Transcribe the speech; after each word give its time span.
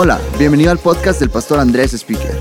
Hola, 0.00 0.20
bienvenido 0.38 0.70
al 0.70 0.78
podcast 0.78 1.18
del 1.18 1.28
pastor 1.28 1.58
Andrés 1.58 1.92
Speaker. 1.92 2.38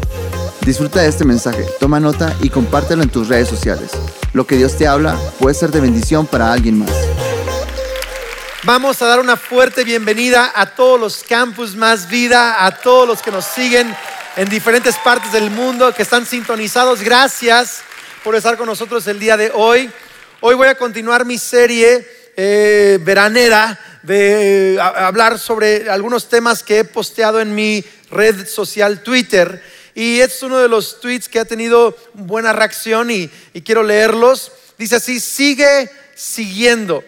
Disfruta 0.61 1.01
de 1.01 1.07
este 1.07 1.25
mensaje, 1.25 1.65
toma 1.79 1.99
nota 1.99 2.31
y 2.43 2.51
compártelo 2.51 3.01
en 3.01 3.09
tus 3.09 3.29
redes 3.29 3.47
sociales. 3.47 3.89
Lo 4.33 4.45
que 4.45 4.57
Dios 4.57 4.77
te 4.77 4.85
habla 4.85 5.17
puede 5.39 5.55
ser 5.55 5.71
de 5.71 5.81
bendición 5.81 6.27
para 6.27 6.53
alguien 6.53 6.77
más. 6.77 6.91
Vamos 8.61 9.01
a 9.01 9.07
dar 9.07 9.19
una 9.19 9.37
fuerte 9.37 9.83
bienvenida 9.83 10.51
a 10.53 10.75
todos 10.75 10.99
los 10.99 11.23
campus 11.23 11.75
Más 11.75 12.07
Vida, 12.07 12.63
a 12.63 12.77
todos 12.77 13.07
los 13.07 13.23
que 13.23 13.31
nos 13.31 13.45
siguen 13.45 13.91
en 14.35 14.49
diferentes 14.49 14.95
partes 14.97 15.31
del 15.31 15.49
mundo, 15.49 15.91
que 15.95 16.03
están 16.03 16.27
sintonizados. 16.27 17.01
Gracias 17.01 17.81
por 18.23 18.35
estar 18.35 18.55
con 18.55 18.67
nosotros 18.67 19.07
el 19.07 19.17
día 19.19 19.35
de 19.35 19.51
hoy. 19.55 19.89
Hoy 20.41 20.53
voy 20.53 20.67
a 20.67 20.75
continuar 20.75 21.25
mi 21.25 21.39
serie 21.39 22.07
eh, 22.37 22.99
veranera 23.01 23.79
de 24.03 24.75
eh, 24.75 24.79
hablar 24.79 25.39
sobre 25.39 25.89
algunos 25.89 26.29
temas 26.29 26.63
que 26.63 26.79
he 26.79 26.83
posteado 26.85 27.41
en 27.41 27.53
mi 27.53 27.83
red 28.11 28.47
social 28.47 29.01
Twitter. 29.01 29.61
Y 29.95 30.19
es 30.19 30.43
uno 30.43 30.59
de 30.59 30.69
los 30.69 31.01
tweets 31.01 31.27
que 31.27 31.39
ha 31.39 31.45
tenido 31.45 31.97
buena 32.13 32.53
reacción 32.53 33.09
y, 33.09 33.29
y 33.53 33.61
quiero 33.61 33.81
leerlos. 33.81 34.51
Dice 34.77 34.97
así, 34.97 35.19
sigue 35.19 35.89
siguiendo, 36.13 37.03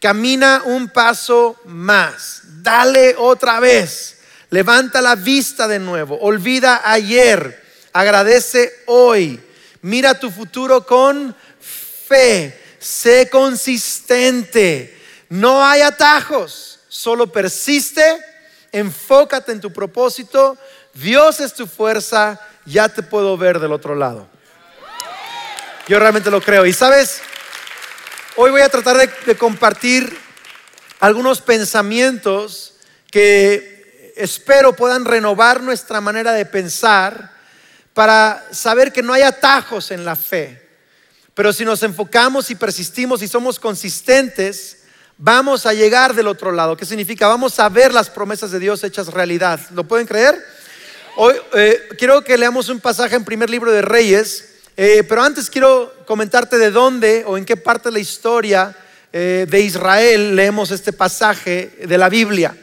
camina 0.00 0.62
un 0.64 0.88
paso 0.88 1.58
más, 1.64 2.42
dale 2.62 3.14
otra 3.16 3.60
vez, 3.60 4.18
levanta 4.50 5.00
la 5.00 5.14
vista 5.14 5.68
de 5.68 5.78
nuevo, 5.78 6.18
olvida 6.20 6.82
ayer, 6.84 7.62
agradece 7.92 8.72
hoy, 8.86 9.40
mira 9.82 10.18
tu 10.18 10.30
futuro 10.30 10.86
con 10.86 11.34
fe, 11.60 12.58
sé 12.84 13.30
consistente, 13.30 14.94
no 15.30 15.64
hay 15.64 15.80
atajos, 15.80 16.80
solo 16.88 17.32
persiste, 17.32 18.18
enfócate 18.72 19.52
en 19.52 19.60
tu 19.60 19.72
propósito, 19.72 20.58
Dios 20.92 21.40
es 21.40 21.54
tu 21.54 21.66
fuerza, 21.66 22.38
ya 22.66 22.90
te 22.90 23.02
puedo 23.02 23.38
ver 23.38 23.58
del 23.58 23.72
otro 23.72 23.94
lado. 23.94 24.28
Yo 25.88 25.98
realmente 25.98 26.30
lo 26.30 26.42
creo. 26.42 26.66
Y 26.66 26.74
sabes, 26.74 27.22
hoy 28.36 28.50
voy 28.50 28.60
a 28.60 28.68
tratar 28.68 28.96
de, 28.98 29.36
compartir 29.36 30.18
algunos 31.00 31.40
pensamientos 31.40 32.74
que 33.10 34.12
espero 34.16 34.76
puedan 34.76 35.06
renovar 35.06 35.62
nuestra 35.62 36.02
manera 36.02 36.32
de 36.32 36.44
pensar 36.44 37.32
para 37.94 38.44
saber 38.50 38.92
que 38.92 39.02
no 39.02 39.14
hay 39.14 39.22
atajos 39.22 39.90
en 39.90 40.04
la 40.04 40.16
fe. 40.16 40.63
Pero 41.34 41.52
si 41.52 41.64
nos 41.64 41.82
enfocamos 41.82 42.48
y 42.50 42.54
persistimos 42.54 43.20
y 43.20 43.26
somos 43.26 43.58
consistentes, 43.58 44.84
vamos 45.18 45.66
a 45.66 45.74
llegar 45.74 46.14
del 46.14 46.28
otro 46.28 46.52
lado. 46.52 46.76
¿Qué 46.76 46.86
significa? 46.86 47.26
Vamos 47.26 47.58
a 47.58 47.68
ver 47.68 47.92
las 47.92 48.08
promesas 48.08 48.52
de 48.52 48.60
Dios 48.60 48.84
hechas 48.84 49.08
realidad. 49.08 49.58
¿Lo 49.74 49.82
pueden 49.82 50.06
creer? 50.06 50.40
Hoy 51.16 51.34
eh, 51.54 51.88
quiero 51.98 52.22
que 52.22 52.38
leamos 52.38 52.68
un 52.68 52.78
pasaje 52.78 53.16
en 53.16 53.24
primer 53.24 53.50
libro 53.50 53.72
de 53.72 53.82
Reyes, 53.82 54.52
eh, 54.76 55.02
pero 55.08 55.22
antes 55.22 55.50
quiero 55.50 55.92
comentarte 56.06 56.56
de 56.56 56.70
dónde 56.70 57.24
o 57.26 57.36
en 57.36 57.44
qué 57.44 57.56
parte 57.56 57.88
de 57.88 57.94
la 57.94 57.98
historia 57.98 58.76
eh, 59.12 59.46
de 59.48 59.60
Israel 59.60 60.36
leemos 60.36 60.70
este 60.70 60.92
pasaje 60.92 61.78
de 61.84 61.98
la 61.98 62.08
Biblia. 62.08 62.56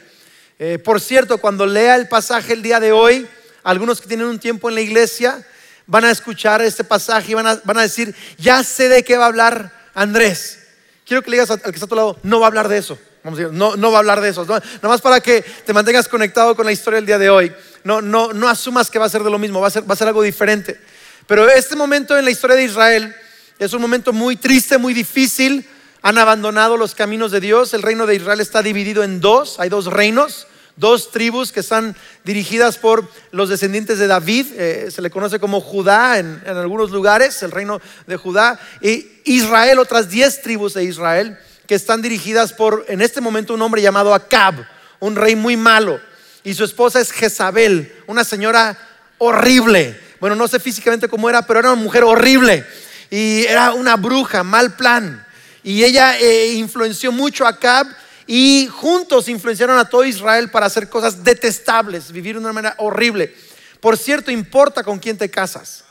por 0.84 1.00
cierto, 1.00 1.38
cuando 1.38 1.66
lea 1.66 1.96
el 1.96 2.08
pasaje 2.08 2.52
el 2.52 2.62
día 2.62 2.78
de 2.78 2.92
hoy, 2.92 3.26
algunos 3.64 4.00
que 4.00 4.06
tienen 4.06 4.26
un 4.26 4.38
tiempo 4.38 4.68
en 4.68 4.76
la 4.76 4.80
iglesia 4.80 5.44
van 5.86 6.04
a 6.04 6.10
escuchar 6.10 6.62
este 6.62 6.84
pasaje 6.84 7.32
y 7.32 7.34
van 7.34 7.46
a, 7.46 7.60
van 7.64 7.78
a 7.78 7.82
decir, 7.82 8.14
ya 8.38 8.62
sé 8.62 8.88
de 8.88 9.04
qué 9.04 9.16
va 9.16 9.24
a 9.24 9.28
hablar 9.28 9.72
Andrés. 9.94 10.58
Quiero 11.06 11.22
que 11.22 11.30
le 11.30 11.36
digas 11.36 11.50
al 11.50 11.60
que 11.60 11.70
está 11.70 11.86
a 11.86 11.88
tu 11.88 11.94
lado, 11.94 12.18
no 12.22 12.40
va 12.40 12.46
a 12.46 12.48
hablar 12.48 12.68
de 12.68 12.78
eso. 12.78 12.98
Vamos 13.24 13.38
a 13.38 13.42
decir, 13.42 13.56
no, 13.56 13.76
no 13.76 13.90
va 13.90 13.98
a 13.98 14.00
hablar 14.00 14.20
de 14.20 14.30
eso. 14.30 14.44
Nada 14.44 14.62
más 14.82 15.00
para 15.00 15.20
que 15.20 15.42
te 15.42 15.72
mantengas 15.72 16.08
conectado 16.08 16.56
con 16.56 16.66
la 16.66 16.72
historia 16.72 16.96
del 16.96 17.06
día 17.06 17.18
de 17.18 17.30
hoy. 17.30 17.52
No, 17.84 18.00
no, 18.00 18.32
no 18.32 18.48
asumas 18.48 18.90
que 18.90 18.98
va 18.98 19.06
a 19.06 19.08
ser 19.08 19.22
de 19.22 19.30
lo 19.30 19.38
mismo, 19.38 19.60
va 19.60 19.68
a 19.68 19.70
ser, 19.70 19.88
va 19.88 19.94
a 19.94 19.96
ser 19.96 20.08
algo 20.08 20.22
diferente. 20.22 20.80
Pero 21.26 21.48
este 21.48 21.76
momento 21.76 22.16
en 22.18 22.24
la 22.24 22.30
historia 22.30 22.56
de 22.56 22.64
Israel 22.64 23.14
es 23.58 23.72
un 23.72 23.80
momento 23.80 24.12
muy 24.12 24.36
triste, 24.36 24.78
muy 24.78 24.94
difícil. 24.94 25.68
Han 26.02 26.18
abandonado 26.18 26.76
los 26.76 26.96
caminos 26.96 27.30
de 27.30 27.40
Dios. 27.40 27.74
El 27.74 27.82
reino 27.82 28.06
de 28.06 28.16
Israel 28.16 28.40
está 28.40 28.60
dividido 28.60 29.04
en 29.04 29.20
dos. 29.20 29.60
Hay 29.60 29.68
dos 29.68 29.86
reinos 29.86 30.46
dos 30.76 31.10
tribus 31.10 31.52
que 31.52 31.60
están 31.60 31.96
dirigidas 32.24 32.78
por 32.78 33.08
los 33.30 33.48
descendientes 33.48 33.98
de 33.98 34.06
David, 34.06 34.46
eh, 34.56 34.88
se 34.90 35.02
le 35.02 35.10
conoce 35.10 35.38
como 35.38 35.60
Judá 35.60 36.18
en, 36.18 36.42
algunos 36.46 36.90
lugares, 36.90 37.42
el 37.42 37.50
reino 37.50 37.80
de 38.06 38.16
Judá, 38.16 38.58
y 38.80 39.06
Israel, 39.24 39.78
otras 39.78 40.08
diez 40.08 40.42
tribus 40.42 40.74
de 40.74 40.84
Israel, 40.84 41.38
que 41.66 41.74
están 41.74 42.02
dirigidas 42.02 42.52
por, 42.52 42.84
en 42.88 43.00
este 43.00 43.20
momento, 43.20 43.54
un 43.54 43.62
hombre 43.62 43.82
llamado 43.82 44.14
Acab, 44.14 44.66
un 45.00 45.16
rey 45.16 45.36
muy 45.36 45.56
malo, 45.56 46.00
y 46.44 46.54
su 46.54 46.64
esposa 46.64 47.00
es 47.00 47.12
Jezabel, 47.12 47.92
una 48.06 48.24
señora 48.24 48.76
horrible. 49.18 49.98
Bueno, 50.18 50.36
no 50.36 50.48
sé 50.48 50.58
físicamente 50.58 51.08
cómo 51.08 51.28
era, 51.28 51.46
pero 51.46 51.60
era 51.60 51.72
una 51.72 51.82
mujer 51.82 52.04
horrible, 52.04 52.66
y 53.10 53.44
era 53.44 53.72
una 53.72 53.96
bruja, 53.96 54.42
mal 54.42 54.74
plan. 54.74 55.24
Y 55.62 55.84
ella 55.84 56.18
eh, 56.18 56.54
influenció 56.54 57.12
mucho 57.12 57.46
a 57.46 57.50
Acab 57.50 57.86
y 58.26 58.68
juntos 58.70 59.28
influenciaron 59.28 59.78
a 59.78 59.88
todo 59.88 60.04
Israel 60.04 60.50
para 60.50 60.66
hacer 60.66 60.88
cosas 60.88 61.24
detestables, 61.24 62.12
vivir 62.12 62.36
de 62.36 62.40
una 62.40 62.52
manera 62.52 62.74
horrible. 62.78 63.34
Por 63.80 63.96
cierto, 63.96 64.30
importa 64.30 64.84
con 64.84 64.98
quién 64.98 65.18
te 65.18 65.30
casas. 65.30 65.84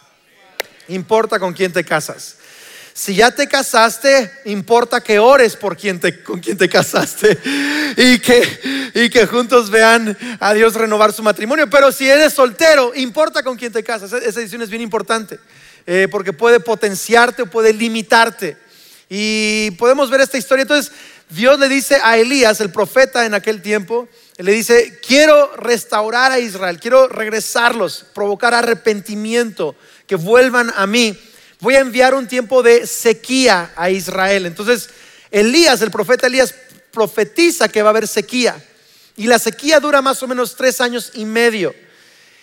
Importa 0.88 1.40
con 1.40 1.54
quién 1.54 1.74
te 1.74 1.84
casas. 1.84 2.38
Si 2.94 3.16
ya 3.16 3.32
te 3.32 3.48
casaste, 3.48 4.30
importa 4.46 5.02
que 5.02 5.18
ores 5.18 5.56
por 5.56 5.78
quien 5.78 6.00
te, 6.00 6.22
con 6.24 6.40
quien 6.40 6.58
te 6.58 6.68
casaste 6.68 7.38
y 7.96 8.20
que, 8.20 8.92
y 8.96 9.10
que 9.10 9.26
juntos 9.26 9.70
vean 9.70 10.18
a 10.40 10.54
Dios 10.54 10.74
renovar 10.74 11.14
su 11.14 11.24
matrimonio. 11.24 11.70
Pero 11.70 11.92
si 11.92 12.10
eres 12.10 12.34
soltero, 12.34 12.92
importa 12.96 13.44
con 13.44 13.56
quién 13.58 13.72
te 13.72 13.84
casas. 13.84 14.12
Esa 14.12 14.40
decisión 14.40 14.62
es 14.62 14.70
bien 14.70 14.82
importante 14.82 15.40
eh, 15.88 16.08
porque 16.12 16.34
puede 16.34 16.60
potenciarte 16.60 17.44
o 17.44 17.46
puede 17.46 17.74
limitarte. 17.74 18.58
Y 19.10 19.72
podemos 19.72 20.10
ver 20.10 20.22
esta 20.22 20.38
historia. 20.38 20.64
Entonces, 20.64 20.92
Dios 21.32 21.58
le 21.60 21.70
dice 21.70 21.98
a 22.04 22.18
Elías, 22.18 22.60
el 22.60 22.72
profeta 22.72 23.26
en 23.26 23.34
aquel 23.34 23.62
tiempo, 23.62 24.08
le 24.38 24.52
dice, 24.52 25.00
quiero 25.06 25.56
restaurar 25.56 26.32
a 26.32 26.40
Israel, 26.40 26.80
quiero 26.80 27.08
regresarlos, 27.08 28.06
provocar 28.14 28.54
arrepentimiento, 28.54 29.76
que 30.08 30.16
vuelvan 30.16 30.74
a 30.76 30.86
mí. 30.88 31.18
Voy 31.62 31.76
a 31.76 31.80
enviar 31.80 32.14
un 32.14 32.28
tiempo 32.28 32.62
de 32.64 32.86
sequía 32.86 33.72
a 33.76 33.90
Israel. 33.90 34.46
Entonces, 34.46 34.90
Elías, 35.30 35.82
el 35.82 35.92
profeta 35.92 36.28
Elías, 36.28 36.54
profetiza 36.92 37.70
que 37.70 37.82
va 37.82 37.90
a 37.90 37.92
haber 37.92 38.08
sequía. 38.08 38.62
Y 39.16 39.28
la 39.28 39.40
sequía 39.40 39.80
dura 39.80 40.02
más 40.02 40.22
o 40.24 40.28
menos 40.28 40.56
tres 40.56 40.82
años 40.82 41.12
y 41.14 41.24
medio. 41.24 41.74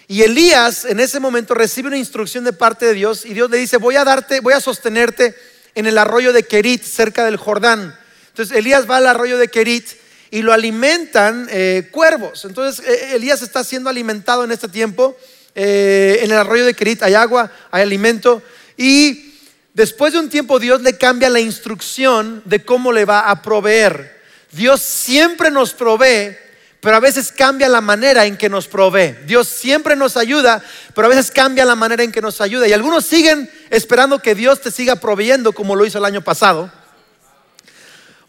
Y 0.06 0.22
Elías 0.22 0.87
en 0.87 1.00
ese 1.00 1.20
momento 1.20 1.53
recibe 1.53 1.88
una 1.88 1.99
instrucción 1.99 2.44
de 2.44 2.55
parte 2.55 2.87
de 2.87 2.94
Dios 2.94 3.26
y 3.26 3.34
Dios 3.34 3.50
le 3.50 3.59
dice, 3.59 3.76
voy 3.76 3.97
a 3.97 4.05
darte, 4.05 4.41
voy 4.41 4.55
a 4.55 4.60
sostenerte 4.60 5.34
en 5.75 5.87
el 5.87 5.99
arroyo 5.99 6.32
de 6.32 6.44
Kerit, 6.44 6.82
cerca 6.82 7.26
del 7.26 7.37
Jordán. 7.37 7.94
Entonces 8.38 8.56
Elías 8.56 8.88
va 8.88 8.99
al 8.99 9.06
arroyo 9.09 9.37
de 9.37 9.49
Kerit 9.49 9.84
y 10.31 10.43
lo 10.43 10.53
alimentan 10.53 11.49
eh, 11.50 11.88
cuervos. 11.91 12.44
Entonces 12.44 12.87
eh, 12.87 13.16
Elías 13.16 13.43
está 13.43 13.65
siendo 13.65 13.91
alimentado 13.91 14.44
en 14.44 14.53
este 14.53 14.69
tiempo. 14.69 15.16
Eh, 15.56 16.21
en 16.22 16.31
el 16.31 16.38
arroyo 16.38 16.65
de 16.65 16.72
Kerit 16.72 17.03
hay 17.03 17.15
agua, 17.15 17.50
hay 17.72 17.82
alimento. 17.82 18.41
Y 18.76 19.34
después 19.75 20.12
de 20.12 20.21
un 20.21 20.28
tiempo 20.28 20.60
Dios 20.60 20.82
le 20.82 20.97
cambia 20.97 21.28
la 21.31 21.41
instrucción 21.41 22.41
de 22.44 22.65
cómo 22.65 22.93
le 22.93 23.04
va 23.04 23.28
a 23.28 23.43
proveer. 23.43 24.22
Dios 24.53 24.82
siempre 24.82 25.50
nos 25.50 25.75
provee, 25.75 26.37
pero 26.78 26.94
a 26.94 27.00
veces 27.00 27.32
cambia 27.32 27.69
la 27.69 27.81
manera 27.81 28.25
en 28.25 28.37
que 28.37 28.49
nos 28.49 28.69
provee. 28.69 29.16
Dios 29.26 29.49
siempre 29.49 29.97
nos 29.97 30.16
ayuda, 30.16 30.62
pero 30.94 31.09
a 31.09 31.10
veces 31.10 31.32
cambia 31.32 31.65
la 31.65 31.75
manera 31.75 32.05
en 32.05 32.12
que 32.12 32.22
nos 32.22 32.41
ayuda. 32.41 32.69
Y 32.69 32.72
algunos 32.72 33.05
siguen 33.05 33.50
esperando 33.69 34.20
que 34.20 34.37
Dios 34.37 34.60
te 34.60 34.70
siga 34.70 34.94
proveyendo 34.94 35.50
como 35.50 35.75
lo 35.75 35.84
hizo 35.84 35.99
el 35.99 36.05
año 36.05 36.22
pasado 36.22 36.77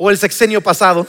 o 0.01 0.09
el 0.09 0.17
sexenio 0.17 0.61
pasado 0.61 1.05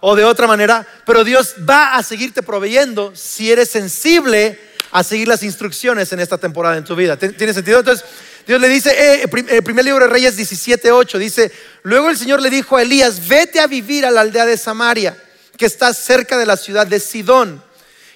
o 0.00 0.16
de 0.16 0.24
otra 0.24 0.46
manera, 0.46 0.86
pero 1.04 1.24
Dios 1.24 1.56
va 1.68 1.96
a 1.96 2.02
seguirte 2.02 2.42
proveyendo 2.42 3.12
si 3.14 3.50
eres 3.50 3.68
sensible 3.68 4.58
a 4.92 5.04
seguir 5.04 5.28
las 5.28 5.42
instrucciones 5.42 6.12
en 6.12 6.20
esta 6.20 6.38
temporada 6.38 6.76
en 6.76 6.84
tu 6.84 6.96
vida. 6.96 7.18
¿Tiene 7.18 7.52
sentido? 7.52 7.80
Entonces, 7.80 8.06
Dios 8.46 8.60
le 8.60 8.68
dice, 8.68 8.90
eh, 8.90 9.28
el 9.50 9.62
primer 9.62 9.84
libro 9.84 10.04
de 10.04 10.10
Reyes 10.10 10.36
17:8 10.36 11.18
dice, 11.18 11.52
luego 11.82 12.08
el 12.08 12.16
Señor 12.16 12.40
le 12.40 12.50
dijo 12.50 12.76
a 12.76 12.82
Elías, 12.82 13.28
vete 13.28 13.60
a 13.60 13.66
vivir 13.66 14.06
a 14.06 14.10
la 14.10 14.22
aldea 14.22 14.46
de 14.46 14.56
Samaria, 14.56 15.16
que 15.56 15.66
está 15.66 15.92
cerca 15.92 16.38
de 16.38 16.46
la 16.46 16.56
ciudad 16.56 16.86
de 16.86 17.00
Sidón. 17.00 17.62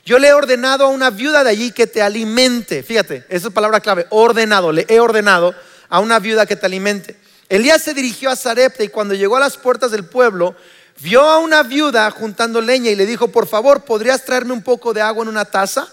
Yo 0.06 0.18
le 0.18 0.28
he 0.28 0.32
ordenado 0.32 0.84
a 0.84 0.88
una 0.88 1.10
viuda 1.10 1.42
de 1.44 1.50
allí 1.50 1.72
que 1.72 1.86
te 1.86 2.02
alimente. 2.02 2.82
Fíjate, 2.82 3.24
esa 3.28 3.48
es 3.48 3.54
palabra 3.54 3.80
clave, 3.80 4.06
ordenado, 4.10 4.70
le 4.70 4.86
he 4.88 5.00
ordenado 5.00 5.54
a 5.88 5.98
una 5.98 6.18
viuda 6.20 6.46
que 6.46 6.56
te 6.56 6.66
alimente. 6.66 7.23
Elías 7.48 7.82
se 7.82 7.94
dirigió 7.94 8.30
a 8.30 8.36
Sarepta 8.36 8.82
y 8.84 8.88
cuando 8.88 9.14
llegó 9.14 9.36
a 9.36 9.40
las 9.40 9.56
puertas 9.56 9.90
del 9.90 10.04
pueblo, 10.04 10.54
vio 11.00 11.22
a 11.22 11.38
una 11.38 11.62
viuda 11.62 12.10
juntando 12.10 12.60
leña 12.60 12.90
y 12.90 12.96
le 12.96 13.06
dijo, 13.06 13.28
por 13.28 13.46
favor, 13.46 13.84
¿podrías 13.84 14.24
traerme 14.24 14.52
un 14.52 14.62
poco 14.62 14.92
de 14.92 15.02
agua 15.02 15.22
en 15.22 15.28
una 15.28 15.44
taza? 15.44 15.88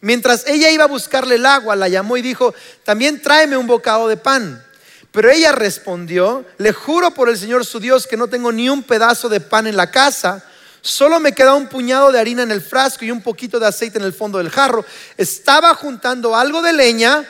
Mientras 0.00 0.46
ella 0.46 0.70
iba 0.70 0.84
a 0.84 0.88
buscarle 0.88 1.36
el 1.36 1.46
agua, 1.46 1.76
la 1.76 1.88
llamó 1.88 2.16
y 2.16 2.22
dijo, 2.22 2.54
también 2.84 3.20
tráeme 3.20 3.56
un 3.56 3.66
bocado 3.66 4.08
de 4.08 4.16
pan. 4.16 4.64
Pero 5.12 5.30
ella 5.30 5.52
respondió, 5.52 6.44
le 6.58 6.72
juro 6.72 7.12
por 7.12 7.28
el 7.28 7.36
Señor 7.36 7.66
su 7.66 7.80
Dios 7.80 8.06
que 8.06 8.16
no 8.16 8.28
tengo 8.28 8.52
ni 8.52 8.68
un 8.68 8.82
pedazo 8.82 9.28
de 9.28 9.40
pan 9.40 9.66
en 9.66 9.76
la 9.76 9.90
casa, 9.90 10.44
Solo 10.82 11.20
me 11.20 11.32
queda 11.32 11.54
un 11.54 11.68
puñado 11.68 12.10
de 12.10 12.18
harina 12.18 12.42
en 12.42 12.50
el 12.50 12.62
frasco 12.62 13.04
y 13.04 13.10
un 13.10 13.20
poquito 13.20 13.60
de 13.60 13.66
aceite 13.66 13.98
en 13.98 14.04
el 14.04 14.14
fondo 14.14 14.38
del 14.38 14.50
jarro. 14.50 14.84
Estaba 15.16 15.74
juntando 15.74 16.34
algo 16.34 16.62
de 16.62 16.72
leña 16.72 17.28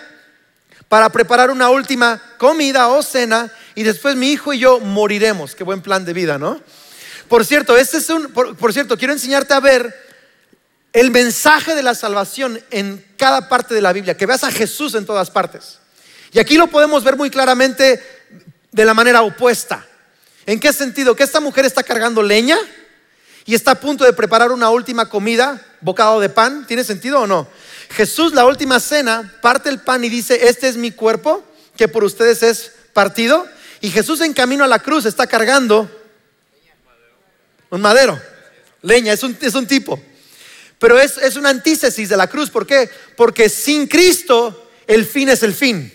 para 0.90 1.08
preparar 1.08 1.52
una 1.52 1.70
última 1.70 2.20
comida 2.37 2.88
o 2.88 3.00
cena 3.00 3.48
y 3.76 3.84
después 3.84 4.16
mi 4.16 4.32
hijo 4.32 4.52
y 4.52 4.58
yo 4.58 4.81
moriremos. 4.81 5.54
Qué 5.54 5.62
buen 5.62 5.82
plan 5.82 6.04
de 6.04 6.12
vida, 6.12 6.37
¿no? 6.37 6.60
Por 7.28 7.46
cierto, 7.46 7.78
este 7.78 7.98
es 7.98 8.10
un, 8.10 8.32
por 8.32 8.72
cierto, 8.72 8.98
quiero 8.98 9.12
enseñarte 9.12 9.54
a 9.54 9.60
ver 9.60 9.94
el 10.92 11.12
mensaje 11.12 11.76
de 11.76 11.84
la 11.84 11.94
salvación 11.94 12.60
en 12.72 13.06
cada 13.16 13.48
parte 13.48 13.72
de 13.72 13.81
la 13.81 13.92
Biblia, 13.92 14.16
que 14.16 14.26
veas 14.26 14.42
a 14.42 14.50
Jesús 14.50 14.96
en 14.96 15.06
todas 15.06 15.31
partes. 15.31 15.78
Y 16.32 16.40
aquí 16.40 16.56
lo 16.56 16.66
podemos 16.66 17.04
ver 17.04 17.16
muy 17.16 17.31
claramente 17.31 18.02
de 18.72 18.84
la 18.84 18.92
manera 18.92 19.22
opuesta. 19.22 19.87
¿En 20.44 20.58
qué 20.58 20.72
sentido? 20.72 21.14
Que 21.14 21.22
esta 21.22 21.38
mujer 21.38 21.66
está 21.66 21.84
cargando 21.84 22.20
leña 22.20 22.58
y 23.44 23.54
está 23.54 23.70
a 23.70 23.81
punto 23.81 24.02
de 24.02 24.12
preparar 24.12 24.50
una 24.50 24.70
última 24.70 25.08
comida, 25.08 25.64
bocado 25.82 26.19
de 26.19 26.31
pan. 26.31 26.66
¿Tiene 26.66 26.82
sentido 26.82 27.20
o 27.20 27.28
no? 27.28 27.46
Jesús, 27.90 28.32
la 28.32 28.46
última 28.46 28.78
cena, 28.81 29.38
parte 29.42 29.69
el 29.69 29.81
pan 29.81 30.04
y 30.04 30.08
dice, 30.08 30.48
este 30.48 30.69
es 30.69 30.76
mi 30.76 30.92
cuerpo, 30.92 31.44
que 31.76 31.88
por 31.88 32.04
ustedes 32.04 32.42
es 32.42 32.72
partido. 32.92 33.46
Y 33.81 33.90
Jesús 33.90 34.20
en 34.20 34.32
camino 34.32 34.64
a 34.64 34.69
la 34.69 34.78
cruz 34.78 35.06
está 35.06 35.26
cargando 35.26 35.90
un 37.70 37.81
madero, 37.81 38.20
leña, 38.82 39.12
es 39.12 39.22
un, 39.22 39.37
es 39.40 39.54
un 39.54 39.66
tipo. 39.66 40.00
Pero 40.78 40.98
es, 40.98 41.19
es 41.19 41.37
una 41.37 41.50
antítesis 41.50 42.08
de 42.08 42.16
la 42.16 42.28
cruz. 42.28 42.50
¿Por 42.50 42.66
qué? 42.66 42.88
Porque 43.16 43.48
sin 43.48 43.87
Cristo 43.87 44.70
el 44.87 45.04
fin 45.04 45.28
es 45.28 45.42
el 45.42 45.54
fin. 45.54 45.92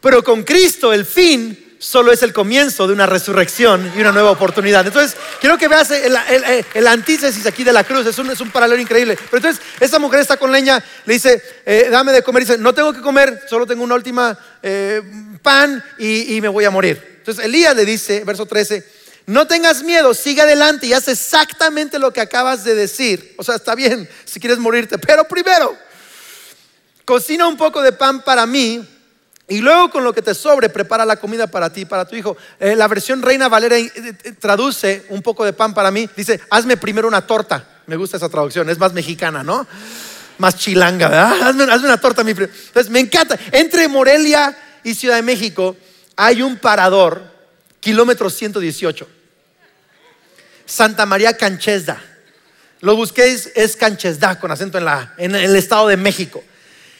Pero 0.00 0.22
con 0.22 0.42
Cristo 0.42 0.92
el 0.92 1.04
fin 1.04 1.67
solo 1.78 2.12
es 2.12 2.22
el 2.22 2.32
comienzo 2.32 2.86
de 2.86 2.92
una 2.92 3.06
resurrección 3.06 3.92
y 3.96 4.00
una 4.00 4.12
nueva 4.12 4.32
oportunidad. 4.32 4.86
Entonces, 4.86 5.16
quiero 5.40 5.56
que 5.56 5.68
veas 5.68 5.90
el, 5.90 6.86
antítesis 6.86 7.46
aquí 7.46 7.64
de 7.64 7.72
la 7.72 7.84
cruz, 7.84 8.06
es 8.06 8.18
un, 8.18 8.30
es 8.30 8.40
un, 8.40 8.50
paralelo 8.50 8.80
increíble. 8.80 9.16
Pero 9.16 9.36
entonces, 9.36 9.62
esta 9.80 9.98
mujer 9.98 10.20
está 10.20 10.36
con 10.36 10.52
leña, 10.52 10.82
le 11.06 11.14
dice, 11.14 11.42
eh, 11.64 11.88
dame 11.90 12.12
de 12.12 12.22
comer, 12.22 12.44
dice, 12.44 12.58
no 12.58 12.74
tengo 12.74 12.92
que 12.92 13.00
comer, 13.00 13.42
solo 13.48 13.66
tengo 13.66 13.84
una 13.84 13.94
última 13.94 14.36
eh, 14.62 15.02
pan 15.42 15.82
y, 15.98 16.36
y 16.36 16.40
me 16.40 16.48
voy 16.48 16.64
a 16.64 16.70
morir. 16.70 17.16
Entonces, 17.18 17.44
Elías 17.44 17.76
le 17.76 17.84
dice, 17.84 18.24
verso 18.24 18.46
13, 18.46 18.84
no 19.26 19.46
tengas 19.46 19.82
miedo, 19.82 20.14
sigue 20.14 20.42
adelante 20.42 20.86
y 20.86 20.94
haz 20.94 21.06
exactamente 21.08 21.98
lo 21.98 22.12
que 22.12 22.20
acabas 22.20 22.64
de 22.64 22.74
decir. 22.74 23.34
O 23.36 23.44
sea, 23.44 23.56
está 23.56 23.74
bien 23.74 24.08
si 24.24 24.40
quieres 24.40 24.58
morirte, 24.58 24.98
pero 24.98 25.24
primero, 25.24 25.76
cocina 27.04 27.46
un 27.46 27.56
poco 27.56 27.82
de 27.82 27.92
pan 27.92 28.22
para 28.22 28.46
mí 28.46 28.86
y 29.50 29.62
luego 29.62 29.90
con 29.90 30.04
lo 30.04 30.12
que 30.12 30.20
te 30.20 30.34
sobre, 30.34 30.68
prepara 30.68 31.06
la 31.06 31.16
comida 31.16 31.46
para 31.46 31.72
ti 31.72 31.80
y 31.80 31.84
para 31.86 32.04
tu 32.04 32.14
hijo. 32.14 32.36
Eh, 32.60 32.76
la 32.76 32.86
versión 32.86 33.22
Reina 33.22 33.48
Valera 33.48 33.78
eh, 33.78 33.90
eh, 33.96 34.32
traduce 34.38 35.06
un 35.08 35.22
poco 35.22 35.42
de 35.42 35.54
pan 35.54 35.72
para 35.72 35.90
mí. 35.90 36.08
Dice, 36.14 36.38
hazme 36.50 36.76
primero 36.76 37.08
una 37.08 37.26
torta. 37.26 37.66
Me 37.86 37.96
gusta 37.96 38.18
esa 38.18 38.28
traducción, 38.28 38.68
es 38.68 38.78
más 38.78 38.92
mexicana, 38.92 39.42
¿no? 39.42 39.66
Más 40.36 40.56
chilanga, 40.56 41.08
¿verdad? 41.08 41.42
Hazme, 41.48 41.64
una 41.64 41.98
torta. 41.98 42.22
Mi 42.22 42.32
Entonces, 42.32 42.90
me 42.90 43.00
encanta. 43.00 43.38
Entre 43.50 43.88
Morelia 43.88 44.56
y 44.84 44.94
Ciudad 44.94 45.16
de 45.16 45.22
México 45.22 45.76
hay 46.14 46.42
un 46.42 46.58
parador, 46.58 47.22
kilómetro 47.80 48.28
118. 48.28 49.08
Santa 50.66 51.06
María 51.06 51.34
Canchesda. 51.38 52.02
Lo 52.80 52.96
busquéis, 52.96 53.50
es 53.54 53.76
Canchesda, 53.76 54.38
con 54.38 54.50
acento 54.50 54.76
en, 54.76 54.84
la, 54.84 55.14
en 55.16 55.34
el 55.34 55.56
Estado 55.56 55.88
de 55.88 55.96
México. 55.96 56.44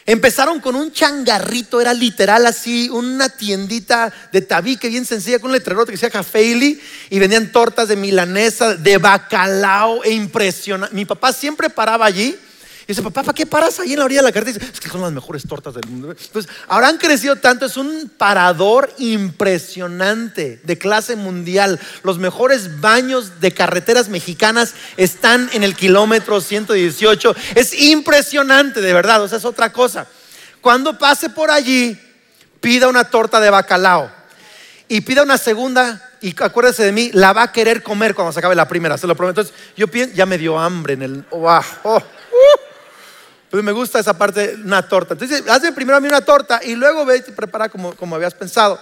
Empezaron 0.08 0.60
con 0.60 0.74
un 0.74 0.90
changarrito, 0.90 1.82
era 1.82 1.92
literal 1.92 2.46
así, 2.46 2.88
una 2.88 3.28
tiendita 3.28 4.10
de 4.32 4.40
tabique 4.40 4.88
bien 4.88 5.04
sencilla 5.04 5.38
con 5.38 5.50
un 5.50 5.52
letrero 5.52 5.84
que 5.84 5.92
decía 5.92 6.08
Cafeili 6.08 6.80
y 7.10 7.18
vendían 7.18 7.52
tortas 7.52 7.88
de 7.88 7.96
milanesa, 7.96 8.74
de 8.74 8.96
bacalao 8.96 10.02
e 10.02 10.12
impresionante. 10.12 10.94
Mi 10.94 11.04
papá 11.04 11.34
siempre 11.34 11.68
paraba 11.68 12.06
allí 12.06 12.38
dice, 12.88 13.02
papá, 13.02 13.22
¿para 13.22 13.34
qué 13.34 13.44
paras 13.44 13.78
ahí 13.80 13.92
en 13.92 13.98
la 13.98 14.06
orilla 14.06 14.20
de 14.20 14.28
la 14.28 14.32
carretera? 14.32 14.58
Dice, 14.58 14.72
es 14.72 14.80
que 14.80 14.88
son 14.88 15.02
las 15.02 15.12
mejores 15.12 15.42
tortas 15.46 15.74
del 15.74 15.86
mundo. 15.88 16.10
Entonces, 16.10 16.50
han 16.68 16.96
crecido 16.96 17.36
tanto, 17.36 17.66
es 17.66 17.76
un 17.76 18.10
parador 18.16 18.90
impresionante 18.98 20.60
de 20.64 20.78
clase 20.78 21.14
mundial. 21.14 21.78
Los 22.02 22.18
mejores 22.18 22.80
baños 22.80 23.40
de 23.40 23.52
carreteras 23.52 24.08
mexicanas 24.08 24.74
están 24.96 25.50
en 25.52 25.64
el 25.64 25.76
kilómetro 25.76 26.40
118. 26.40 27.36
Es 27.54 27.74
impresionante, 27.74 28.80
de 28.80 28.92
verdad, 28.94 29.22
o 29.22 29.28
sea, 29.28 29.36
es 29.36 29.44
otra 29.44 29.70
cosa. 29.70 30.06
Cuando 30.62 30.98
pase 30.98 31.28
por 31.28 31.50
allí, 31.50 31.98
pida 32.60 32.88
una 32.88 33.04
torta 33.04 33.38
de 33.38 33.50
bacalao 33.50 34.10
y 34.88 35.02
pida 35.02 35.22
una 35.22 35.36
segunda 35.36 36.02
y 36.20 36.34
acuérdese 36.42 36.84
de 36.84 36.92
mí, 36.92 37.10
la 37.12 37.32
va 37.32 37.44
a 37.44 37.52
querer 37.52 37.82
comer 37.82 38.14
cuando 38.14 38.32
se 38.32 38.38
acabe 38.40 38.54
la 38.54 38.66
primera, 38.66 38.98
se 38.98 39.06
lo 39.06 39.14
prometo. 39.14 39.42
Entonces, 39.42 39.72
yo 39.76 39.88
pienso, 39.88 40.14
ya 40.16 40.26
me 40.26 40.38
dio 40.38 40.58
hambre 40.58 40.94
en 40.94 41.02
el... 41.02 41.24
Oh, 41.30 42.02
pero 43.50 43.62
me 43.62 43.72
gusta 43.72 43.98
esa 43.98 44.16
parte, 44.16 44.56
una 44.62 44.86
torta. 44.86 45.14
Entonces, 45.14 45.42
hazme 45.48 45.72
primero 45.72 45.96
a 45.96 46.00
mí 46.00 46.08
una 46.08 46.20
torta 46.20 46.60
y 46.62 46.74
luego 46.74 47.04
ve 47.04 47.24
y 47.26 47.30
prepara 47.32 47.68
como, 47.68 47.94
como 47.94 48.16
habías 48.16 48.34
pensado. 48.34 48.78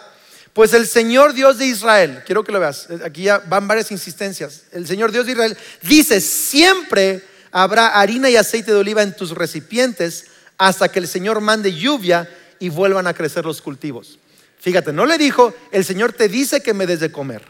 Pues 0.53 0.73
el 0.73 0.87
Señor 0.87 1.35
Dios 1.35 1.59
de 1.59 1.67
Israel, 1.67 2.23
quiero 2.25 2.43
que 2.43 2.51
lo 2.51 2.59
veas, 2.59 2.89
aquí 3.05 3.25
ya 3.25 3.39
van 3.47 3.69
varias 3.69 3.91
insistencias. 3.91 4.63
El 4.73 4.87
Señor 4.87 5.13
Dios 5.13 5.27
de 5.27 5.33
Israel 5.33 5.57
dice, 5.83 6.21
siempre 6.21 7.23
habrá 7.53 7.89
harina 7.89 8.31
y 8.31 8.37
aceite 8.37 8.73
de 8.73 8.79
oliva 8.79 9.03
en 9.03 9.15
tus 9.15 9.33
recipientes 9.33 10.29
hasta 10.59 10.89
que 10.89 10.99
el 10.99 11.09
Señor 11.09 11.41
mande 11.41 11.75
lluvia 11.75 12.29
y 12.59 12.71
vuelvan 12.71 13.07
a 13.07 13.15
crecer 13.15 13.45
los 13.45 13.61
cultivos. 13.61 14.19
Fíjate, 14.59 14.93
no 14.93 15.07
le 15.07 15.19
dijo, 15.19 15.55
el 15.71 15.85
Señor 15.85 16.13
te 16.13 16.29
dice 16.29 16.63
que 16.63 16.75
me 16.75 16.87
des 16.87 17.01
de 17.01 17.13
comer. 17.13 17.43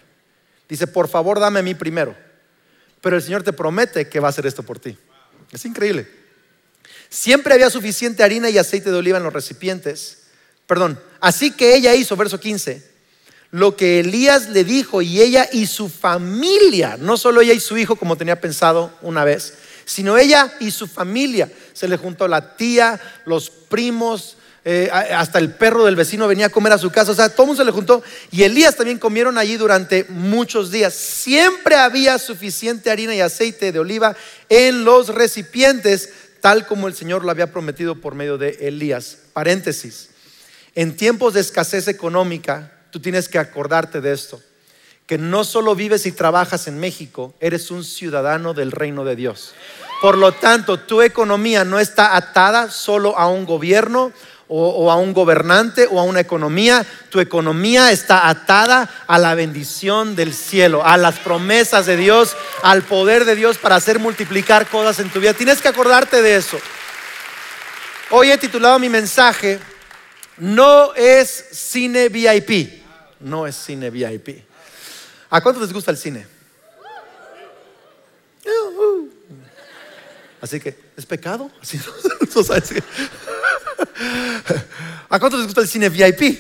Dice, 0.68 0.86
por 0.86 1.08
favor, 1.08 1.38
dame 1.38 1.60
a 1.60 1.62
mí 1.62 1.74
primero. 1.74 2.14
Pero 3.00 3.16
el 3.16 3.22
Señor 3.22 3.42
te 3.42 3.52
promete 3.52 4.08
que 4.08 4.20
va 4.20 4.28
a 4.28 4.30
hacer 4.30 4.46
esto 4.46 4.64
por 4.64 4.80
ti. 4.80 4.98
Es 5.52 5.64
increíble. 5.64 6.25
Siempre 7.08 7.54
había 7.54 7.70
suficiente 7.70 8.22
harina 8.22 8.50
y 8.50 8.58
aceite 8.58 8.90
de 8.90 8.96
oliva 8.96 9.18
en 9.18 9.24
los 9.24 9.32
recipientes. 9.32 10.18
Perdón. 10.66 11.00
Así 11.20 11.50
que 11.50 11.74
ella 11.74 11.94
hizo, 11.94 12.16
verso 12.16 12.40
15, 12.40 12.82
lo 13.50 13.76
que 13.76 14.00
Elías 14.00 14.48
le 14.50 14.64
dijo 14.64 15.02
y 15.02 15.20
ella 15.20 15.48
y 15.52 15.66
su 15.66 15.88
familia, 15.88 16.96
no 16.98 17.16
solo 17.16 17.40
ella 17.40 17.52
y 17.52 17.60
su 17.60 17.78
hijo 17.78 17.96
como 17.96 18.16
tenía 18.16 18.40
pensado 18.40 18.92
una 19.02 19.24
vez, 19.24 19.54
sino 19.84 20.18
ella 20.18 20.52
y 20.60 20.70
su 20.70 20.86
familia. 20.86 21.50
Se 21.72 21.88
le 21.88 21.96
juntó 21.96 22.28
la 22.28 22.56
tía, 22.56 23.00
los 23.24 23.50
primos, 23.50 24.36
eh, 24.68 24.90
hasta 24.90 25.38
el 25.38 25.54
perro 25.54 25.84
del 25.84 25.94
vecino 25.94 26.26
venía 26.26 26.46
a 26.46 26.50
comer 26.50 26.72
a 26.72 26.78
su 26.78 26.90
casa, 26.90 27.12
o 27.12 27.14
sea, 27.14 27.28
todo 27.28 27.46
mundo 27.46 27.62
se 27.62 27.64
le 27.64 27.70
juntó 27.70 28.02
y 28.32 28.42
Elías 28.42 28.74
también 28.74 28.98
comieron 28.98 29.38
allí 29.38 29.56
durante 29.56 30.04
muchos 30.08 30.72
días. 30.72 30.92
Siempre 30.92 31.76
había 31.76 32.18
suficiente 32.18 32.90
harina 32.90 33.14
y 33.14 33.20
aceite 33.20 33.70
de 33.70 33.78
oliva 33.78 34.16
en 34.48 34.84
los 34.84 35.10
recipientes 35.10 36.10
tal 36.46 36.64
como 36.64 36.86
el 36.86 36.94
Señor 36.94 37.24
lo 37.24 37.32
había 37.32 37.50
prometido 37.50 37.96
por 37.96 38.14
medio 38.14 38.38
de 38.38 38.50
Elías. 38.68 39.18
Paréntesis. 39.32 40.10
En 40.76 40.96
tiempos 40.96 41.34
de 41.34 41.40
escasez 41.40 41.88
económica, 41.88 42.70
tú 42.92 43.00
tienes 43.00 43.28
que 43.28 43.40
acordarte 43.40 44.00
de 44.00 44.12
esto, 44.12 44.40
que 45.06 45.18
no 45.18 45.42
solo 45.42 45.74
vives 45.74 46.06
y 46.06 46.12
trabajas 46.12 46.68
en 46.68 46.78
México, 46.78 47.34
eres 47.40 47.72
un 47.72 47.82
ciudadano 47.82 48.54
del 48.54 48.70
reino 48.70 49.04
de 49.04 49.16
Dios. 49.16 49.54
Por 50.00 50.16
lo 50.16 50.30
tanto, 50.30 50.78
tu 50.78 51.02
economía 51.02 51.64
no 51.64 51.80
está 51.80 52.16
atada 52.16 52.70
solo 52.70 53.18
a 53.18 53.26
un 53.26 53.44
gobierno 53.44 54.12
o, 54.48 54.90
a 54.90 54.96
un 54.96 55.12
gobernante 55.12 55.88
o 55.90 55.98
a 55.98 56.04
una 56.04 56.20
economía. 56.20 56.86
Tu 57.10 57.20
economía 57.20 57.90
está 57.92 58.28
atada 58.28 58.88
a 59.06 59.18
la 59.18 59.34
bendición 59.34 60.14
del 60.16 60.34
cielo, 60.34 60.84
a 60.84 60.96
las 60.96 61.18
promesas 61.18 61.86
de 61.86 61.96
Dios, 61.96 62.36
al 62.62 62.82
poder 62.82 63.24
de 63.24 63.34
Dios 63.34 63.58
para 63.58 63.76
hacer 63.76 63.98
multiplicar 63.98 64.68
cosas 64.68 65.00
en 65.00 65.10
tu 65.10 65.20
vida. 65.20 65.34
Tienes 65.34 65.60
que 65.60 65.68
acordarte 65.68 66.22
de 66.22 66.36
eso. 66.36 66.58
Hoy 68.10 68.30
he 68.30 68.38
titulado 68.38 68.78
mi 68.78 68.88
mensaje, 68.88 69.58
no 70.38 70.94
es 70.94 71.28
cine 71.52 72.08
VIP. 72.08 72.82
No 73.20 73.46
es 73.46 73.56
cine 73.56 73.90
VIP. 73.90 74.44
¿A 75.30 75.40
cuántos 75.40 75.62
les 75.62 75.72
gusta 75.72 75.90
el 75.90 75.96
cine? 75.96 76.26
Así 80.40 80.60
que, 80.60 80.78
¿es 80.96 81.04
pecado? 81.04 81.50
Así, 81.60 81.78
¿no? 81.78 81.92
¿A 85.08 85.18
cuántos 85.18 85.40
les 85.40 85.46
gusta 85.46 85.60
el 85.60 85.68
cine 85.68 85.88
VIP? 85.88 86.38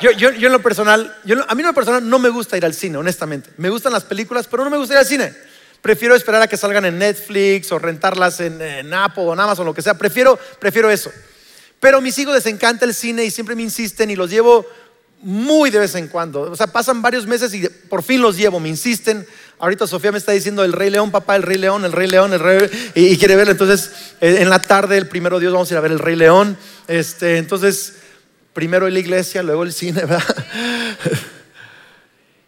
Yo, 0.00 0.10
yo, 0.10 0.30
yo 0.32 0.46
en 0.48 0.52
lo 0.52 0.60
personal, 0.60 1.16
a 1.46 1.54
mí 1.54 1.60
en 1.60 1.66
lo 1.66 1.74
personal 1.74 2.08
no 2.08 2.18
me 2.18 2.28
gusta 2.28 2.56
ir 2.56 2.64
al 2.64 2.74
cine, 2.74 2.98
honestamente. 2.98 3.50
Me 3.56 3.70
gustan 3.70 3.92
las 3.92 4.02
películas, 4.02 4.48
pero 4.48 4.64
no 4.64 4.70
me 4.70 4.76
gusta 4.76 4.94
ir 4.94 4.98
al 4.98 5.06
cine. 5.06 5.32
Prefiero 5.80 6.14
esperar 6.14 6.42
a 6.42 6.48
que 6.48 6.56
salgan 6.56 6.84
en 6.84 6.98
Netflix 6.98 7.70
o 7.72 7.78
rentarlas 7.78 8.40
en, 8.40 8.94
Apple 8.94 9.24
o 9.24 9.32
en 9.32 9.40
Amazon, 9.40 9.66
lo 9.66 9.74
que 9.74 9.82
sea. 9.82 9.94
Prefiero, 9.94 10.38
prefiero 10.58 10.90
eso. 10.90 11.10
Pero 11.78 11.98
a 11.98 12.00
mis 12.00 12.16
hijos 12.18 12.34
les 12.34 12.46
encanta 12.46 12.84
el 12.84 12.94
cine 12.94 13.24
y 13.24 13.30
siempre 13.30 13.56
me 13.56 13.62
insisten 13.62 14.10
y 14.10 14.16
los 14.16 14.30
llevo 14.30 14.66
muy 15.22 15.70
de 15.70 15.78
vez 15.78 15.94
en 15.94 16.08
cuando. 16.08 16.42
O 16.42 16.56
sea, 16.56 16.66
pasan 16.66 17.00
varios 17.00 17.26
meses 17.26 17.54
y 17.54 17.68
por 17.88 18.02
fin 18.02 18.20
los 18.20 18.36
llevo, 18.36 18.60
me 18.60 18.68
insisten. 18.68 19.26
Ahorita 19.58 19.86
Sofía 19.86 20.12
me 20.12 20.18
está 20.18 20.32
diciendo 20.32 20.64
el 20.64 20.72
Rey 20.72 20.90
León, 20.90 21.10
papá, 21.10 21.36
el 21.36 21.42
Rey 21.42 21.56
León, 21.56 21.84
el 21.84 21.92
Rey 21.92 22.08
León, 22.08 22.32
el 22.32 22.40
Rey 22.40 22.68
y, 22.94 23.16
quiere 23.16 23.36
verlo. 23.36 23.52
Entonces, 23.52 23.92
eh, 24.20 24.38
en 24.40 24.50
la 24.50 24.60
tarde, 24.60 24.98
el 24.98 25.08
primero 25.08 25.38
Dios, 25.38 25.52
vamos 25.52 25.70
a 25.70 25.74
ir 25.74 25.78
a 25.78 25.80
ver 25.80 25.92
el 25.92 26.00
Rey 26.00 26.16
León. 26.16 26.58
Este, 26.88 27.38
entonces, 27.38 27.94
primero 28.52 28.88
la 28.88 28.98
iglesia, 28.98 29.42
luego 29.42 29.62
el 29.62 29.72
cine, 29.72 30.00
¿verdad? 30.06 30.24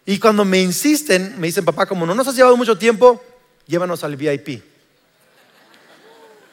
Y 0.05 0.19
cuando 0.19 0.45
me 0.45 0.61
insisten, 0.61 1.35
me 1.39 1.47
dicen, 1.47 1.65
papá, 1.65 1.85
como 1.85 2.05
no 2.05 2.13
nos 2.13 2.27
has 2.27 2.35
llevado 2.35 2.57
mucho 2.57 2.77
tiempo, 2.77 3.23
llévanos 3.65 4.03
al 4.03 4.15
VIP. 4.15 4.61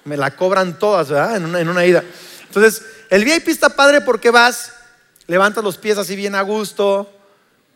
Me 0.05 0.17
la 0.17 0.35
cobran 0.35 0.79
todas, 0.79 1.11
¿verdad? 1.11 1.37
En 1.37 1.45
una, 1.45 1.61
en 1.61 1.69
una 1.69 1.85
ida. 1.85 2.02
Entonces, 2.47 2.83
el 3.11 3.25
VIP 3.25 3.49
está 3.49 3.71
padre 3.71 4.00
porque 4.00 4.31
vas, 4.31 4.73
levantas 5.26 5.62
los 5.64 5.76
pies 5.76 5.99
así 5.99 6.17
bien 6.17 6.35
a 6.35 6.43
gusto, 6.43 7.11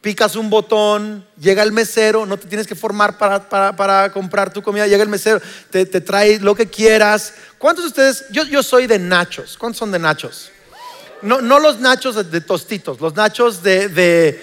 picas 0.00 0.37
un 0.37 0.50
botón, 0.50 1.26
llega 1.41 1.62
el 1.62 1.73
mesero, 1.73 2.26
no 2.26 2.37
te 2.37 2.47
tienes 2.47 2.67
que 2.67 2.75
formar 2.75 3.19
para, 3.19 3.49
para- 3.75 4.12
comprar 4.12 4.53
tu 4.53 4.62
comida, 4.62 4.87
llega 4.87 5.03
el 5.03 5.09
mesero, 5.09 5.41
te, 5.71 5.85
te 5.87 6.00
trae 6.00 6.38
lo 6.38 6.55
que 6.55 6.67
quieras. 6.67 7.35
¿Cuántos 7.59 7.85
de 7.85 7.88
ustedes? 7.88 8.25
Yo, 8.31 8.45
yo 8.45 8.62
soy 8.62 8.87
de 8.87 8.99
nachos. 8.99 9.57
¿Cuántos 9.59 9.79
son 9.79 9.91
de 9.91 9.99
nachos? 9.99 10.50
No, 11.23 11.41
no 11.41 11.59
los 11.59 11.81
nachos 11.81 12.15
de, 12.15 12.25
de 12.25 12.41
tostitos, 12.41 13.00
los 13.00 13.17
nachos 13.17 13.62
de, 13.62 13.88
de 13.88 14.41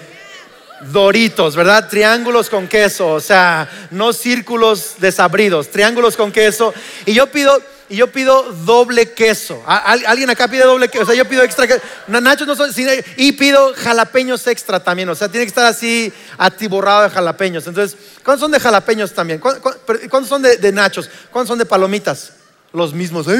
doritos, 0.92 1.56
¿verdad? 1.56 1.88
Triángulos 1.88 2.50
con 2.50 2.66
queso, 2.68 3.08
o 3.12 3.20
sea, 3.20 3.88
no 3.90 4.12
círculos 4.12 4.96
desabridos, 4.98 5.70
triángulos 5.70 6.16
con 6.16 6.32
queso. 6.32 6.74
Y 7.06 7.14
yo 7.14 7.28
pido, 7.28 7.56
y 7.88 7.96
yo 7.96 8.06
pido 8.10 8.42
doble 8.64 9.12
queso. 9.12 9.62
¿A- 9.66 9.92
al- 9.92 10.06
¿Alguien 10.06 10.30
acá 10.30 10.48
pide 10.48 10.64
doble 10.64 10.88
queso? 10.88 11.04
O 11.04 11.06
sea, 11.06 11.14
yo 11.14 11.26
pido 11.28 11.42
extra 11.42 11.66
queso. 11.66 11.80
Na- 12.06 12.20
Nachos 12.20 12.46
no 12.46 12.56
son, 12.56 12.70
y 13.16 13.32
pido 13.32 13.72
jalapeños 13.76 14.46
extra 14.46 14.80
también, 14.82 15.08
o 15.08 15.14
sea, 15.14 15.28
tiene 15.28 15.44
que 15.44 15.48
estar 15.50 15.66
así 15.66 16.12
atiborrado 16.38 17.02
de 17.02 17.10
jalapeños. 17.10 17.66
Entonces, 17.66 17.96
¿cuántos 18.24 18.40
son 18.40 18.50
de 18.52 18.60
jalapeños 18.60 19.12
también? 19.12 19.38
¿Cuán- 19.38 19.60
cuán- 19.60 19.76
pero, 19.86 19.98
¿Cuántos 20.08 20.28
son 20.28 20.42
de, 20.42 20.72
nachos? 20.72 21.08
¿Cuántos 21.30 21.48
son 21.48 21.58
de 21.58 21.66
palomitas? 21.66 22.32
Los 22.72 22.92
mismos. 22.94 23.26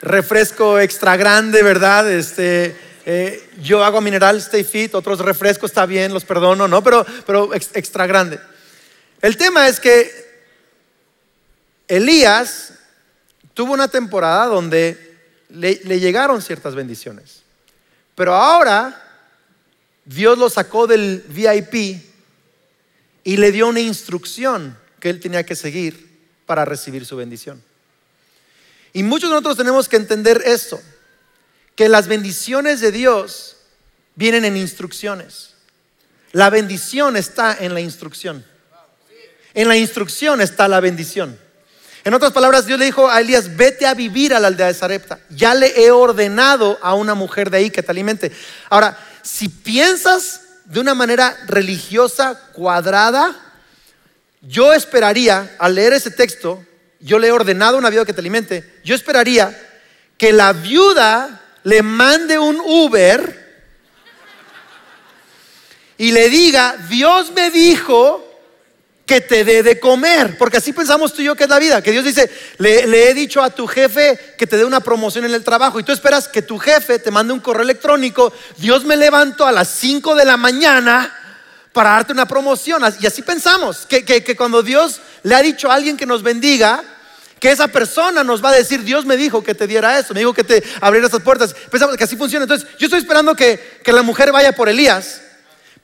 refresco 0.00 0.78
extra 0.78 1.16
grande, 1.16 1.62
¿verdad? 1.62 2.10
Este, 2.10 2.76
eh, 3.04 3.48
yo 3.60 3.84
hago 3.84 4.00
mineral, 4.00 4.36
stay 4.38 4.64
fit, 4.64 4.94
otros 4.94 5.18
refrescos 5.20 5.70
está 5.70 5.86
bien, 5.86 6.12
los 6.12 6.24
perdono, 6.24 6.68
¿no? 6.68 6.82
Pero, 6.84 7.04
pero 7.26 7.52
ex- 7.54 7.70
extra 7.74 8.06
grande. 8.06 8.38
El 9.20 9.36
tema 9.36 9.68
es 9.68 9.80
que 9.80 10.27
Elías 11.88 12.74
tuvo 13.54 13.72
una 13.72 13.88
temporada 13.88 14.46
donde 14.46 15.16
le, 15.48 15.80
le 15.84 15.98
llegaron 15.98 16.40
ciertas 16.42 16.74
bendiciones, 16.74 17.42
pero 18.14 18.34
ahora 18.34 19.02
Dios 20.04 20.38
lo 20.38 20.48
sacó 20.48 20.86
del 20.86 21.24
VIP 21.28 22.02
y 23.24 23.36
le 23.36 23.52
dio 23.52 23.68
una 23.68 23.80
instrucción 23.80 24.78
que 25.00 25.10
él 25.10 25.20
tenía 25.20 25.44
que 25.44 25.56
seguir 25.56 26.08
para 26.46 26.64
recibir 26.64 27.04
su 27.04 27.16
bendición. 27.16 27.62
Y 28.92 29.02
muchos 29.02 29.28
de 29.28 29.34
nosotros 29.34 29.56
tenemos 29.56 29.88
que 29.88 29.96
entender 29.96 30.42
esto, 30.44 30.80
que 31.74 31.88
las 31.88 32.08
bendiciones 32.08 32.80
de 32.80 32.90
Dios 32.90 33.56
vienen 34.14 34.44
en 34.44 34.56
instrucciones. 34.56 35.54
La 36.32 36.50
bendición 36.50 37.16
está 37.16 37.56
en 37.60 37.74
la 37.74 37.80
instrucción. 37.80 38.44
En 39.54 39.68
la 39.68 39.76
instrucción 39.76 40.40
está 40.40 40.68
la 40.68 40.80
bendición. 40.80 41.38
En 42.04 42.14
otras 42.14 42.32
palabras, 42.32 42.66
Dios 42.66 42.78
le 42.78 42.86
dijo 42.86 43.10
a 43.10 43.20
Elías, 43.20 43.56
vete 43.56 43.86
a 43.86 43.94
vivir 43.94 44.32
a 44.32 44.40
la 44.40 44.48
aldea 44.48 44.68
de 44.68 44.74
Sarepta. 44.74 45.18
Ya 45.30 45.54
le 45.54 45.84
he 45.84 45.90
ordenado 45.90 46.78
a 46.82 46.94
una 46.94 47.14
mujer 47.14 47.50
de 47.50 47.58
ahí 47.58 47.70
que 47.70 47.82
te 47.82 47.90
alimente. 47.90 48.32
Ahora, 48.70 48.98
si 49.22 49.48
piensas 49.48 50.42
de 50.64 50.80
una 50.80 50.94
manera 50.94 51.36
religiosa, 51.46 52.40
cuadrada, 52.52 53.34
yo 54.42 54.72
esperaría, 54.72 55.56
al 55.58 55.74
leer 55.74 55.92
ese 55.92 56.10
texto, 56.10 56.64
yo 57.00 57.18
le 57.18 57.28
he 57.28 57.32
ordenado 57.32 57.76
a 57.76 57.78
una 57.78 57.90
viuda 57.90 58.04
que 58.04 58.12
te 58.12 58.20
alimente, 58.20 58.80
yo 58.84 58.94
esperaría 58.94 59.56
que 60.16 60.32
la 60.32 60.52
viuda 60.52 61.40
le 61.64 61.82
mande 61.82 62.38
un 62.38 62.60
Uber 62.60 63.48
y 65.96 66.12
le 66.12 66.28
diga, 66.28 66.76
Dios 66.88 67.32
me 67.32 67.50
dijo 67.50 68.27
que 69.08 69.22
te 69.22 69.42
dé 69.42 69.62
de 69.62 69.80
comer, 69.80 70.36
porque 70.36 70.58
así 70.58 70.74
pensamos 70.74 71.14
tú 71.14 71.22
y 71.22 71.24
yo 71.24 71.34
que 71.34 71.44
es 71.44 71.48
la 71.50 71.58
vida, 71.58 71.82
que 71.82 71.90
Dios 71.92 72.04
dice, 72.04 72.30
le, 72.58 73.08
he 73.08 73.14
dicho 73.14 73.42
a 73.42 73.48
tu 73.48 73.66
jefe 73.66 74.34
que 74.36 74.46
te 74.46 74.58
dé 74.58 74.66
una 74.66 74.80
promoción 74.80 75.24
en 75.24 75.32
el 75.32 75.42
trabajo 75.42 75.80
y 75.80 75.82
tú 75.82 75.92
esperas 75.92 76.28
que 76.28 76.42
tu 76.42 76.58
jefe 76.58 76.98
te 76.98 77.10
mande 77.10 77.32
un 77.32 77.40
correo 77.40 77.62
electrónico, 77.62 78.32
Dios 78.58 78.84
me 78.84 78.96
levantó 78.96 79.46
a 79.46 79.52
las 79.52 79.68
5 79.68 80.14
de 80.14 80.26
la 80.26 80.36
mañana 80.36 81.12
para 81.72 81.90
darte 81.90 82.12
una 82.12 82.28
promoción. 82.28 82.82
Y 83.00 83.06
así 83.06 83.22
pensamos, 83.22 83.86
que, 83.86 84.04
que- 84.04 84.22
que 84.22 84.36
cuando 84.36 84.62
Dios 84.62 85.00
le 85.22 85.34
ha 85.34 85.40
dicho 85.40 85.70
a 85.70 85.74
alguien 85.74 85.96
que 85.96 86.04
nos 86.04 86.22
bendiga, 86.22 86.84
que 87.40 87.50
esa 87.50 87.68
persona 87.68 88.22
nos 88.22 88.44
va 88.44 88.50
a 88.50 88.56
decir, 88.56 88.82
Dios 88.82 89.06
me 89.06 89.16
dijo 89.16 89.42
que 89.42 89.54
te 89.54 89.66
diera 89.66 89.98
eso, 89.98 90.12
me 90.12 90.20
dijo 90.20 90.34
que 90.34 90.44
te 90.44 90.62
abriera 90.82 91.06
esas 91.06 91.22
puertas. 91.22 91.54
Pensamos 91.70 91.96
que 91.96 92.04
así 92.04 92.14
funciona. 92.16 92.42
Entonces, 92.44 92.68
yo 92.78 92.86
estoy 92.88 92.98
esperando 93.00 93.34
que, 93.34 93.80
que 93.82 93.92
la 93.92 94.02
mujer 94.02 94.32
vaya 94.32 94.52
por 94.52 94.68
Elías, 94.68 95.22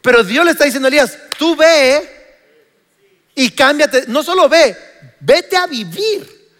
pero 0.03 0.23
Dios 0.25 0.45
le 0.45 0.51
está 0.51 0.65
diciendo 0.67 0.89
a 0.89 0.91
Elías, 0.91 1.17
tú 1.39 1.57
ve 1.57 2.14
y 3.35 3.51
cámbiate, 3.51 4.05
no 4.09 4.23
solo 4.23 4.49
ve, 4.49 4.77
vete 5.21 5.57
a 5.57 5.67
vivir. 5.67 6.51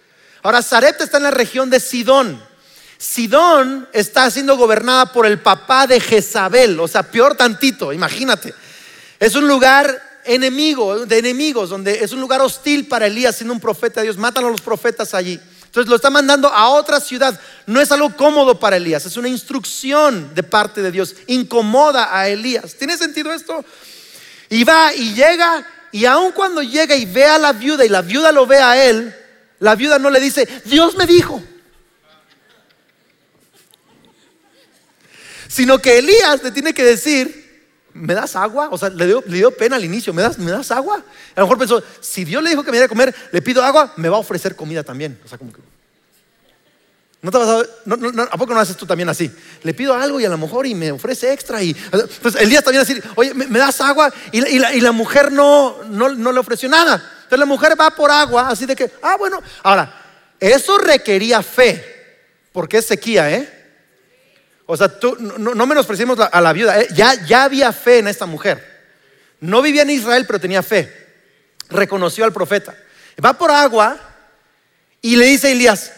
Ahora, 0.43 0.63
Sarepta 0.63 1.05
está 1.05 1.19
en 1.19 1.23
la 1.25 1.31
región 1.31 1.71
de 1.71 1.81
Sidón. 1.81 2.43
Sidón 2.99 3.89
está 3.93 4.31
siendo 4.31 4.57
gobernada 4.57 5.13
por 5.13 5.27
el 5.27 5.41
papá 5.41 5.87
de 5.87 6.01
Jezabel, 6.01 6.79
o 6.81 6.89
sea, 6.89 7.03
peor 7.03 7.35
tantito, 7.37 7.93
imagínate. 7.93 8.55
Es 9.21 9.35
un 9.35 9.47
lugar 9.47 10.21
enemigo, 10.25 11.07
de 11.07 11.19
enemigos, 11.19 11.71
donde 11.71 12.03
es 12.03 12.13
un 12.13 12.21
lugar 12.21 12.41
hostil 12.41 12.87
para 12.87 13.07
Elías 13.07 13.37
siendo 13.37 13.55
un 13.55 13.61
profeta 13.61 14.01
de 14.01 14.07
Dios. 14.07 14.17
Matan 14.17 14.45
a 14.45 14.51
los 14.51 14.61
profetas 14.61 15.15
allí. 15.15 15.41
Entonces 15.65 15.89
lo 15.89 15.97
está 15.97 16.11
mandando 16.11 16.49
a 16.49 16.69
otra 16.69 17.01
ciudad. 17.01 17.39
No 17.67 17.81
es 17.81 17.91
algo 17.91 18.15
cómodo 18.17 18.59
para 18.59 18.77
Elías, 18.77 19.07
es 19.07 19.17
una 19.17 19.29
instrucción 19.29 20.35
de 20.35 20.43
parte 20.43 20.83
de 20.83 20.91
Dios. 20.91 21.15
Incomoda 21.27 22.17
a 22.17 22.29
Elías. 22.29 22.75
¿Tiene 22.75 22.97
sentido 22.97 23.33
esto? 23.33 23.65
Y 24.51 24.63
va 24.63 24.95
y 24.95 25.15
llega, 25.15 25.67
y 25.95 26.07
aun 26.07 26.33
cuando 26.33 26.61
llega 26.61 26.97
y 26.97 27.05
ve 27.05 27.25
a 27.25 27.39
la 27.39 27.53
viuda 27.53 27.85
y 27.85 27.89
la 27.89 28.03
viuda 28.03 28.33
lo 28.33 28.49
ve 28.49 28.59
a 28.59 28.85
él, 28.85 29.15
la 29.61 29.77
viuda 29.77 29.97
no 29.97 30.11
le 30.11 30.19
dice, 30.19 30.45
Dios 30.65 30.97
me 30.97 31.07
dijo. 31.07 31.41
Sino 35.47 35.79
que 35.79 35.99
Elías 35.99 36.43
le 36.43 36.51
tiene 36.51 36.75
que 36.75 36.83
decir, 36.83 37.71
¿me 37.93 38.13
das 38.13 38.35
agua? 38.35 38.71
O 38.73 38.77
sea, 38.77 38.89
le 38.89 39.07
dio, 39.07 39.23
le 39.25 39.37
dio 39.37 39.53
pena 39.53 39.77
al 39.77 39.85
inicio, 39.85 40.13
¿me 40.13 40.23
das, 40.23 40.37
¿me 40.37 40.51
das 40.51 40.73
agua? 40.73 40.97
A 40.97 41.41
lo 41.41 41.47
mejor 41.47 41.59
pensó, 41.59 41.81
si 42.01 42.25
Dios 42.25 42.43
le 42.43 42.51
dijo 42.51 42.65
que 42.65 42.73
me 42.73 42.79
diera 42.79 42.87
a 42.87 42.89
comer, 42.89 43.15
le 43.31 43.41
pido 43.41 43.63
agua, 43.63 43.93
me 43.97 44.09
va 44.09 44.17
a 44.17 44.21
ofrecer 44.21 44.57
comida 44.57 44.83
también. 44.83 45.21
O 45.25 45.29
sea, 45.29 45.39
como 45.39 45.53
que... 45.53 45.61
¿No 47.25 47.31
te 47.31 47.39
vas 47.39 47.49
a, 47.49 47.63
no, 47.87 47.97
no, 47.97 48.23
¿A 48.25 48.37
poco 48.37 48.53
no 48.53 48.61
haces 48.61 48.77
tú 48.77 48.85
también 48.85 49.09
así? 49.09 49.35
Le 49.63 49.73
pido 49.73 49.95
algo 49.95 50.21
y 50.21 50.27
a 50.27 50.29
lo 50.29 50.37
mejor 50.37 50.67
y 50.67 50.75
me 50.75 50.93
ofrece 50.93 51.33
extra. 51.33 51.63
Y, 51.63 51.75
Elías 52.39 52.63
también 52.63 52.85
decir, 52.85 53.03
oye, 53.15 53.33
¿me, 53.33 53.59
das 53.59 53.81
agua? 53.81 54.13
Y, 54.31 54.43
la- 54.59 54.75
y 54.75 54.81
la, 54.83 54.93
mujer 54.93 55.33
no, 55.33 55.85
no, 55.85 56.11
no 56.11 56.33
le 56.33 56.39
ofreció 56.39 56.69
nada. 56.69 56.97
Entonces 56.97 57.39
la 57.39 57.47
mujer 57.47 57.81
va 57.81 57.91
por 57.93 58.11
agua, 58.11 58.51
así 58.51 58.67
de 58.67 58.77
que, 58.77 58.91
ah, 59.01 59.17
bueno. 59.19 59.43
Ahora, 59.63 60.03
eso 60.39 60.77
requería 60.77 61.43
fe, 61.43 62.29
porque 62.53 62.77
es 62.77 62.85
sequía, 62.85 63.31
¿eh? 63.31 63.71
O 64.67 64.77
sea, 64.77 64.89
tú, 64.89 65.17
no, 65.19 65.55
no 65.55 65.67
menospreciemos 65.67 66.19
a 66.31 66.41
la 66.43 66.53
viuda, 66.53 66.79
¿eh? 66.79 66.89
ya, 66.93 67.15
ya 67.25 67.45
había 67.45 67.73
fe 67.73 68.01
en 68.01 68.09
esta 68.09 68.27
mujer. 68.27 68.85
No 69.41 69.63
vivía 69.63 69.81
en 69.81 69.89
Israel, 69.89 70.27
pero 70.27 70.39
tenía 70.39 70.63
fe. 70.63 70.93
Reconoció 71.71 72.27
al 72.27 72.35
profeta. 72.35 72.77
Va 73.25 73.33
por 73.33 73.51
agua 73.51 73.99
y 75.01 75.17
le 75.17 75.25
dice 75.25 75.49
a 75.49 75.53
Elías, 75.53 75.91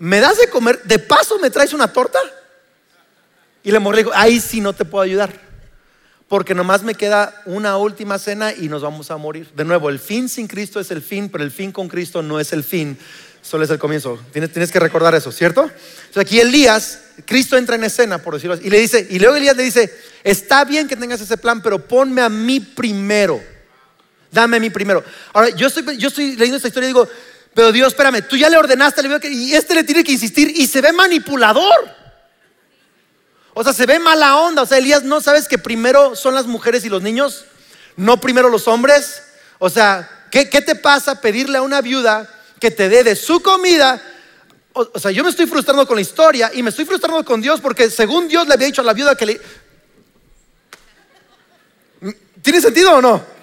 ¿me 0.00 0.18
das 0.18 0.38
de 0.38 0.48
comer? 0.48 0.82
¿De 0.82 0.98
paso 0.98 1.38
me 1.38 1.50
traes 1.50 1.72
una 1.72 1.92
torta? 1.92 2.18
Y 3.62 3.70
la 3.70 3.78
le 3.78 3.98
dijo, 3.98 4.10
ahí 4.14 4.40
sí 4.40 4.60
no 4.60 4.72
te 4.72 4.84
puedo 4.84 5.02
ayudar. 5.02 5.30
Porque 6.26 6.54
nomás 6.54 6.82
me 6.82 6.94
queda 6.94 7.42
una 7.44 7.76
última 7.76 8.18
cena 8.18 8.52
y 8.52 8.68
nos 8.68 8.82
vamos 8.82 9.10
a 9.10 9.16
morir. 9.16 9.50
De 9.54 9.64
nuevo, 9.64 9.90
el 9.90 9.98
fin 9.98 10.28
sin 10.28 10.46
Cristo 10.46 10.80
es 10.80 10.90
el 10.90 11.02
fin, 11.02 11.28
pero 11.28 11.44
el 11.44 11.50
fin 11.50 11.70
con 11.70 11.88
Cristo 11.88 12.22
no 12.22 12.40
es 12.40 12.52
el 12.52 12.64
fin, 12.64 12.96
solo 13.42 13.64
es 13.64 13.70
el 13.70 13.78
comienzo. 13.78 14.18
Tienes, 14.32 14.72
que 14.72 14.80
recordar 14.80 15.14
eso, 15.14 15.32
¿cierto? 15.32 15.64
Entonces 15.64 16.16
aquí 16.16 16.40
Elías, 16.40 17.00
Cristo 17.26 17.58
entra 17.58 17.74
en 17.76 17.84
escena, 17.84 18.18
por 18.18 18.34
decirlo 18.34 18.54
así, 18.54 18.66
y 18.66 18.70
le 18.70 18.78
dice, 18.78 19.06
y 19.10 19.18
luego 19.18 19.36
Elías 19.36 19.56
le 19.56 19.64
dice, 19.64 19.92
está 20.24 20.64
bien 20.64 20.88
que 20.88 20.96
tengas 20.96 21.20
ese 21.20 21.36
plan, 21.36 21.60
pero 21.60 21.86
ponme 21.86 22.22
a 22.22 22.28
mí 22.28 22.60
primero. 22.60 23.42
Dame 24.30 24.58
a 24.58 24.60
mí 24.60 24.70
primero. 24.70 25.02
Ahora, 25.32 25.50
yo 25.50 25.66
estoy 25.66 26.36
leyendo 26.36 26.56
esta 26.56 26.68
historia 26.68 26.86
y 26.86 26.92
digo, 26.92 27.08
pero 27.54 27.72
Dios, 27.72 27.88
espérame, 27.88 28.22
tú 28.22 28.36
ya 28.36 28.48
le 28.48 28.56
ordenaste, 28.56 29.02
y 29.28 29.54
este 29.54 29.74
le 29.74 29.84
tiene 29.84 30.04
que 30.04 30.12
insistir 30.12 30.52
y 30.56 30.66
se 30.66 30.80
ve 30.80 30.92
manipulador. 30.92 32.00
O 33.54 33.64
sea, 33.64 33.72
se 33.72 33.86
ve 33.86 33.98
mala 33.98 34.36
onda. 34.36 34.62
O 34.62 34.66
sea, 34.66 34.78
Elías, 34.78 35.02
¿no 35.02 35.20
sabes 35.20 35.48
que 35.48 35.58
primero 35.58 36.14
son 36.14 36.34
las 36.34 36.46
mujeres 36.46 36.84
y 36.84 36.88
los 36.88 37.02
niños? 37.02 37.44
No 37.96 38.20
primero 38.20 38.48
los 38.48 38.68
hombres. 38.68 39.22
O 39.58 39.68
sea, 39.68 40.26
¿qué, 40.30 40.48
qué 40.48 40.62
te 40.62 40.76
pasa 40.76 41.20
pedirle 41.20 41.58
a 41.58 41.62
una 41.62 41.80
viuda 41.80 42.28
que 42.60 42.70
te 42.70 42.88
dé 42.88 43.02
de 43.02 43.16
su 43.16 43.42
comida? 43.42 44.00
O, 44.72 44.88
o 44.94 44.98
sea, 45.00 45.10
yo 45.10 45.24
me 45.24 45.30
estoy 45.30 45.46
frustrando 45.46 45.86
con 45.86 45.96
la 45.96 46.02
historia 46.02 46.52
y 46.54 46.62
me 46.62 46.70
estoy 46.70 46.84
frustrando 46.84 47.24
con 47.24 47.40
Dios 47.40 47.60
porque 47.60 47.90
según 47.90 48.28
Dios 48.28 48.46
le 48.46 48.54
había 48.54 48.68
dicho 48.68 48.82
a 48.82 48.84
la 48.84 48.94
viuda 48.94 49.16
que 49.16 49.26
le... 49.26 49.40
¿Tiene 52.40 52.60
sentido 52.60 52.94
o 52.94 53.02
no? 53.02 53.39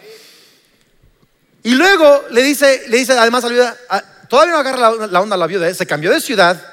Y 1.67 1.75
luego 1.75 2.23
le 2.31 2.43
dice, 2.43 2.85
le 2.87 2.95
dice 2.95 3.11
además 3.11 3.43
a 3.43 3.47
la 3.47 3.53
viuda, 3.53 3.77
ah, 3.89 4.01
todavía 4.29 4.53
no 4.53 4.59
agarra 4.61 5.07
la, 5.07 5.19
onda 5.19 5.35
a 5.35 5.37
la 5.37 5.47
viuda, 5.47 5.67
¿eh? 5.67 5.73
se 5.73 5.85
cambió 5.85 6.13
de 6.13 6.21
ciudad, 6.21 6.65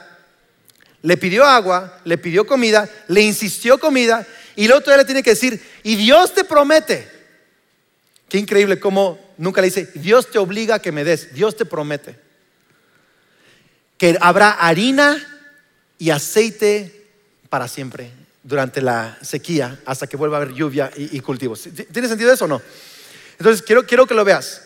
le 1.03 1.17
pidió 1.17 1.45
agua, 1.45 1.99
le 2.05 2.17
pidió 2.17 2.47
comida, 2.47 2.89
le 3.09 3.21
insistió 3.23 3.77
comida 3.79 4.25
y 4.55 4.69
luego 4.69 4.83
todavía 4.83 5.03
le 5.03 5.07
tiene 5.07 5.25
que 5.25 5.31
decir, 5.31 5.61
y 5.83 5.97
Dios 5.97 6.33
te 6.33 6.45
promete. 6.45 7.11
Qué 8.29 8.39
increíble 8.39 8.79
cómo 8.79 9.19
nunca 9.37 9.61
le 9.61 9.67
dice, 9.67 9.91
Dios 9.97 10.31
te 10.31 10.39
obliga 10.39 10.77
a 10.77 10.79
que 10.79 10.93
me 10.93 11.03
des, 11.03 11.35
Dios 11.35 11.57
te 11.57 11.65
promete. 11.65 12.17
Que 13.99 14.17
habrá 14.21 14.53
harina 14.53 15.21
y 15.99 16.11
aceite 16.11 17.09
para 17.49 17.67
siempre 17.67 18.13
durante 18.45 18.81
la 18.81 19.19
sequía 19.23 19.77
hasta 19.87 20.07
que 20.07 20.17
vuelva 20.17 20.37
a 20.37 20.43
haber 20.43 20.55
lluvia 20.55 20.93
y, 20.95 21.19
cultivos. 21.19 21.67
¿Tiene 21.91 22.07
sentido 22.07 22.33
eso 22.33 22.45
o 22.45 22.49
no? 22.49 22.63
Entonces 23.41 23.61
quiero, 23.61 23.85
quiero 23.85 24.07
que 24.07 24.15
lo 24.15 24.25
veas. 24.25 24.64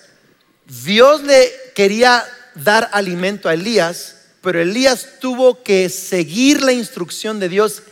Dios 0.68 1.22
le 1.22 1.50
quería 1.74 2.24
dar 2.54 2.90
alimento 2.92 3.48
a 3.48 3.54
Elías, 3.54 4.16
pero 4.42 4.60
Elías 4.60 5.18
tuvo 5.18 5.62
que 5.62 5.88
seguir 5.88 6.62
la 6.62 6.72
instrucción 6.72 7.40
de 7.40 7.48
Dios 7.48 7.82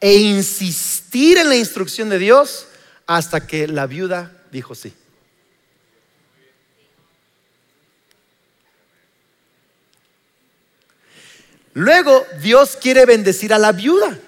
e 0.00 0.16
insistir 0.16 1.38
en 1.38 1.48
la 1.48 1.56
instrucción 1.56 2.08
de 2.08 2.18
Dios 2.18 2.66
hasta 3.06 3.46
que 3.46 3.68
la 3.68 3.86
viuda 3.86 4.32
dijo 4.50 4.74
sí. 4.74 4.92
Luego 11.74 12.26
Dios 12.42 12.76
quiere 12.80 13.06
bendecir 13.06 13.52
a 13.54 13.58
la 13.58 13.70
viuda, 13.70 14.18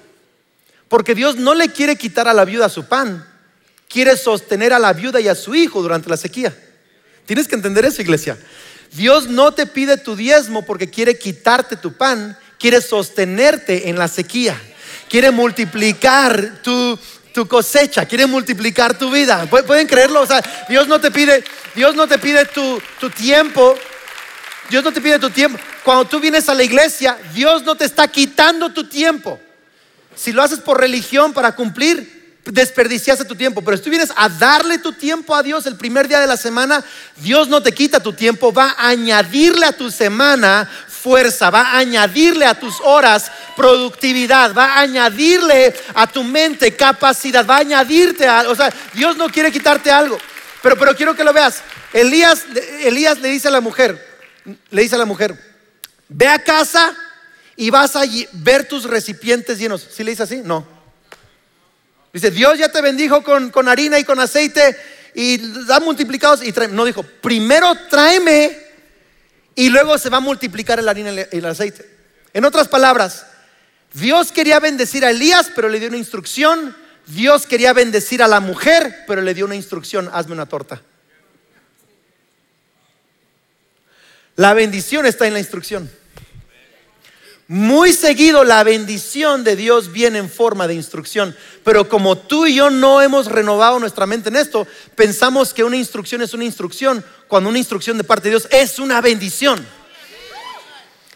porque 0.89 1.17
Dios 1.17 1.37
no 1.37 1.55
le 1.55 1.71
quiere 1.73 1.97
quitar 1.97 2.29
a 2.29 2.35
la 2.35 2.45
viuda 2.45 2.69
su 2.69 2.87
pan, 2.87 3.27
quiere 3.89 4.17
sostener 4.17 4.73
a 4.73 4.79
la 4.79 4.93
viuda 4.93 5.21
y 5.21 5.27
a 5.27 5.35
su 5.35 5.55
hijo 5.55 5.83
durante 5.83 6.11
la 6.11 6.17
sequía. 6.17 6.57
Tienes 7.29 7.47
que 7.47 7.57
entender 7.57 7.85
eso, 7.85 8.01
iglesia. 8.01 8.39
Dios 8.93 9.29
no 9.29 9.53
te 9.53 9.67
pide 9.67 9.99
tu 9.99 10.17
diezmo 10.17 10.65
porque 10.65 10.89
quiere 10.89 11.19
quitarte 11.19 11.77
tu 11.77 11.93
pan, 11.93 12.39
quiere 12.59 12.81
sostenerte 12.81 13.91
en 13.91 13.99
la 13.99 14.09
sequía, 14.09 14.59
quiere 15.11 15.31
multiplicar 15.31 16.63
tu, 16.63 16.99
cosecha, 17.47 18.07
quiere 18.07 18.25
multiplicar 18.25 18.97
tu 18.97 19.11
vida. 19.11 19.45
¿Pueden 19.45 19.87
creerlo? 19.87 20.23
O 20.23 20.27
sea, 20.27 20.43
Dios 20.71 20.89
no 20.89 21.03
te 21.03 21.11
pide, 21.11 21.45
Dios 21.75 21.95
no 21.95 22.09
te 22.09 22.17
pide 22.17 22.47
tu, 22.47 22.81
tu 22.99 23.11
tiempo, 23.11 23.77
Dios 24.71 24.83
no 24.83 24.91
te 24.91 25.03
pide 25.03 25.19
tu 25.19 25.29
tiempo. 25.29 25.59
Cuando 25.85 26.07
tú 26.07 26.21
vienes 26.21 26.49
a 26.49 26.55
la 26.55 26.65
iglesia, 26.65 27.19
Dios 27.35 27.63
no 27.63 27.77
te 27.77 27.85
está 27.85 28.09
quitando 28.09 28.73
tu 28.73 28.85
tiempo. 28.85 29.39
Si 30.17 30.33
lo 30.33 30.43
haces 30.43 30.61
por 30.61 30.81
religión 30.81 31.35
para 31.35 31.55
cumplir, 31.55 32.18
desperdiciaste 32.45 33.25
tu 33.25 33.35
tiempo, 33.35 33.63
pero 33.63 33.77
si 33.77 33.83
tú 33.83 33.91
vienes 33.91 34.13
a 34.17 34.29
darle 34.29 34.79
tu 34.79 34.93
tiempo 34.93 35.35
a 35.35 35.43
Dios 35.43 35.67
el 35.67 35.77
primer 35.77 36.09
día 36.09 36.21
de 36.21 36.27
la 36.27 36.37
semana, 36.37 36.85
Dios 37.17 37.49
no 37.49 37.63
te 37.63 37.73
quita 37.73 38.01
tu 38.01 38.13
tiempo, 38.13 38.53
va 38.53 38.75
a 38.79 38.89
añadirle 38.89 39.67
a 39.67 39.73
tu 39.73 39.91
semana 39.91 40.69
fuerza, 40.89 41.51
va 41.51 41.63
a 41.63 41.79
añadirle 41.79 42.45
a 42.47 42.59
tus 42.59 42.81
horas 42.81 43.31
productividad, 43.57 44.55
va 44.55 44.75
a 44.75 44.81
añadirle 44.81 45.75
a 45.95 46.07
tu 46.07 46.25
mente 46.25 46.75
capacidad, 46.75 47.47
va 47.47 47.57
a 47.57 47.61
añadirte 47.61 48.27
a, 48.27 48.49
o 48.49 48.55
sea, 48.55 48.73
Dios 48.95 49.17
no 49.17 49.29
quiere 49.29 49.53
quitarte 49.53 49.91
algo. 49.91 50.19
Pero, 50.63 50.77
pero 50.77 50.97
quiero 50.97 51.15
que 51.15 51.25
lo 51.25 51.33
veas. 51.33 51.63
Elías, 51.93 52.45
Elías 52.83 53.21
le 53.21 53.29
dice 53.29 53.49
a 53.49 53.51
la 53.51 53.61
mujer, 53.61 54.05
le 54.71 54.83
dice 54.83 54.97
a 54.97 54.99
la 54.99 55.05
mujer, 55.05 55.39
ve 56.09 56.27
a 56.27 56.43
casa 56.43 56.95
y 57.57 57.71
vas 57.71 57.97
a 57.97 58.03
ver 58.33 58.67
tus 58.67 58.85
recipientes 58.85 59.59
llenos. 59.59 59.87
¿Sí 59.91 60.03
le 60.03 60.11
dice 60.11 60.25
así? 60.25 60.43
No. 60.45 60.78
Dice, 62.13 62.31
Dios 62.31 62.59
ya 62.59 62.71
te 62.71 62.81
bendijo 62.81 63.23
con, 63.23 63.69
harina 63.69 63.99
y 63.99 64.05
con 64.05 64.19
aceite 64.19 64.77
y 65.15 65.37
da 65.67 65.81
multiplicados 65.81 66.43
y 66.43 66.53
No 66.71 66.85
dijo, 66.85 67.03
primero 67.03 67.75
tráeme 67.89 68.59
y 69.55 69.69
luego 69.69 69.99
se 69.99 70.09
va 70.09 70.19
a 70.19 70.21
multiplicar 70.21 70.83
la 70.83 70.91
harina 70.91 71.13
y 71.13 71.37
el 71.37 71.45
aceite. 71.45 71.89
En 72.33 72.45
otras 72.45 72.69
palabras, 72.69 73.27
Dios 73.93 74.33
quería 74.33 74.61
bendecir 74.61 75.05
a 75.05 75.11
Elías, 75.11 75.51
pero 75.55 75.69
le 75.69 75.81
dio 75.81 75.89
una 75.89 75.97
instrucción. 75.97 76.77
Dios 77.07 77.47
quería 77.47 77.73
bendecir 77.73 78.23
a 78.23 78.29
la 78.29 78.41
mujer, 78.41 79.05
pero 79.07 79.23
le 79.23 79.35
dio 79.35 79.47
una 79.47 79.57
instrucción, 79.57 80.11
hazme 80.13 80.35
una 80.35 80.47
torta. 80.47 80.83
La 84.37 84.55
bendición 84.55 85.05
está 85.07 85.27
en 85.27 85.33
la 85.33 85.41
instrucción. 85.41 85.91
Muy 87.51 87.95
seguido 87.95 88.45
la 88.45 88.63
bendición 88.63 89.43
de 89.43 89.57
Dios 89.57 89.91
viene 89.91 90.19
en 90.19 90.29
forma 90.29 90.69
de 90.69 90.75
instrucción, 90.75 91.35
pero 91.65 91.89
como 91.89 92.19
tú 92.19 92.47
y 92.47 92.57
yo 92.57 92.69
no 92.69 93.01
hemos 93.01 93.25
renovado 93.25 93.81
nuestra 93.81 94.05
mente 94.05 94.29
en 94.29 94.37
esto, 94.37 94.67
pensamos 94.95 95.55
que 95.55 95.65
una 95.65 95.79
instrucción 95.79 96.21
es 96.21 96.35
una 96.35 96.45
instrucción, 96.45 97.03
cuando 97.27 97.49
una 97.49 97.59
instrucción 97.59 97.97
de 97.97 98.05
parte 98.05 98.25
de 98.25 98.33
Dios 98.33 98.49
es 98.51 98.79
una 98.79 99.01
bendición. 99.01 99.67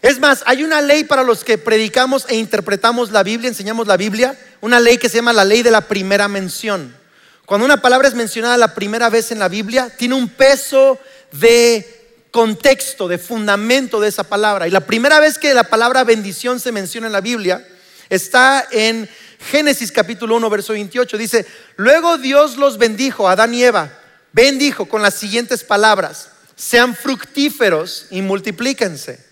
Es 0.00 0.18
más, 0.20 0.42
hay 0.46 0.64
una 0.64 0.80
ley 0.80 1.04
para 1.04 1.22
los 1.22 1.44
que 1.44 1.58
predicamos 1.58 2.24
e 2.26 2.36
interpretamos 2.36 3.10
la 3.10 3.22
Biblia, 3.22 3.48
enseñamos 3.48 3.86
la 3.86 3.98
Biblia, 3.98 4.34
una 4.62 4.80
ley 4.80 4.96
que 4.96 5.10
se 5.10 5.16
llama 5.16 5.34
la 5.34 5.44
ley 5.44 5.62
de 5.62 5.70
la 5.70 5.82
primera 5.82 6.28
mención. 6.28 6.96
Cuando 7.44 7.66
una 7.66 7.82
palabra 7.82 8.08
es 8.08 8.14
mencionada 8.14 8.56
la 8.56 8.74
primera 8.74 9.10
vez 9.10 9.32
en 9.32 9.38
la 9.38 9.48
Biblia, 9.48 9.92
tiene 9.98 10.14
un 10.14 10.30
peso 10.30 10.98
de 11.32 12.01
contexto, 12.32 13.06
de 13.06 13.18
fundamento 13.18 14.00
de 14.00 14.08
esa 14.08 14.24
palabra. 14.24 14.66
Y 14.66 14.72
la 14.72 14.80
primera 14.80 15.20
vez 15.20 15.38
que 15.38 15.54
la 15.54 15.64
palabra 15.64 16.02
bendición 16.02 16.58
se 16.58 16.72
menciona 16.72 17.06
en 17.06 17.12
la 17.12 17.20
Biblia 17.20 17.64
está 18.08 18.66
en 18.72 19.08
Génesis 19.50 19.92
capítulo 19.92 20.36
1, 20.36 20.50
verso 20.50 20.72
28. 20.72 21.18
Dice, 21.18 21.46
luego 21.76 22.18
Dios 22.18 22.56
los 22.56 22.78
bendijo, 22.78 23.28
Adán 23.28 23.54
y 23.54 23.62
Eva, 23.62 23.92
bendijo 24.32 24.86
con 24.86 25.02
las 25.02 25.14
siguientes 25.14 25.62
palabras, 25.62 26.30
sean 26.56 26.96
fructíferos 26.96 28.06
y 28.10 28.22
multiplíquense, 28.22 29.24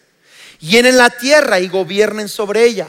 llenen 0.61 0.99
la 0.99 1.11
tierra 1.11 1.59
y 1.59 1.69
gobiernen 1.69 2.29
sobre 2.29 2.65
ella. 2.65 2.87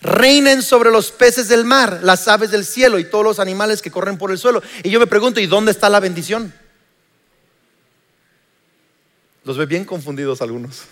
Reinen 0.00 0.62
sobre 0.62 0.92
los 0.92 1.10
peces 1.10 1.48
del 1.48 1.64
mar, 1.64 1.98
las 2.04 2.28
aves 2.28 2.52
del 2.52 2.64
cielo 2.64 3.00
y 3.00 3.10
todos 3.10 3.24
los 3.24 3.40
animales 3.40 3.82
que 3.82 3.90
corren 3.90 4.16
por 4.16 4.30
el 4.30 4.38
suelo. 4.38 4.62
Y 4.84 4.90
yo 4.90 5.00
me 5.00 5.08
pregunto, 5.08 5.40
¿y 5.40 5.46
dónde 5.46 5.72
está 5.72 5.88
la 5.88 5.98
bendición? 5.98 6.54
Los 9.48 9.56
ve 9.56 9.64
bien 9.64 9.86
confundidos 9.86 10.42
algunos. 10.42 10.82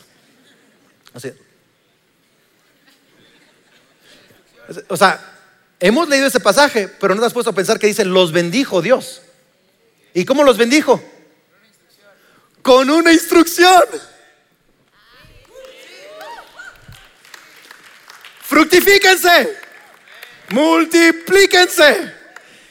O 4.88 4.97
sea, 4.97 5.21
hemos 5.79 6.09
leído 6.09 6.27
ese 6.27 6.40
pasaje, 6.40 6.88
pero 6.88 7.14
no 7.14 7.21
te 7.21 7.27
has 7.27 7.35
puesto 7.35 7.51
a 7.51 7.55
pensar 7.55 7.79
que 7.79 7.87
dice, 7.87 8.07
los 8.07 8.33
bendijo 8.33 8.81
Dios. 8.81 9.21
¿Y 10.14 10.25
cómo 10.25 10.42
los 10.42 10.57
bendijo? 10.57 11.05
Con 12.62 12.88
una 12.88 13.12
instrucción. 13.12 13.83
Fructifíquense, 18.40 19.55
multiplíquense, 20.49 22.14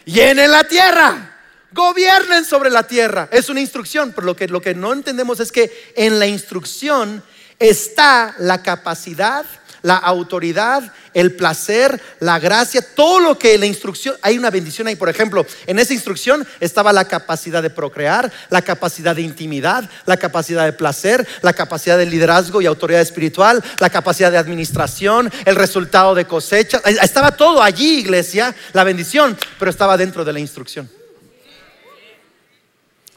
llenen 0.06 0.50
la 0.50 0.63
tierra 0.63 1.35
gobiernen 1.76 2.46
sobre 2.46 2.70
la 2.70 2.84
tierra. 2.84 3.28
Es 3.32 3.50
una 3.50 3.60
instrucción, 3.60 4.14
pero 4.16 4.26
lo 4.26 4.36
que, 4.36 4.48
lo 4.48 4.62
que 4.62 4.74
no 4.74 4.94
entendemos 4.94 5.42
es 5.42 5.52
que 5.52 5.92
en 5.96 6.18
la 6.18 6.26
instrucción 6.26 7.22
está 7.60 8.34
la 8.40 8.64
capacidad, 8.64 9.46
la 9.82 9.98
autoridad, 9.98 10.94
el 11.14 11.36
placer, 11.36 12.02
la 12.22 12.40
gracia, 12.40 12.82
todo 12.96 13.20
lo 13.20 13.38
que 13.38 13.58
la 13.58 13.66
instrucción, 13.66 14.16
hay 14.22 14.38
una 14.38 14.50
bendición 14.50 14.88
ahí. 14.88 14.96
Por 14.96 15.10
ejemplo, 15.10 15.46
en 15.68 15.78
esa 15.78 15.94
instrucción 15.94 16.48
estaba 16.62 16.94
la 16.94 17.06
capacidad 17.06 17.62
de 17.62 17.70
procrear, 17.70 18.32
la 18.50 18.62
capacidad 18.62 19.14
de 19.14 19.22
intimidad, 19.22 19.88
la 20.06 20.16
capacidad 20.16 20.64
de 20.64 20.74
placer, 20.74 21.28
la 21.42 21.54
capacidad 21.54 21.98
de 21.98 22.06
liderazgo 22.06 22.62
y 22.62 22.66
autoridad 22.66 23.02
espiritual, 23.02 23.62
la 23.80 23.90
capacidad 23.90 24.32
de 24.32 24.38
administración, 24.38 25.30
el 25.44 25.58
resultado 25.58 26.16
de 26.16 26.26
cosecha. 26.26 26.82
Estaba 27.02 27.36
todo 27.36 27.62
allí, 27.62 28.00
iglesia, 28.00 28.56
la 28.72 28.86
bendición, 28.86 29.38
pero 29.60 29.70
estaba 29.70 29.98
dentro 29.98 30.24
de 30.24 30.34
la 30.34 30.40
instrucción. 30.40 30.90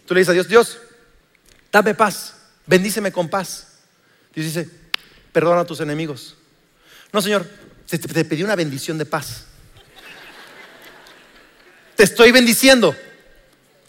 Tú 0.08 0.14
le 0.14 0.20
dices 0.20 0.30
a 0.30 0.32
Dios, 0.32 0.48
Dios, 0.48 0.78
dame 1.70 1.94
paz, 1.94 2.32
bendíceme 2.64 3.12
con 3.12 3.28
paz. 3.28 3.66
Dios 4.34 4.46
dice, 4.46 4.66
perdona 5.32 5.60
a 5.60 5.64
tus 5.66 5.80
enemigos. 5.80 6.34
No, 7.12 7.20
Señor, 7.20 7.46
te, 7.86 8.24
pedí 8.24 8.42
una 8.42 8.56
bendición 8.56 8.96
de 8.96 9.04
paz. 9.04 9.44
Te 11.94 12.04
estoy 12.04 12.32
bendiciendo, 12.32 12.96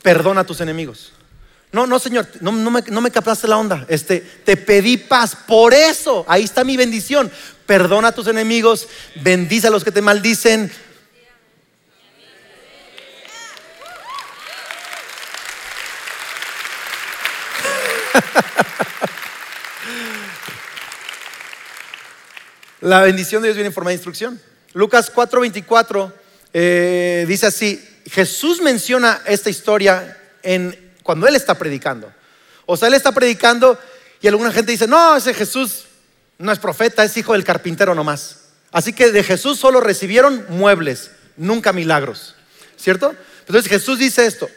perdona 0.01 0.41
a 0.41 0.43
tus 0.43 0.59
enemigos. 0.59 1.13
No, 1.71 1.87
no, 1.87 1.99
Señor, 1.99 2.27
no, 2.41 2.51
me, 2.51 2.81
no 2.81 2.99
me 2.99 3.11
captaste 3.11 3.47
la 3.47 3.55
onda. 3.55 3.85
Este, 3.87 4.19
te 4.19 4.57
pedí 4.57 4.97
paz. 4.97 5.37
Por 5.47 5.73
eso, 5.73 6.25
ahí 6.27 6.43
está 6.43 6.65
mi 6.65 6.75
bendición. 6.75 7.31
Perdona 7.65 8.09
a 8.09 8.11
tus 8.11 8.27
enemigos, 8.27 8.89
bendice 9.23 9.67
a 9.67 9.71
los 9.71 9.85
que 9.85 9.93
te 9.93 10.01
maldicen, 10.01 10.69
La 22.81 23.01
bendición 23.01 23.41
de 23.41 23.49
Dios 23.49 23.57
viene 23.57 23.67
en 23.67 23.73
forma 23.73 23.89
de 23.89 23.95
instrucción. 23.95 24.41
Lucas 24.73 25.11
4:24 25.13 26.13
eh, 26.53 27.25
dice 27.27 27.47
así, 27.47 27.85
Jesús 28.09 28.61
menciona 28.61 29.21
esta 29.25 29.49
historia 29.49 30.17
en, 30.43 30.93
cuando 31.03 31.27
Él 31.27 31.35
está 31.35 31.55
predicando. 31.55 32.11
O 32.65 32.77
sea, 32.77 32.87
Él 32.87 32.93
está 32.93 33.11
predicando 33.11 33.77
y 34.21 34.27
alguna 34.27 34.51
gente 34.51 34.71
dice, 34.71 34.87
no, 34.87 35.15
ese 35.17 35.33
Jesús 35.33 35.85
no 36.37 36.51
es 36.51 36.59
profeta, 36.59 37.03
es 37.03 37.17
hijo 37.17 37.33
del 37.33 37.43
carpintero 37.43 37.93
nomás. 37.93 38.37
Así 38.71 38.93
que 38.93 39.11
de 39.11 39.23
Jesús 39.23 39.59
solo 39.59 39.81
recibieron 39.81 40.45
muebles, 40.49 41.11
nunca 41.35 41.73
milagros. 41.73 42.35
¿Cierto? 42.77 43.13
Entonces 43.41 43.69
Jesús 43.69 43.99
dice 43.99 44.25
esto. 44.25 44.49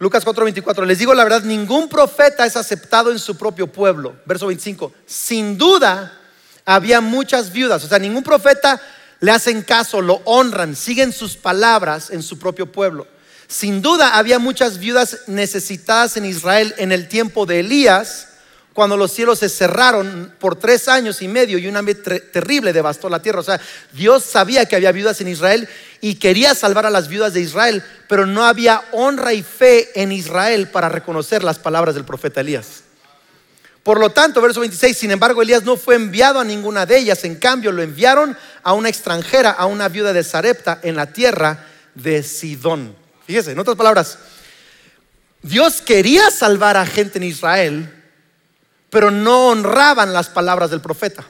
Lucas 0.00 0.24
4:24, 0.24 0.86
les 0.86 0.98
digo 0.98 1.12
la 1.12 1.24
verdad, 1.24 1.42
ningún 1.42 1.86
profeta 1.86 2.46
es 2.46 2.56
aceptado 2.56 3.12
en 3.12 3.18
su 3.18 3.36
propio 3.36 3.66
pueblo. 3.66 4.16
Verso 4.24 4.46
25, 4.46 4.94
sin 5.04 5.58
duda 5.58 6.18
había 6.64 7.02
muchas 7.02 7.52
viudas, 7.52 7.84
o 7.84 7.88
sea, 7.88 7.98
ningún 7.98 8.22
profeta 8.22 8.80
le 9.20 9.30
hacen 9.30 9.60
caso, 9.60 10.00
lo 10.00 10.22
honran, 10.24 10.74
siguen 10.74 11.12
sus 11.12 11.36
palabras 11.36 12.08
en 12.08 12.22
su 12.22 12.38
propio 12.38 12.72
pueblo. 12.72 13.06
Sin 13.46 13.82
duda 13.82 14.16
había 14.16 14.38
muchas 14.38 14.78
viudas 14.78 15.18
necesitadas 15.26 16.16
en 16.16 16.24
Israel 16.24 16.74
en 16.78 16.92
el 16.92 17.06
tiempo 17.06 17.44
de 17.44 17.60
Elías, 17.60 18.28
cuando 18.80 18.96
los 18.96 19.12
cielos 19.12 19.40
se 19.40 19.50
cerraron 19.50 20.32
por 20.38 20.56
tres 20.56 20.88
años 20.88 21.20
y 21.20 21.28
medio 21.28 21.58
y 21.58 21.66
un 21.66 21.76
hambre 21.76 21.96
terrible 21.96 22.72
devastó 22.72 23.10
la 23.10 23.20
tierra. 23.20 23.40
O 23.40 23.42
sea, 23.42 23.60
Dios 23.92 24.24
sabía 24.24 24.64
que 24.64 24.74
había 24.74 24.90
viudas 24.90 25.20
en 25.20 25.28
Israel 25.28 25.68
y 26.00 26.14
quería 26.14 26.54
salvar 26.54 26.86
a 26.86 26.90
las 26.90 27.06
viudas 27.06 27.34
de 27.34 27.42
Israel, 27.42 27.84
pero 28.08 28.24
no 28.24 28.42
había 28.42 28.82
honra 28.92 29.34
y 29.34 29.42
fe 29.42 29.90
en 30.00 30.12
Israel 30.12 30.68
para 30.68 30.88
reconocer 30.88 31.44
las 31.44 31.58
palabras 31.58 31.94
del 31.94 32.06
profeta 32.06 32.40
Elías. 32.40 32.84
Por 33.82 34.00
lo 34.00 34.08
tanto, 34.08 34.40
verso 34.40 34.60
26, 34.60 34.96
sin 34.96 35.10
embargo, 35.10 35.42
Elías 35.42 35.64
no 35.64 35.76
fue 35.76 35.96
enviado 35.96 36.40
a 36.40 36.44
ninguna 36.44 36.86
de 36.86 37.00
ellas, 37.00 37.22
en 37.24 37.34
cambio 37.34 37.72
lo 37.72 37.82
enviaron 37.82 38.34
a 38.62 38.72
una 38.72 38.88
extranjera, 38.88 39.50
a 39.50 39.66
una 39.66 39.90
viuda 39.90 40.14
de 40.14 40.24
Sarepta 40.24 40.80
en 40.82 40.96
la 40.96 41.12
tierra 41.12 41.66
de 41.94 42.22
Sidón. 42.22 42.96
Fíjese, 43.26 43.52
en 43.52 43.58
otras 43.58 43.76
palabras, 43.76 44.16
Dios 45.42 45.82
quería 45.82 46.30
salvar 46.30 46.78
a 46.78 46.86
gente 46.86 47.18
en 47.18 47.24
Israel, 47.24 47.99
pero 48.90 49.10
no 49.10 49.48
honraban 49.48 50.12
las 50.12 50.28
palabras 50.28 50.70
del 50.70 50.80
profeta. 50.80 51.24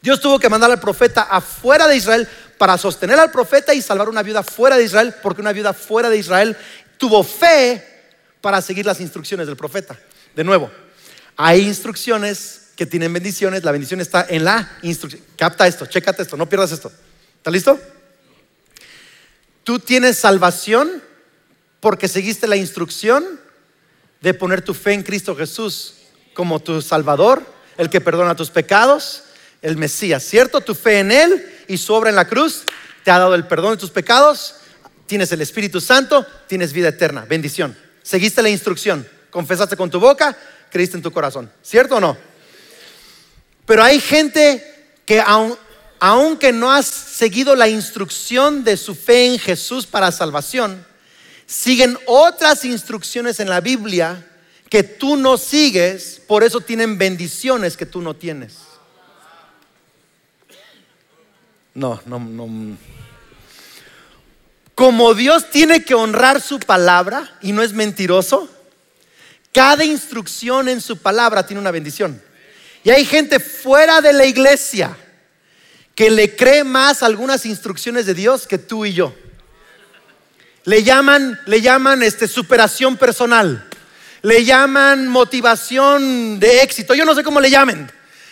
Dios 0.00 0.20
tuvo 0.20 0.38
que 0.38 0.48
mandar 0.48 0.70
al 0.70 0.80
profeta 0.80 1.22
afuera 1.22 1.88
de 1.88 1.96
Israel 1.96 2.28
para 2.58 2.78
sostener 2.78 3.18
al 3.18 3.30
profeta 3.30 3.74
y 3.74 3.82
salvar 3.82 4.08
una 4.08 4.22
viuda 4.22 4.42
fuera 4.42 4.76
de 4.76 4.84
Israel, 4.84 5.14
porque 5.22 5.40
una 5.40 5.52
viuda 5.52 5.72
fuera 5.72 6.08
de 6.08 6.18
Israel 6.18 6.56
tuvo 6.98 7.24
fe 7.24 7.84
para 8.40 8.60
seguir 8.60 8.86
las 8.86 9.00
instrucciones 9.00 9.46
del 9.46 9.56
profeta. 9.56 9.98
De 10.36 10.44
nuevo, 10.44 10.70
hay 11.36 11.62
instrucciones 11.62 12.68
que 12.76 12.86
tienen 12.86 13.12
bendiciones, 13.12 13.64
la 13.64 13.72
bendición 13.72 14.00
está 14.00 14.26
en 14.28 14.44
la 14.44 14.78
instrucción. 14.82 15.22
Capta 15.36 15.66
esto, 15.66 15.86
chécate 15.86 16.22
esto, 16.22 16.36
no 16.36 16.48
pierdas 16.48 16.72
esto. 16.72 16.92
¿Está 17.38 17.50
listo? 17.50 17.80
Tú 19.64 19.78
tienes 19.78 20.18
salvación 20.18 21.02
porque 21.80 22.08
seguiste 22.08 22.46
la 22.46 22.56
instrucción 22.56 23.40
de 24.20 24.34
poner 24.34 24.62
tu 24.62 24.74
fe 24.74 24.92
en 24.92 25.02
Cristo 25.02 25.34
Jesús 25.34 25.94
como 26.34 26.60
tu 26.60 26.82
Salvador, 26.82 27.42
el 27.78 27.88
que 27.88 28.00
perdona 28.00 28.36
tus 28.36 28.50
pecados, 28.50 29.22
el 29.62 29.76
Mesías, 29.76 30.22
¿cierto? 30.22 30.60
Tu 30.60 30.74
fe 30.74 30.98
en 30.98 31.10
Él 31.10 31.64
y 31.68 31.78
su 31.78 31.94
obra 31.94 32.10
en 32.10 32.16
la 32.16 32.28
cruz 32.28 32.64
te 33.02 33.10
ha 33.10 33.18
dado 33.18 33.34
el 33.34 33.46
perdón 33.46 33.72
de 33.72 33.76
tus 33.78 33.90
pecados, 33.90 34.56
tienes 35.06 35.32
el 35.32 35.40
Espíritu 35.40 35.80
Santo, 35.80 36.26
tienes 36.46 36.72
vida 36.72 36.88
eterna, 36.88 37.24
bendición. 37.26 37.76
Seguiste 38.02 38.42
la 38.42 38.50
instrucción, 38.50 39.08
confesaste 39.30 39.76
con 39.76 39.90
tu 39.90 40.00
boca, 40.00 40.36
creíste 40.70 40.96
en 40.96 41.02
tu 41.02 41.12
corazón, 41.12 41.50
¿cierto 41.62 41.96
o 41.96 42.00
no? 42.00 42.16
Pero 43.64 43.82
hay 43.82 44.00
gente 44.00 44.92
que 45.06 45.22
aunque 46.00 46.52
no 46.52 46.70
has 46.70 46.86
seguido 46.86 47.54
la 47.54 47.68
instrucción 47.68 48.64
de 48.64 48.76
su 48.76 48.94
fe 48.94 49.26
en 49.26 49.38
Jesús 49.38 49.86
para 49.86 50.12
salvación, 50.12 50.86
siguen 51.46 51.98
otras 52.06 52.64
instrucciones 52.64 53.40
en 53.40 53.48
la 53.48 53.60
Biblia 53.60 54.26
que 54.68 54.82
tú 54.82 55.16
no 55.16 55.36
sigues, 55.36 56.20
por 56.26 56.42
eso 56.42 56.60
tienen 56.60 56.98
bendiciones 56.98 57.76
que 57.76 57.86
tú 57.86 58.00
no 58.00 58.14
tienes. 58.14 58.56
No, 61.74 62.00
no, 62.06 62.18
no. 62.18 62.76
Como 64.74 65.14
Dios 65.14 65.50
tiene 65.50 65.84
que 65.84 65.94
honrar 65.94 66.40
su 66.40 66.58
palabra 66.58 67.36
y 67.40 67.52
no 67.52 67.62
es 67.62 67.72
mentiroso, 67.72 68.48
cada 69.52 69.84
instrucción 69.84 70.68
en 70.68 70.80
su 70.80 70.98
palabra 70.98 71.46
tiene 71.46 71.60
una 71.60 71.70
bendición. 71.70 72.20
Y 72.82 72.90
hay 72.90 73.04
gente 73.04 73.38
fuera 73.38 74.00
de 74.00 74.12
la 74.12 74.26
iglesia 74.26 74.96
que 75.94 76.10
le 76.10 76.34
cree 76.34 76.64
más 76.64 77.02
algunas 77.02 77.46
instrucciones 77.46 78.06
de 78.06 78.14
Dios 78.14 78.46
que 78.46 78.58
tú 78.58 78.84
y 78.84 78.92
yo. 78.92 79.14
Le 80.64 80.82
llaman, 80.82 81.38
le 81.46 81.60
llaman 81.60 82.02
este, 82.02 82.26
superación 82.26 82.96
personal 82.96 83.68
le 84.24 84.42
llaman 84.42 85.06
motivación 85.06 86.40
de 86.40 86.62
éxito, 86.62 86.94
yo 86.94 87.04
no 87.04 87.14
sé 87.14 87.22
cómo 87.22 87.40
le 87.40 87.50
llamen, 87.50 87.90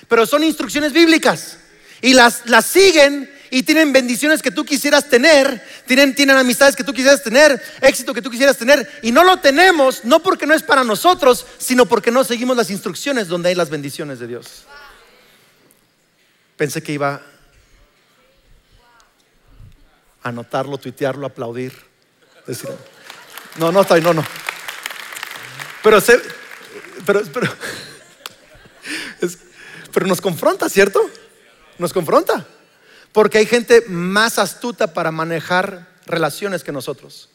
pero 0.09 0.25
son 0.25 0.43
instrucciones 0.43 0.95
bíblicas 0.95 1.59
y 2.01 2.15
las, 2.15 2.47
las 2.47 2.65
siguen 2.65 3.31
y 3.51 3.63
tienen 3.63 3.93
bendiciones 3.93 4.41
que 4.41 4.51
tú 4.51 4.65
quisieras 4.65 5.11
tener, 5.11 5.63
tienen, 5.87 6.15
tienen 6.15 6.39
amistades 6.39 6.75
que 6.77 6.83
tú 6.83 6.95
quisieras 6.95 7.23
tener, 7.23 7.63
éxito 7.83 8.15
que 8.15 8.23
tú 8.23 8.31
quisieras 8.31 8.57
tener, 8.57 8.91
y 9.03 9.13
no 9.13 9.23
lo 9.23 9.41
tenemos, 9.41 10.07
no 10.07 10.23
porque 10.23 10.47
no 10.47 10.55
es 10.55 10.63
para 10.63 10.83
nosotros, 10.83 11.45
sino 11.59 11.85
porque 11.85 12.11
no 12.11 12.25
seguimos 12.25 12.57
las 12.57 12.71
instrucciones 12.71 13.29
donde 13.29 13.51
hay 13.51 13.55
las 13.55 13.69
bendiciones 13.69 14.19
de 14.19 14.29
Dios. 14.29 14.65
Pensé 16.57 16.83
que 16.83 16.93
iba 16.93 17.21
a 20.23 20.29
anotarlo, 20.31 20.79
tuitearlo, 20.79 21.27
aplaudir, 21.27 21.75
decir, 22.47 22.71
no, 23.59 23.71
no 23.71 23.83
no, 23.83 24.15
no. 24.15 24.52
Pero, 25.83 25.99
pero, 27.05 27.23
pero 29.93 30.07
nos 30.07 30.21
confronta, 30.21 30.69
¿cierto? 30.69 31.01
Nos 31.79 31.93
confronta. 31.93 32.47
Porque 33.13 33.39
hay 33.39 33.47
gente 33.47 33.85
más 33.89 34.39
astuta 34.39 34.95
para 34.95 35.11
manejar 35.11 35.89
relaciones 36.07 36.65
que 36.65 36.73
nosotros, 36.73 37.29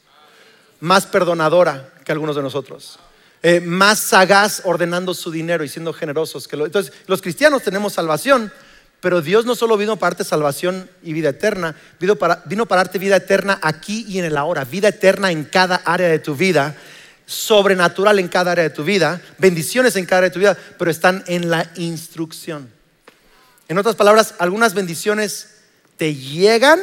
más 0.79 1.05
perdonadora 1.05 1.93
que 2.03 2.11
algunos 2.11 2.35
de 2.35 2.41
nosotros, 2.41 2.99
eh, 3.43 3.59
más 3.59 3.99
sagaz 3.99 4.61
ordenando 4.65 5.13
su 5.13 5.29
dinero 5.29 5.63
y 5.63 5.69
siendo 5.69 5.93
generosos 5.93 6.47
que 6.47 6.55
Entonces, 6.55 6.91
los 7.05 7.21
cristianos 7.21 7.61
tenemos 7.61 7.93
salvación, 7.93 8.51
pero 8.99 9.21
Dios 9.21 9.45
no 9.45 9.55
solo 9.55 9.77
vino 9.77 9.97
para 9.97 10.11
darte 10.11 10.23
salvación 10.23 10.89
y 11.03 11.13
vida 11.13 11.29
eterna, 11.29 11.75
vino 11.99 12.15
para, 12.15 12.41
vino 12.45 12.65
para 12.65 12.83
darte 12.83 12.97
vida 12.97 13.17
eterna 13.17 13.59
aquí 13.61 14.05
y 14.07 14.17
en 14.17 14.25
el 14.25 14.37
ahora, 14.37 14.65
vida 14.65 14.87
eterna 14.87 15.31
en 15.31 15.43
cada 15.43 15.75
área 15.75 16.07
de 16.07 16.17
tu 16.17 16.35
vida 16.35 16.75
sobrenatural 17.27 18.17
en 18.19 18.27
cada 18.29 18.53
área 18.53 18.63
de 18.63 18.71
tu 18.71 18.85
vida, 18.85 19.21
bendiciones 19.37 19.97
en 19.97 20.05
cada 20.05 20.19
área 20.19 20.29
de 20.29 20.33
tu 20.33 20.39
vida, 20.39 20.57
pero 20.79 20.89
están 20.89 21.25
en 21.27 21.49
la 21.51 21.69
instrucción. 21.75 22.71
En 23.67 23.77
otras 23.77 23.95
palabras, 23.95 24.35
algunas 24.39 24.73
bendiciones 24.73 25.55
te 25.97 26.15
llegan, 26.15 26.79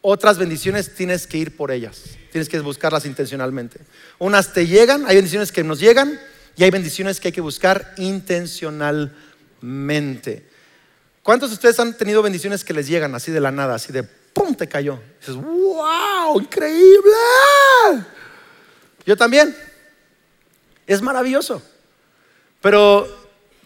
otras 0.00 0.36
bendiciones 0.36 0.92
tienes 0.94 1.28
que 1.28 1.38
ir 1.38 1.56
por 1.56 1.70
ellas, 1.70 2.02
tienes 2.32 2.48
que 2.48 2.58
buscarlas 2.58 3.06
intencionalmente. 3.06 3.78
Unas 4.18 4.52
te 4.52 4.66
llegan, 4.66 5.06
hay 5.06 5.14
bendiciones 5.14 5.52
que 5.52 5.62
nos 5.62 5.78
llegan 5.78 6.18
y 6.56 6.64
hay 6.64 6.70
bendiciones 6.70 7.20
que 7.20 7.28
hay 7.28 7.32
que 7.32 7.40
buscar 7.40 7.94
intencionalmente. 7.98 10.50
¿Cuántos 11.22 11.50
de 11.50 11.54
ustedes 11.54 11.78
han 11.78 11.96
tenido 11.96 12.20
bendiciones 12.20 12.64
que 12.64 12.74
les 12.74 12.88
llegan 12.88 13.14
así 13.14 13.30
de 13.30 13.40
la 13.40 13.52
nada, 13.52 13.76
así 13.76 13.92
de 13.92 14.02
¡pum! 14.02 14.56
te 14.56 14.66
cayó? 14.66 14.98
dices, 15.20 15.36
¡wow! 15.36 16.40
¡Increíble! 16.40 17.12
Yo 19.06 19.16
también. 19.16 19.56
Es 20.86 21.00
maravilloso. 21.00 21.62
Pero 22.60 23.08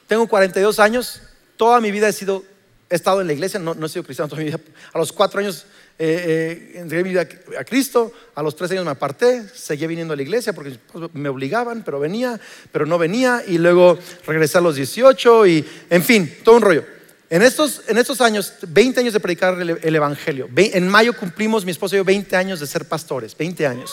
tengo 0.06 0.26
42 0.26 0.78
años, 0.78 1.20
toda 1.56 1.80
mi 1.80 1.90
vida 1.90 2.08
he 2.08 2.12
sido, 2.12 2.44
he 2.88 2.94
estado 2.94 3.20
en 3.20 3.26
la 3.26 3.32
iglesia, 3.32 3.60
no, 3.60 3.72
he 3.72 3.88
sido 3.88 4.04
cristiano 4.04 4.28
toda 4.28 4.40
mi 4.40 4.46
vida. 4.46 4.60
A 4.92 4.98
los 4.98 5.12
cuatro 5.12 5.40
años 5.40 5.66
eh, 5.98 6.72
eh, 6.74 6.78
entregué 6.80 7.04
mi 7.04 7.10
vida 7.10 7.28
a 7.58 7.64
Cristo, 7.64 8.12
a 8.34 8.42
los 8.42 8.56
tres 8.56 8.70
años 8.72 8.84
me 8.84 8.90
aparté, 8.90 9.46
seguí 9.54 9.86
viniendo 9.86 10.14
a 10.14 10.16
la 10.16 10.22
iglesia 10.22 10.52
porque 10.52 10.78
me 11.12 11.28
obligaban, 11.28 11.82
pero 11.84 12.00
venía, 12.00 12.40
pero 12.72 12.86
no 12.86 12.98
venía, 12.98 13.42
y 13.46 13.58
luego 13.58 13.98
regresé 14.26 14.58
a 14.58 14.62
los 14.62 14.76
18 14.76 15.46
y, 15.46 15.64
en 15.90 16.02
fin, 16.02 16.38
todo 16.42 16.56
un 16.56 16.62
rollo. 16.62 16.84
En 17.28 17.42
estos, 17.42 17.82
en 17.86 17.96
estos 17.98 18.20
años, 18.20 18.54
20 18.66 19.00
años 19.00 19.12
de 19.12 19.20
predicar 19.20 19.60
el, 19.60 19.78
el 19.82 19.94
Evangelio, 19.94 20.48
en 20.56 20.88
mayo 20.88 21.16
cumplimos 21.16 21.64
mi 21.64 21.70
esposo 21.70 21.94
y 21.94 21.98
yo 21.98 22.04
20 22.04 22.34
años 22.34 22.58
de 22.58 22.66
ser 22.66 22.86
pastores, 22.86 23.36
20 23.36 23.66
años. 23.66 23.92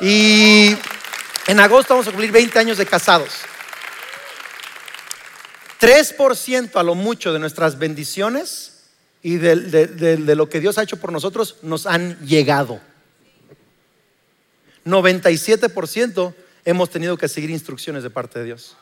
Y 0.00 0.74
en 1.46 1.60
agosto 1.60 1.94
vamos 1.94 2.06
a 2.06 2.10
cumplir 2.10 2.32
20 2.32 2.58
años 2.58 2.78
de 2.78 2.86
casados. 2.86 3.30
3% 5.80 6.76
a 6.76 6.82
lo 6.82 6.94
mucho 6.94 7.32
de 7.32 7.38
nuestras 7.38 7.78
bendiciones 7.78 8.84
y 9.22 9.36
de, 9.36 10.34
lo 10.34 10.48
que 10.48 10.60
Dios 10.60 10.78
ha 10.78 10.82
hecho 10.82 10.98
por 10.98 11.12
nosotros 11.12 11.56
nos 11.62 11.86
han 11.86 12.18
llegado. 12.26 12.80
97% 14.84 16.34
hemos 16.64 16.90
tenido 16.90 17.16
que 17.16 17.28
seguir 17.28 17.50
instrucciones 17.50 18.02
de 18.02 18.10
parte 18.10 18.38
de 18.38 18.46
Dios. 18.46 18.76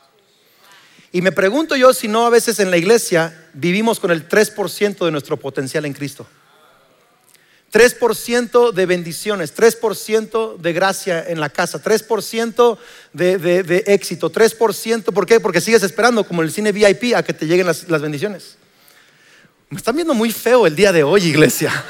Y 1.11 1.23
me 1.23 1.33
pregunto 1.33 1.75
yo 1.75 1.95
si 1.95 2.07
no 2.07 2.27
a 2.27 2.31
veces 2.31 2.61
en 2.61 2.71
la 2.71 2.77
iglesia 2.77 3.49
vivimos 3.55 3.99
con 3.99 4.11
el 4.11 4.29
3% 4.29 5.05
de 5.05 5.11
nuestro 5.11 5.37
potencial 5.37 5.85
en 5.85 5.95
Cristo. 5.95 6.27
3% 7.73 8.73
de 8.73 8.87
bendiciones, 8.87 9.55
3% 9.55 10.57
de 10.57 10.73
gracia 10.73 11.25
en 11.29 11.39
la 11.39 11.51
casa, 11.51 11.83
3% 11.83 12.79
de, 13.13 13.39
de, 13.39 13.85
éxito, 13.87 14.33
3%, 14.33 15.05
¿por 15.13 15.27
qué? 15.27 15.39
Porque 15.39 15.61
sigues 15.61 15.83
esperando, 15.83 16.25
como 16.25 16.43
el 16.43 16.51
cine 16.51 16.73
VIP, 16.73 17.15
a 17.15 17.23
que 17.23 17.35
te 17.35 17.47
lleguen 17.47 17.67
las, 17.67 17.87
bendiciones. 17.87 18.57
Me 19.69 19.77
están 19.77 19.97
viendo 19.97 20.15
muy 20.15 20.33
feo 20.33 20.67
el 20.67 20.75
día 20.75 20.93
de 20.93 21.03
hoy, 21.03 21.25
iglesia. 21.25 21.85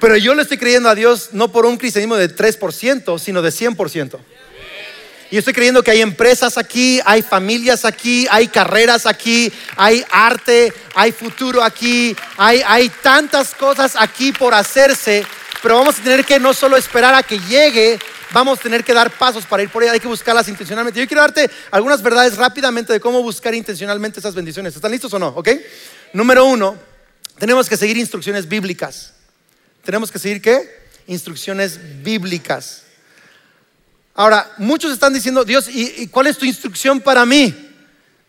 Pero 0.00 0.16
yo 0.16 0.34
le 0.34 0.42
estoy 0.42 0.56
creyendo 0.56 0.88
a 0.88 0.94
Dios 0.94 1.30
no 1.32 1.52
por 1.52 1.66
un 1.66 1.76
cristianismo 1.76 2.16
de 2.16 2.34
3%, 2.34 3.18
sino 3.18 3.42
de 3.42 3.50
100%. 3.50 4.18
Y 5.34 5.38
estoy 5.38 5.52
creyendo 5.52 5.82
que 5.82 5.90
hay 5.90 6.00
empresas 6.00 6.56
aquí, 6.56 7.00
hay 7.04 7.20
familias 7.20 7.84
aquí, 7.84 8.24
hay 8.30 8.46
carreras 8.46 9.04
aquí, 9.04 9.52
hay 9.74 10.04
arte, 10.08 10.72
hay 10.94 11.10
futuro 11.10 11.60
aquí, 11.60 12.14
hay, 12.36 12.62
hay 12.64 12.88
tantas 12.88 13.52
cosas 13.52 13.96
aquí 13.98 14.30
por 14.30 14.54
hacerse, 14.54 15.26
pero 15.60 15.74
vamos 15.74 15.98
a 15.98 16.04
tener 16.04 16.24
que 16.24 16.38
no 16.38 16.54
solo 16.54 16.76
esperar 16.76 17.16
a 17.16 17.24
que 17.24 17.40
llegue, 17.40 17.98
vamos 18.32 18.60
a 18.60 18.62
tener 18.62 18.84
que 18.84 18.94
dar 18.94 19.10
pasos 19.10 19.44
para 19.44 19.64
ir 19.64 19.70
por 19.70 19.82
ahí, 19.82 19.88
hay 19.88 19.98
que 19.98 20.06
buscarlas 20.06 20.46
intencionalmente. 20.46 21.00
Yo 21.00 21.08
quiero 21.08 21.22
darte 21.22 21.50
algunas 21.72 22.00
verdades 22.00 22.36
rápidamente 22.36 22.92
de 22.92 23.00
cómo 23.00 23.20
buscar 23.20 23.56
intencionalmente 23.56 24.20
esas 24.20 24.36
bendiciones. 24.36 24.76
¿Están 24.76 24.92
listos 24.92 25.12
o 25.14 25.18
no? 25.18 25.30
¿Ok? 25.30 25.48
Número 26.12 26.44
uno, 26.44 26.78
tenemos 27.40 27.68
que 27.68 27.76
seguir 27.76 27.96
instrucciones 27.96 28.46
bíblicas. 28.46 29.14
¿Tenemos 29.84 30.12
que 30.12 30.20
seguir 30.20 30.40
qué? 30.40 30.86
Instrucciones 31.08 32.04
bíblicas. 32.04 32.83
Ahora, 34.14 34.52
muchos 34.58 34.92
están 34.92 35.12
diciendo, 35.12 35.44
Dios, 35.44 35.68
¿y, 35.68 36.06
cuál 36.06 36.28
es 36.28 36.38
tu 36.38 36.44
instrucción 36.44 37.00
para 37.00 37.26
mí? 37.26 37.52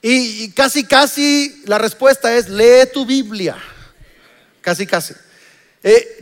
Y, 0.01 0.49
casi, 0.49 0.83
casi 0.83 1.61
la 1.65 1.77
respuesta 1.77 2.35
es, 2.35 2.49
lee 2.49 2.89
tu 2.91 3.05
Biblia. 3.05 3.55
Casi, 4.61 4.87
casi. 4.87 5.13
Eh, 5.83 6.19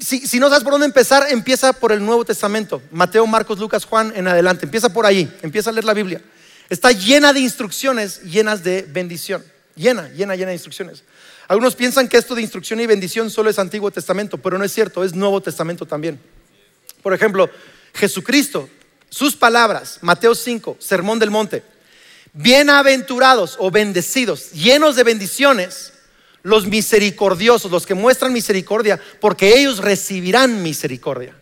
si, 0.00 0.26
si, 0.26 0.40
no 0.40 0.48
sabes 0.48 0.64
por 0.64 0.72
dónde 0.72 0.86
empezar, 0.86 1.26
empieza 1.30 1.72
por 1.72 1.92
el 1.92 2.04
Nuevo 2.04 2.24
Testamento. 2.24 2.82
Mateo, 2.90 3.24
Marcos, 3.28 3.60
Lucas, 3.60 3.84
Juan, 3.84 4.12
en 4.16 4.26
adelante. 4.26 4.66
Empieza 4.66 4.88
por 4.88 5.06
ahí, 5.06 5.32
empieza 5.42 5.70
a 5.70 5.72
leer 5.72 5.84
la 5.84 5.94
Biblia. 5.94 6.20
Está 6.68 6.90
llena 6.90 7.32
de 7.32 7.38
instrucciones, 7.38 8.22
llenas 8.22 8.64
de 8.64 8.82
bendición. 8.82 9.44
Llena, 9.76 10.08
llena, 10.08 10.34
llena 10.34 10.48
de 10.48 10.54
instrucciones. 10.54 11.04
Algunos 11.46 11.76
piensan 11.76 12.08
que 12.08 12.16
esto 12.16 12.34
de 12.34 12.42
instrucción 12.42 12.80
y 12.80 12.86
bendición 12.86 13.30
solo 13.30 13.50
es 13.50 13.58
Antiguo 13.60 13.92
Testamento, 13.92 14.38
pero 14.38 14.58
no 14.58 14.64
es 14.64 14.72
cierto, 14.72 15.04
es 15.04 15.14
Nuevo 15.14 15.40
Testamento 15.40 15.86
también. 15.86 16.18
Por 17.02 17.14
ejemplo, 17.14 17.48
Jesucristo 17.94 18.68
sus 19.08 19.36
palabras, 19.36 19.98
Mateo 20.02 20.34
5, 20.34 20.76
Sermón 20.78 21.18
del 21.18 21.30
Monte. 21.30 21.62
Bienaventurados 22.32 23.56
o 23.58 23.70
bendecidos, 23.70 24.52
llenos 24.52 24.96
de 24.96 25.04
bendiciones, 25.04 25.92
los 26.42 26.66
misericordiosos, 26.66 27.70
los 27.70 27.86
que 27.86 27.94
muestran 27.94 28.32
misericordia, 28.32 29.00
porque 29.20 29.58
ellos 29.58 29.78
recibirán 29.78 30.62
misericordia. 30.62 31.34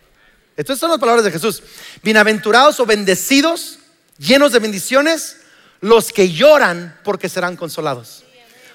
Estas 0.57 0.79
son 0.79 0.91
las 0.91 1.01
palabras 1.01 1.25
de 1.25 1.33
Jesús. 1.33 1.63
Bienaventurados 2.03 2.79
o 2.79 2.87
bendecidos, 2.87 3.81
llenos 4.19 4.53
de 4.53 4.61
bendiciones, 4.61 5.39
los 5.81 6.13
que 6.13 6.31
lloran 6.31 6.99
porque 7.03 7.29
serán 7.29 7.57
consolados. 7.57 8.23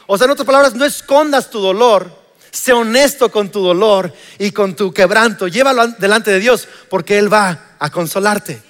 O 0.08 0.17
sea, 0.17 0.25
en 0.25 0.32
otras 0.32 0.45
palabras, 0.45 0.75
no 0.75 0.86
escondas 0.86 1.49
tu 1.49 1.60
dolor, 1.60 2.12
sé 2.52 2.73
honesto 2.73 3.32
con 3.32 3.49
tu 3.49 3.62
dolor 3.62 4.13
y 4.38 4.52
con 4.52 4.75
tu 4.75 4.91
quebranto. 4.91 5.47
Llévalo 5.47 5.88
delante 5.99 6.32
de 6.32 6.39
Dios 6.39 6.67
porque 6.89 7.17
Él 7.17 7.32
va 7.32 7.75
a 7.80 7.89
consolarte. 7.89 8.68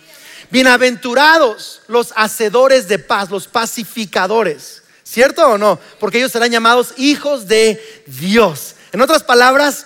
Bienaventurados 0.51 1.81
los 1.87 2.11
hacedores 2.15 2.87
de 2.87 2.97
paz, 2.97 3.29
los 3.29 3.47
pacificadores. 3.47 4.83
¿Cierto 5.03 5.47
o 5.47 5.57
no? 5.57 5.79
Porque 5.99 6.17
ellos 6.17 6.31
serán 6.31 6.51
llamados 6.51 6.93
hijos 6.97 7.47
de 7.47 8.03
Dios. 8.07 8.75
En 8.91 9.01
otras 9.01 9.23
palabras, 9.23 9.85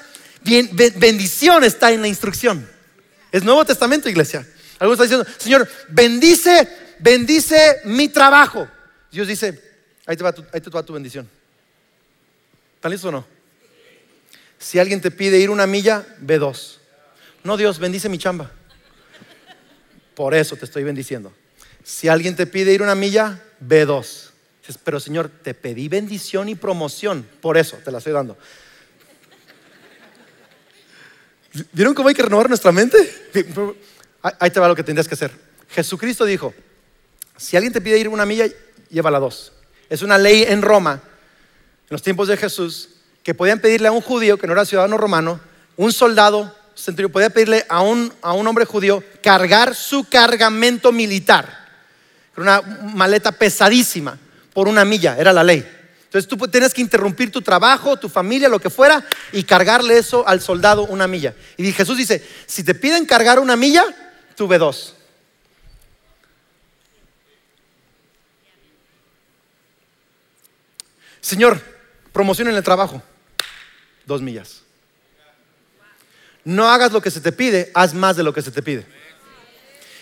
bendición 0.95 1.63
está 1.63 1.91
en 1.91 2.01
la 2.01 2.07
instrucción. 2.07 2.69
Es 3.31 3.43
Nuevo 3.43 3.65
Testamento, 3.65 4.09
iglesia. 4.09 4.47
Algunos 4.79 4.99
están 4.99 5.23
diciendo, 5.23 5.39
Señor, 5.39 5.69
bendice, 5.89 6.67
bendice 6.99 7.81
mi 7.85 8.09
trabajo. 8.09 8.67
Dios 9.11 9.27
dice, 9.27 9.61
ahí 10.05 10.15
te 10.15 10.23
va 10.23 10.33
tu, 10.83 10.93
bendición. 10.93 11.29
¿Están 12.75 12.91
listos 12.91 13.09
o 13.09 13.11
no? 13.11 13.25
Si 14.59 14.79
alguien 14.79 15.01
te 15.01 15.11
pide 15.11 15.39
ir 15.39 15.49
una 15.49 15.67
milla, 15.67 16.05
ve 16.19 16.37
dos. 16.37 16.79
No, 17.43 17.57
Dios, 17.57 17.79
bendice 17.79 18.07
mi 18.07 18.17
chamba. 18.17 18.51
Por 20.15 20.33
eso 20.33 20.55
te 20.55 20.65
estoy 20.65 20.83
bendiciendo. 20.83 21.33
Si 21.83 22.07
alguien 22.07 22.35
te 22.35 22.47
pide 22.47 22.73
ir 22.73 22.81
una 22.81 22.95
milla, 22.95 23.41
ve 23.59 23.85
dos. 23.85 24.31
pero 24.83 24.99
Señor, 24.99 25.29
te 25.29 25.53
pedí 25.53 25.87
bendición 25.89 26.49
y 26.49 26.55
promoción. 26.55 27.27
Por 27.41 27.57
eso 27.57 27.77
te 27.83 27.91
la 27.91 27.97
estoy 27.97 28.13
dando. 28.13 28.37
¿Vieron 31.71 31.93
cómo 31.93 32.09
hay 32.09 32.15
que 32.15 32.23
renovar 32.23 32.47
nuestra 32.47 32.71
mente? 32.71 32.97
Ahí 34.39 34.49
te 34.49 34.59
va 34.59 34.67
lo 34.67 34.75
que 34.75 34.83
tendrías 34.83 35.07
que 35.07 35.15
hacer. 35.15 35.31
Jesucristo 35.69 36.25
dijo, 36.25 36.53
si 37.37 37.57
alguien 37.57 37.73
te 37.73 37.81
pide 37.81 37.99
ir 37.99 38.07
una 38.07 38.25
milla, 38.25 38.45
llévala 38.89 39.19
dos. 39.19 39.51
Es 39.89 40.01
una 40.01 40.17
ley 40.17 40.43
en 40.47 40.61
Roma, 40.61 40.93
en 40.93 41.89
los 41.89 42.01
tiempos 42.01 42.27
de 42.27 42.37
Jesús, 42.37 42.89
que 43.21 43.33
podían 43.33 43.59
pedirle 43.59 43.87
a 43.87 43.91
un 43.91 44.01
judío 44.01 44.37
que 44.37 44.47
no 44.47 44.53
era 44.53 44.65
ciudadano 44.65 44.97
romano, 44.97 45.39
un 45.75 45.91
soldado 45.91 46.55
centurión 46.75 47.11
podía 47.11 47.29
pedirle 47.29 47.65
a 47.69 47.81
un, 47.81 48.13
a 48.21 48.33
un 48.33 48.47
hombre 48.47 48.65
judío 48.65 49.03
cargar 49.21 49.75
su 49.75 50.07
cargamento 50.09 50.91
militar. 50.91 51.63
Una 52.35 52.61
maleta 52.61 53.31
pesadísima 53.31 54.17
por 54.53 54.67
una 54.67 54.85
milla, 54.85 55.17
era 55.17 55.33
la 55.33 55.43
ley. 55.43 55.65
Entonces 56.05 56.27
tú 56.27 56.37
tienes 56.47 56.73
que 56.73 56.81
interrumpir 56.81 57.31
tu 57.31 57.41
trabajo, 57.41 57.97
tu 57.97 58.07
familia, 58.07 58.47
lo 58.47 58.59
que 58.59 58.69
fuera, 58.69 59.03
y 59.31 59.43
cargarle 59.43 59.97
eso 59.97 60.27
al 60.27 60.41
soldado 60.41 60.85
una 60.85 61.07
milla. 61.07 61.33
Y 61.57 61.71
Jesús 61.71 61.97
dice, 61.97 62.23
si 62.45 62.63
te 62.63 62.75
piden 62.75 63.05
cargar 63.05 63.39
una 63.39 63.55
milla, 63.55 63.83
tú 64.35 64.47
ve 64.47 64.59
dos. 64.59 64.95
Señor, 71.19 71.59
promoción 72.11 72.49
en 72.49 72.55
el 72.55 72.63
trabajo, 72.63 73.01
dos 74.05 74.21
millas. 74.21 74.62
No 76.45 76.69
hagas 76.69 76.91
lo 76.91 77.01
que 77.01 77.11
se 77.11 77.21
te 77.21 77.31
pide, 77.31 77.71
haz 77.73 77.93
más 77.93 78.17
de 78.17 78.23
lo 78.23 78.33
que 78.33 78.41
se 78.41 78.51
te 78.51 78.61
pide. 78.61 78.85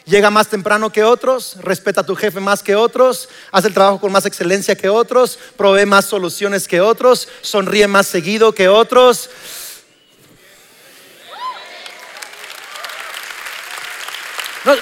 Llega 0.06 0.32
más 0.32 0.47
temprano 0.47 0.91
que 0.91 1.04
otros, 1.04 1.58
respeta 1.62 2.01
a 2.01 2.06
tu 2.06 2.15
jefe 2.15 2.39
más 2.39 2.63
que 2.63 2.75
otros, 2.75 3.30
haz 3.51 3.65
el 3.65 3.73
trabajo 3.73 3.99
con 3.99 4.12
más 4.12 4.25
excelencia 4.25 4.75
que 4.75 4.89
otros, 4.89 5.38
provee 5.56 5.86
más 5.86 6.06
soluciones 6.06 6.67
que 6.67 6.82
otros, 6.82 7.27
sonríe 7.41 7.88
más 7.88 8.08
seguido 8.08 8.54
que 8.54 8.67
otros. 8.67 9.30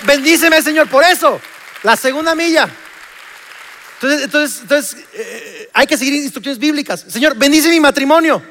bendíceme, 0.03 0.61
Señor, 0.61 0.89
por 0.89 1.03
eso. 1.03 1.39
La 1.83 1.95
segunda 1.95 2.35
milla. 2.35 2.69
Entonces, 4.01 4.61
entonces, 4.61 5.05
eh, 5.13 5.69
hay 5.73 5.87
que 5.87 5.97
seguir 5.97 6.13
instrucciones 6.15 6.59
bíblicas. 6.59 7.05
Señor, 7.07 7.35
bendice 7.35 7.69
mi 7.69 7.79
matrimonio 7.79 8.41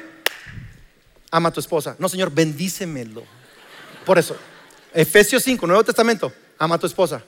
ama 1.31 1.51
tu 1.51 1.59
esposa. 1.59 1.95
No, 1.99 2.09
Señor, 2.09 2.31
bendícemelo. 2.31 3.23
Por 4.05 4.17
eso, 4.17 4.35
Efesios 4.93 5.43
5, 5.43 5.67
Nuevo 5.67 5.83
Testamento, 5.83 6.31
ama 6.57 6.75
a 6.75 6.79
tu 6.79 6.87
esposa. 6.87 7.23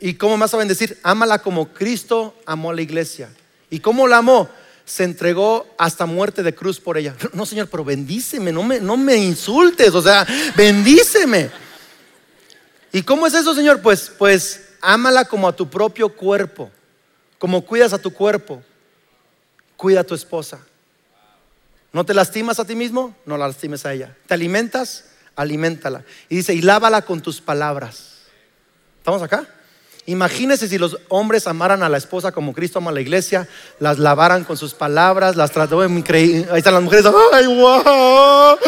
¿Y 0.00 0.14
cómo 0.14 0.36
más 0.36 0.52
a 0.52 0.58
bendecir? 0.58 0.98
Ámala 1.02 1.40
como 1.40 1.72
Cristo 1.72 2.36
amó 2.44 2.70
a 2.70 2.74
la 2.74 2.82
iglesia. 2.82 3.30
¿Y 3.70 3.80
cómo 3.80 4.06
la 4.06 4.18
amó? 4.18 4.48
Se 4.84 5.04
entregó 5.04 5.66
hasta 5.78 6.04
muerte 6.04 6.42
de 6.42 6.54
cruz 6.54 6.78
por 6.78 6.98
ella. 6.98 7.14
No, 7.32 7.46
Señor, 7.46 7.68
pero 7.68 7.84
bendíceme, 7.84 8.52
no 8.52 8.62
me, 8.62 8.80
no 8.80 8.96
me 8.96 9.16
insultes, 9.16 9.94
o 9.94 10.02
sea, 10.02 10.26
bendíceme. 10.56 11.50
¿Y 12.92 13.02
cómo 13.02 13.26
es 13.26 13.32
eso, 13.34 13.54
Señor? 13.54 13.80
Pues, 13.80 14.12
pues, 14.18 14.68
ámala 14.82 15.24
como 15.24 15.48
a 15.48 15.56
tu 15.56 15.68
propio 15.70 16.10
cuerpo. 16.10 16.70
Como 17.38 17.64
cuidas 17.64 17.92
a 17.92 17.98
tu 17.98 18.12
cuerpo, 18.12 18.62
cuida 19.76 20.00
a 20.00 20.04
tu 20.04 20.14
esposa. 20.14 20.60
¿No 21.92 22.04
te 22.04 22.14
lastimas 22.14 22.58
a 22.58 22.64
ti 22.64 22.74
mismo? 22.74 23.14
No 23.26 23.36
la 23.36 23.46
lastimes 23.46 23.84
a 23.84 23.92
ella. 23.92 24.16
¿Te 24.26 24.34
alimentas? 24.34 25.04
Aliméntala. 25.36 26.04
Y 26.28 26.36
dice, 26.36 26.54
y 26.54 26.62
lávala 26.62 27.02
con 27.02 27.20
tus 27.20 27.40
palabras. 27.40 28.22
¿Estamos 28.98 29.22
acá? 29.22 29.46
Imagínense 30.06 30.68
si 30.68 30.78
los 30.78 30.98
hombres 31.08 31.46
amaran 31.46 31.82
a 31.82 31.88
la 31.88 31.96
esposa 31.96 32.32
como 32.32 32.52
Cristo 32.52 32.78
ama 32.78 32.90
a 32.90 32.94
la 32.94 33.00
iglesia, 33.00 33.48
las 33.78 34.00
lavaran 34.00 34.42
con 34.44 34.56
sus 34.56 34.74
palabras, 34.74 35.36
las 35.36 35.52
trató 35.52 35.84
increíble. 35.84 36.48
Ahí 36.50 36.58
están 36.58 36.74
las 36.74 36.82
mujeres. 36.82 37.06
¡Ay, 37.32 37.46
wow! 37.46 38.58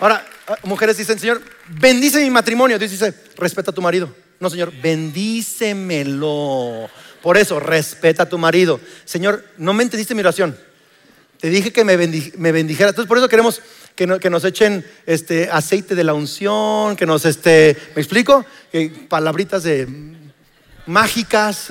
Ahora, 0.00 0.26
mujeres 0.64 0.96
dicen, 0.96 1.18
Señor, 1.18 1.42
bendice 1.68 2.20
mi 2.20 2.30
matrimonio. 2.30 2.78
Dios 2.78 2.90
dice, 2.90 3.14
respeta 3.36 3.70
a 3.70 3.74
tu 3.74 3.82
marido. 3.82 4.12
No, 4.40 4.50
Señor, 4.50 4.72
bendícemelo. 4.82 6.88
Por 7.22 7.36
eso, 7.36 7.60
respeta 7.60 8.24
a 8.24 8.28
tu 8.28 8.38
marido. 8.38 8.80
Señor, 9.04 9.44
no 9.58 9.72
me 9.72 9.82
entendiste 9.82 10.14
mi 10.14 10.20
oración. 10.20 10.56
Te 11.38 11.48
dije 11.48 11.72
que 11.72 11.84
me, 11.84 11.96
bendijera. 11.96 12.90
Entonces, 12.90 13.08
por 13.08 13.18
eso 13.18 13.28
queremos 13.28 13.62
que, 13.94 14.06
nos 14.06 14.44
echen 14.44 14.84
este, 15.06 15.48
aceite 15.50 15.94
de 15.94 16.04
la 16.04 16.14
unción, 16.14 16.96
que 16.96 17.06
nos, 17.06 17.24
este, 17.24 17.76
¿me 17.94 18.02
explico? 18.02 18.44
palabritas 19.08 19.62
de 19.62 19.88
mágicas. 20.86 21.68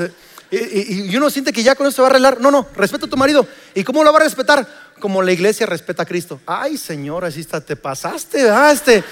Y, 0.51 1.15
uno 1.15 1.29
siente 1.29 1.53
que 1.53 1.63
ya 1.63 1.75
con 1.75 1.85
eso 1.85 1.97
se 1.97 2.01
va 2.01 2.07
a 2.07 2.11
arreglar. 2.11 2.41
No, 2.41 2.49
no, 2.49 2.67
respeta 2.75 3.05
a 3.05 3.09
tu 3.09 3.17
marido. 3.17 3.47
¿Y 3.75 3.83
cómo 3.83 4.03
lo 4.03 4.11
va 4.11 4.19
a 4.19 4.23
respetar? 4.23 4.67
Como 4.99 5.21
la 5.21 5.31
iglesia 5.31 5.65
respeta 5.65 6.03
a 6.03 6.05
Cristo. 6.05 6.41
Ay, 6.45 6.77
Señor, 6.77 7.25
así 7.25 7.41
está, 7.41 7.61
te 7.61 7.75
pasaste, 7.75 8.49
ah, 8.49 8.71
este. 8.71 9.03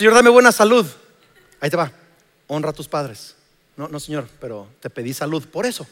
Señor, 0.00 0.14
dame 0.14 0.30
buena 0.30 0.50
salud. 0.50 0.86
Ahí 1.60 1.68
te 1.68 1.76
va. 1.76 1.92
Honra 2.46 2.70
a 2.70 2.72
tus 2.72 2.88
padres. 2.88 3.36
No, 3.76 3.86
no, 3.86 4.00
Señor, 4.00 4.26
pero 4.40 4.66
te 4.80 4.88
pedí 4.88 5.12
salud. 5.12 5.46
Por 5.46 5.66
eso, 5.66 5.86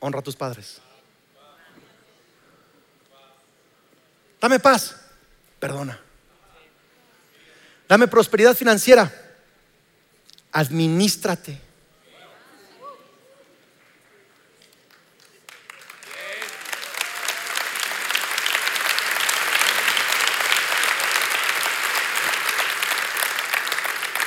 honra 0.00 0.18
a 0.20 0.22
tus 0.22 0.36
padres. 0.36 0.82
Dame 4.38 4.60
paz. 4.60 4.96
Perdona. 5.58 5.98
Dame 7.88 8.06
prosperidad 8.06 8.54
financiera. 8.54 9.10
Administrate. 10.52 11.58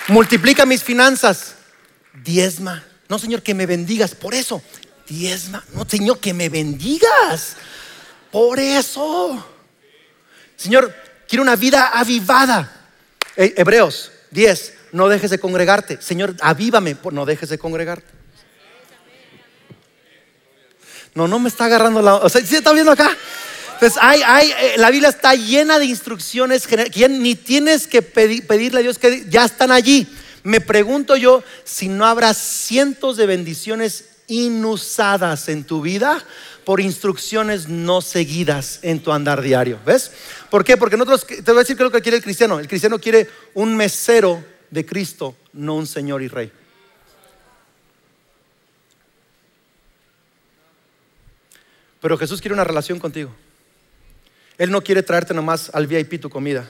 Multiplica 0.08 0.66
mis 0.66 0.84
finanzas. 0.84 1.56
Diezma. 2.24 2.84
No, 3.10 3.20
Señor, 3.20 3.42
que 3.42 3.54
me 3.54 3.66
bendigas. 3.66 4.16
Por 4.16 4.34
eso, 4.34 4.62
diezma. 5.08 5.64
No, 5.74 5.88
Señor, 5.88 6.20
que 6.20 6.34
me 6.34 6.50
bendigas. 6.50 7.56
Por 8.32 8.60
eso. 8.60 9.46
Señor, 10.56 10.94
quiero 11.28 11.44
una 11.44 11.56
vida 11.56 11.92
avivada. 11.94 12.72
Eh, 13.36 13.54
Hebreos 13.58 14.12
10. 14.32 14.74
No 14.94 15.10
dejes 15.10 15.32
de 15.32 15.40
congregarte. 15.40 16.02
Señor, 16.02 16.36
avívame. 16.42 16.96
No 17.12 17.26
dejes 17.26 17.50
de 17.50 17.58
congregarte. 17.58 18.18
No, 21.14 21.28
no 21.28 21.40
me 21.40 21.50
está 21.50 21.66
agarrando 21.66 22.02
la. 22.02 22.16
O 22.16 22.30
sea, 22.30 22.46
¿sí 22.46 22.56
está 22.56 22.72
viendo 22.74 22.92
acá? 22.92 23.10
Entonces, 23.78 24.00
hay, 24.02 24.24
hay, 24.26 24.50
eh, 24.50 24.74
la 24.78 24.90
Biblia 24.90 25.10
está 25.10 25.36
llena 25.36 25.78
de 25.78 25.86
instrucciones 25.86 26.66
que 26.66 27.10
ni 27.10 27.36
tienes 27.36 27.86
que 27.86 28.02
pedirle 28.02 28.80
a 28.80 28.82
Dios 28.82 28.98
que 28.98 29.26
ya 29.30 29.46
están 29.46 29.72
allí. 29.72 30.08
Me 30.42 30.62
pregunto 30.62 31.16
yo 31.16 31.44
si 31.64 31.88
no 31.88 32.08
habrá 32.08 32.34
cientos 32.34 33.18
de 33.18 33.28
bendiciones 33.28 34.06
inusadas 34.26 35.48
en 35.48 35.64
tu 35.64 35.82
vida 35.82 36.26
por 36.66 36.82
instrucciones 36.82 37.68
no 37.68 38.02
seguidas 38.02 38.80
en 38.82 39.00
tu 39.04 39.12
andar 39.12 39.44
diario. 39.44 39.80
¿Ves? 39.86 40.12
¿Por 40.50 40.64
qué? 40.64 40.76
Porque 40.76 40.98
nosotros, 40.98 41.28
te 41.28 41.44
voy 41.44 41.58
a 41.58 41.60
decir 41.60 41.78
qué 41.78 41.84
es 41.84 41.88
lo 41.88 41.92
que 41.92 42.02
quiere 42.02 42.18
el 42.18 42.24
cristiano. 42.24 42.60
El 42.60 42.68
cristiano 42.68 42.98
quiere 42.98 43.30
un 43.54 43.76
mesero 43.76 44.44
de 44.72 44.88
Cristo, 44.88 45.36
no 45.54 45.76
un 45.76 45.86
Señor 45.86 46.24
y 46.24 46.30
Rey. 46.30 46.52
Pero 52.02 52.18
Jesús 52.18 52.42
quiere 52.42 52.56
una 52.56 52.64
relación 52.64 52.98
contigo. 52.98 53.36
Él 54.58 54.72
no 54.72 54.82
quiere 54.82 55.04
traerte 55.04 55.34
nomás 55.34 55.72
al 55.74 55.88
VIP 55.88 56.20
tu 56.20 56.30
comida. 56.30 56.68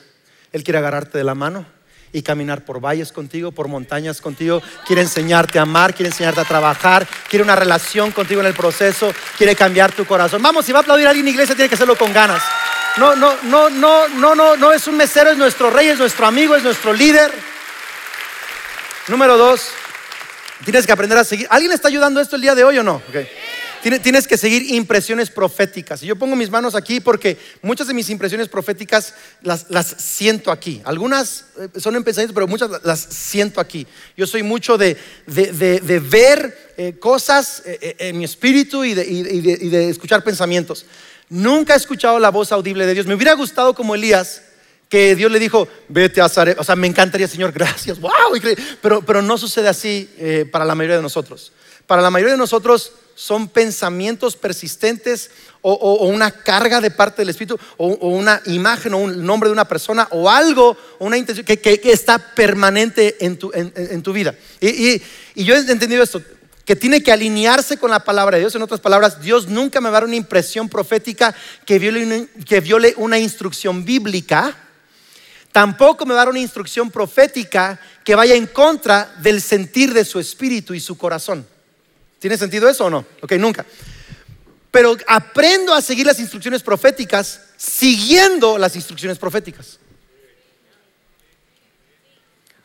Él 0.52 0.64
quiere 0.64 0.78
agarrarte 0.80 1.18
de 1.18 1.24
la 1.24 1.36
mano 1.36 1.66
y 2.12 2.22
caminar 2.22 2.66
por 2.66 2.80
valles 2.80 3.12
contigo, 3.12 3.52
por 3.52 3.68
montañas 3.68 4.22
contigo. 4.22 4.62
Quiere 4.86 5.02
enseñarte 5.02 5.60
a 5.60 5.64
amar, 5.64 5.94
quiere 5.94 6.10
enseñarte 6.10 6.42
a 6.42 6.46
trabajar, 6.46 7.08
quiere 7.30 7.44
una 7.44 7.56
relación 7.56 8.12
contigo 8.12 8.42
en 8.42 8.48
el 8.48 8.54
proceso, 8.54 9.14
quiere 9.38 9.56
cambiar 9.56 9.92
tu 9.92 10.06
corazón. 10.06 10.42
Vamos, 10.42 10.66
si 10.66 10.72
va 10.72 10.80
a 10.80 10.82
aplaudir 10.82 11.08
a 11.08 11.10
alguien 11.10 11.28
en 11.28 11.34
iglesia, 11.34 11.56
tiene 11.56 11.70
que 11.70 11.76
hacerlo 11.76 11.98
con 11.98 12.14
ganas. 12.14 12.42
No, 12.98 13.16
no, 13.16 13.36
no, 13.44 13.70
no, 13.70 14.08
no, 14.08 14.36
no, 14.36 14.58
no 14.58 14.74
es 14.74 14.88
un 14.88 14.98
mesero, 14.98 15.30
es 15.30 15.38
nuestro 15.38 15.70
rey, 15.70 15.88
es 15.88 16.00
nuestro 16.00 16.26
amigo, 16.26 16.56
es 16.56 16.64
nuestro 16.64 16.94
líder. 16.94 17.32
Número 19.08 19.38
dos, 19.38 19.70
tienes 20.66 20.86
que 20.86 20.92
aprender 20.92 21.18
a 21.18 21.24
seguir. 21.24 21.48
¿Alguien 21.50 21.72
está 21.72 21.88
ayudando 21.88 22.20
esto 22.20 22.36
el 22.36 22.42
día 22.42 22.56
de 22.56 22.64
hoy 22.64 22.80
o 22.80 22.84
no? 22.84 23.02
Tienes 24.02 24.28
que 24.28 24.38
seguir 24.38 24.74
impresiones 24.74 25.30
proféticas. 25.30 26.04
Y 26.04 26.08
yo 26.08 26.16
pongo 26.18 26.36
mis 26.36 26.50
manos 26.50 26.76
aquí 26.76 27.00
porque 27.00 27.38
muchas 27.62 27.88
de 27.88 27.94
mis 27.94 28.10
impresiones 28.10 28.50
proféticas 28.50 29.14
las, 29.42 29.66
siento 29.98 30.52
aquí. 30.52 30.82
Algunas 30.84 31.46
eh, 31.58 31.80
son 31.80 31.96
en 31.96 32.04
pensamientos, 32.04 32.34
pero 32.34 32.48
muchas 32.48 32.70
las 32.84 33.00
siento 33.00 33.62
aquí. 33.62 33.88
Yo 34.18 34.28
soy 34.28 34.44
mucho 34.44 34.78
de, 34.78 34.98
ver 35.26 36.74
eh, 36.76 36.96
cosas 37.00 37.64
eh, 37.66 37.96
en 38.00 38.18
mi 38.18 38.26
espíritu 38.26 38.84
y, 38.84 38.94
de, 38.94 39.90
escuchar 39.90 40.24
pensamientos. 40.24 40.86
Nunca 41.30 41.74
he 41.74 41.78
escuchado 41.78 42.20
la 42.20 42.30
voz 42.30 42.52
audible 42.52 42.86
de 42.86 42.94
Dios. 42.94 43.06
Me 43.06 43.16
hubiera 43.16 43.34
gustado 43.34 43.74
como 43.74 43.96
Elías 43.96 44.42
que 44.90 45.16
Dios 45.16 45.32
le 45.32 45.40
dijo, 45.40 45.68
vete 45.88 46.20
a 46.20 46.30
Zaret. 46.30 46.60
O 46.60 46.64
sea, 46.64 46.76
me 46.76 46.88
encantaría, 46.88 47.28
Señor, 47.28 47.54
gracias, 47.54 48.00
wow. 48.02 48.12
Pero, 48.82 49.02
pero 49.02 49.22
no 49.22 49.38
sucede 49.38 49.70
así 49.70 50.10
para 50.52 50.66
la 50.66 50.76
mayoría 50.76 50.98
de 50.98 51.04
nosotros. 51.04 51.54
Para 51.86 52.02
la 52.02 52.10
mayoría 52.10 52.34
de 52.34 52.38
nosotros 52.38 52.92
son 53.18 53.50
pensamientos 53.50 54.36
persistentes 54.36 55.32
o, 55.64 56.06
una 56.06 56.30
carga 56.30 56.80
de 56.80 56.92
parte 56.92 57.24
del 57.24 57.30
Espíritu 57.30 57.58
o, 57.76 57.88
una 57.88 58.44
imagen 58.46 58.94
o 58.94 59.00
un 59.00 59.26
nombre 59.26 59.50
de 59.50 59.54
una 59.54 59.68
persona 59.68 60.08
o 60.12 60.30
algo, 60.30 60.78
una 61.00 61.18
intención 61.18 61.44
que, 61.44 61.82
está 61.86 62.20
permanente 62.36 63.18
en 63.26 63.38
tu, 63.38 64.14
vida. 64.14 64.36
Y, 64.62 65.02
yo 65.34 65.56
he 65.56 65.58
entendido 65.58 66.04
esto, 66.04 66.22
que 66.64 66.76
tiene 66.76 67.02
que 67.02 67.12
alinearse 67.12 67.78
con 67.78 67.90
la 67.90 68.04
palabra 68.04 68.38
de 68.38 68.42
Dios. 68.42 68.54
En 68.54 68.62
otras 68.62 68.82
palabras, 68.82 69.20
Dios 69.20 69.48
nunca 69.48 69.82
me 69.82 69.90
va 69.90 69.98
a 69.98 70.02
dar 70.02 70.08
una 70.08 70.16
impresión 70.16 70.70
profética 70.70 71.34
que 71.66 71.80
viole 71.80 72.28
que 72.46 72.60
viole 72.60 72.94
una 72.98 73.18
instrucción 73.18 73.84
bíblica. 73.84 74.56
Tampoco 75.52 76.06
me 76.06 76.14
va 76.14 76.22
a 76.22 76.26
dar 76.26 76.30
una 76.30 76.40
instrucción 76.40 76.92
profética 76.92 77.80
que 78.04 78.14
vaya 78.14 78.36
en 78.36 78.46
contra 78.46 79.12
del 79.24 79.42
sentir 79.42 79.92
de 79.92 80.06
su 80.06 80.20
espíritu 80.20 80.76
y 80.76 80.80
su 80.80 81.00
corazón. 81.00 81.48
¿Tiene 82.20 82.38
sentido 82.38 82.68
eso 82.68 82.86
o 82.86 82.90
no? 82.90 83.06
Ok, 83.22 83.34
nunca. 83.34 83.66
Pero 84.72 84.98
aprendo 85.08 85.74
a 85.74 85.82
seguir 85.82 86.06
las 86.06 86.20
instrucciones 86.20 86.64
proféticas 86.64 87.42
siguiendo 87.58 88.58
las 88.58 88.76
instrucciones 88.76 89.18
proféticas. 89.18 89.80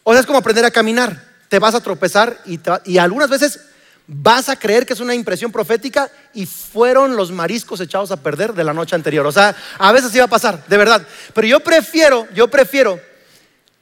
O 0.02 0.12
sea, 0.12 0.20
es 0.20 0.26
como 0.26 0.38
aprender 0.38 0.64
a 0.64 0.70
caminar. 0.70 1.32
Te 1.48 1.58
vas 1.58 1.74
a 1.74 1.80
tropezar 1.80 2.40
y, 2.46 2.58
y 2.84 2.98
algunas 2.98 3.28
veces 3.28 3.60
vas 4.06 4.48
a 4.48 4.56
creer 4.56 4.84
que 4.84 4.94
es 4.94 5.00
una 5.00 5.14
impresión 5.14 5.52
profética 5.52 6.10
y 6.34 6.46
fueron 6.46 7.16
los 7.16 7.30
mariscos 7.30 7.80
echados 7.80 8.10
a 8.10 8.16
perder 8.16 8.52
de 8.52 8.64
la 8.64 8.74
noche 8.74 8.96
anterior. 8.96 9.26
O 9.26 9.32
sea, 9.32 9.54
a 9.78 9.92
veces 9.92 10.14
iba 10.14 10.24
a 10.24 10.28
pasar, 10.28 10.66
de 10.66 10.76
verdad. 10.76 11.06
Pero 11.34 11.46
yo 11.46 11.60
prefiero, 11.60 12.26
yo 12.34 12.48
prefiero 12.48 13.00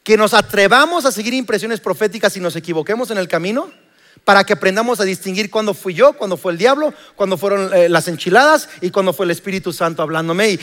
que 0.03 0.17
nos 0.17 0.35
atrevamos 0.35 1.05
a 1.05 1.13
seguir 1.13 1.35
impresiones 1.35 1.81
proféticas 1.81 2.37
y 2.37 2.41
nos 2.41 2.57
equivoquemos 2.57 3.11
en 3.11 3.19
el 3.19 3.29
camino 3.29 3.73
para 4.25 4.45
que 4.45 4.53
aprendamos 4.53 5.01
a 5.01 5.05
distinguir 5.05 5.51
cuándo 5.51 5.75
fui 5.75 5.95
yo, 5.95 6.13
cuándo 6.13 6.37
fue 6.37 6.53
el 6.53 6.59
diablo, 6.59 6.95
cuándo 7.17 7.37
fueron 7.37 7.73
eh, 7.75 7.89
las 7.89 8.07
enchiladas 8.09 8.69
y 8.81 8.91
cuándo 8.91 9.13
fue 9.13 9.25
el 9.25 9.31
Espíritu 9.31 9.73
Santo 9.73 10.03
hablándome. 10.03 10.51
Y, 10.51 10.61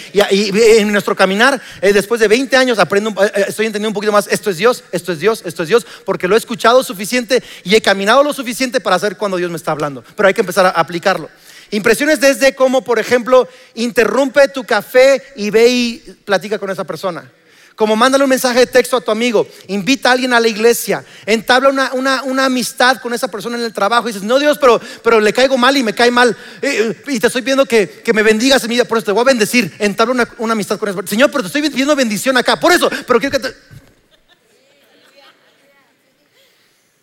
en 0.80 0.92
nuestro 0.92 1.16
caminar, 1.16 1.62
eh, 1.82 1.94
después 1.94 2.22
de 2.22 2.28
20 2.28 2.56
años, 2.56 2.80
aprendo, 2.80 3.12
eh, 3.24 3.46
estoy 3.48 3.66
entendiendo 3.66 3.90
un 3.90 3.94
poquito 3.94 4.12
más, 4.12 4.28
esto 4.28 4.50
es 4.50 4.58
Dios, 4.58 4.84
esto 4.92 5.12
es 5.12 5.20
Dios, 5.20 5.42
esto 5.46 5.64
es 5.64 5.70
Dios, 5.70 5.86
porque 6.06 6.28
lo 6.28 6.36
he 6.36 6.38
escuchado 6.38 6.84
suficiente 6.84 7.44
y 7.64 7.76
he 7.76 7.82
caminado 7.82 8.24
lo 8.24 8.34
suficiente 8.34 8.80
para 8.80 9.00
saber 9.00 9.18
cuándo 9.18 9.38
Dios 9.38 9.52
me 9.52 9.58
está 9.58 9.72
hablando. 9.72 10.04
Pero 10.16 10.28
hay 10.28 10.34
que 10.34 10.42
empezar 10.42 10.66
a 10.66 10.70
aplicarlo. 10.70 11.30
Impresiones 11.72 12.22
desde 12.22 12.56
cómo, 12.56 12.84
por 12.84 13.00
ejemplo, 13.00 13.48
interrumpe 13.76 14.48
tu 14.48 14.64
café 14.64 15.22
y 15.36 15.50
ve 15.50 15.68
y 15.68 15.98
platica 16.24 16.58
con 16.58 16.70
esa 16.70 16.86
persona 16.86 17.30
como 17.78 17.96
mándale 17.96 18.24
un 18.24 18.30
mensaje 18.32 18.58
de 18.58 18.66
texto 18.66 18.98
a 18.98 19.02
tu 19.02 19.12
amigo, 19.12 19.48
invita 19.68 20.10
a 20.10 20.13
alguien 20.13 20.34
a 20.34 20.40
la 20.40 20.48
iglesia, 20.48 21.06
entabla 21.28 21.92
una, 21.94 22.46
amistad 22.46 22.98
con 22.98 23.13
esa 23.13 23.28
persona 23.28 23.56
en 23.56 23.63
el 23.63 23.72
trabajo 23.72 24.10
y 24.10 24.13
dices, 24.13 24.28
no 24.28 24.40
Dios, 24.40 24.58
pero, 24.58 24.82
pero 25.04 25.22
le 25.22 25.32
caigo 25.32 25.60
mal 25.60 25.78
y 25.78 25.84
me 25.84 25.94
cae 25.94 26.10
mal. 26.10 26.36
Eh, 26.63 27.00
y 27.06 27.20
te 27.20 27.28
estoy 27.28 27.44
pidiendo 27.44 27.68
que, 27.68 28.02
me 28.16 28.24
bendigas 28.24 28.63
en 28.63 28.70
mi 28.70 28.76
vida, 28.76 28.86
por 28.86 28.98
eso 28.98 29.06
te 29.06 29.12
voy 29.12 29.22
a 29.22 29.26
bendecir, 29.26 29.72
entabla 29.78 30.28
una, 30.40 30.54
amistad 30.54 30.80
con 30.80 30.90
esa 30.90 30.96
persona. 30.96 31.10
Señor, 31.12 31.30
pero 31.30 31.44
te 31.44 31.48
estoy 31.48 31.62
pidiendo 31.70 31.96
bendición 31.96 32.36
acá, 32.36 32.60
por 32.60 32.72
eso, 32.72 32.90
pero 33.06 33.20
quiero 33.20 33.40
que 33.40 33.48
te... 33.48 33.56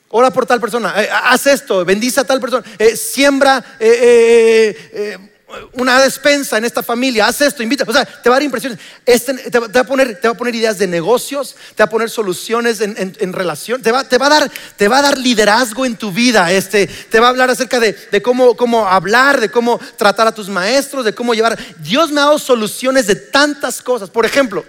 Ora 0.09 0.33
por 0.33 0.45
tal 0.45 0.61
persona, 0.61 0.93
eh, 1.01 1.09
haz 1.09 1.47
esto, 1.47 1.85
bendice 1.85 2.19
a 2.19 2.25
tal 2.25 2.41
persona, 2.41 2.65
eh, 2.81 2.97
siembra 2.97 3.65
una 5.73 6.01
despensa 6.01 6.59
en 6.59 6.65
esta 6.65 6.83
familia, 6.83 7.27
haz 7.27 7.41
esto, 7.41 7.63
invita, 7.63 7.85
o 7.87 7.93
sea, 7.93 8.05
te 8.05 8.29
va 8.29 8.37
a 8.37 8.39
dar 8.39 8.43
impresiones, 8.43 8.79
este, 9.05 9.35
te, 9.35 9.59
va 9.59 9.81
a 9.81 9.85
poner, 9.85 10.21
te 10.21 10.29
va 10.29 10.35
a 10.35 10.37
poner 10.37 10.55
ideas 10.55 10.79
de 10.79 10.87
negocios, 10.87 11.57
te 11.75 11.83
va 11.83 11.87
a 11.87 11.91
poner 11.91 12.11
soluciones 12.11 12.81
en, 12.81 13.33
relación, 13.33 13.83
te 13.83 13.93
va, 13.93 14.05
te, 14.05 14.19
va 14.19 14.27
a 14.27 14.31
dar, 14.31 14.51
te 14.77 14.89
va 14.89 14.99
a 14.99 15.03
dar 15.03 15.19
liderazgo 15.19 15.87
en 15.87 15.97
tu 15.97 16.13
vida, 16.13 16.53
este, 16.53 16.87
te 16.87 17.21
va 17.21 17.27
a 17.27 17.31
hablar 17.31 17.51
acerca 17.51 17.81
de, 17.81 18.23
cómo, 18.23 18.57
cómo 18.57 18.87
hablar, 18.87 19.41
de 19.41 19.51
cómo 19.51 19.81
tratar 19.97 20.27
a 20.27 20.33
tus 20.33 20.49
maestros, 20.49 21.05
de 21.05 21.15
cómo 21.15 21.35
llevar. 21.35 21.59
Dios 21.79 22.11
me 22.11 22.21
ha 22.21 22.25
dado 22.25 22.39
soluciones 22.39 23.07
de 23.07 23.17
tantas 23.17 23.83
cosas. 23.83 24.11
Por 24.11 24.27
ejemplo, 24.27 24.65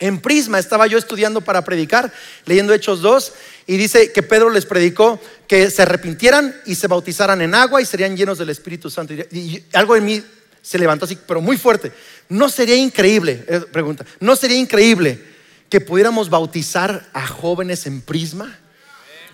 en 0.00 0.20
Prisma 0.20 0.58
estaba 0.58 0.86
yo 0.86 0.98
estudiando 0.98 1.40
para 1.40 1.62
predicar, 1.62 2.12
leyendo 2.44 2.72
Hechos 2.72 3.00
2, 3.00 3.32
y 3.68 3.76
dice 3.76 4.12
que 4.12 4.22
Pedro 4.22 4.48
les 4.48 4.64
predicó 4.64 5.20
que 5.46 5.70
se 5.70 5.82
arrepintieran 5.82 6.56
y 6.64 6.74
se 6.74 6.86
bautizaran 6.86 7.42
en 7.42 7.54
agua 7.54 7.82
y 7.82 7.84
serían 7.84 8.16
llenos 8.16 8.38
del 8.38 8.48
Espíritu 8.48 8.88
Santo. 8.88 9.12
Y, 9.12 9.62
algo 9.74 9.94
en 9.94 10.06
mí 10.06 10.24
se 10.62 10.78
levantó 10.78 11.04
así, 11.04 11.18
pero 11.26 11.42
muy 11.42 11.58
fuerte. 11.58 11.92
¿No 12.30 12.48
sería 12.48 12.76
increíble, 12.76 13.44
eh, 13.46 13.60
pregunta, 13.70 14.06
no 14.20 14.36
sería 14.36 14.56
increíble 14.56 15.22
que 15.68 15.82
pudiéramos 15.82 16.30
bautizar 16.30 17.10
a 17.12 17.26
jóvenes 17.26 17.86
en 17.86 18.00
Prisma? 18.00 18.58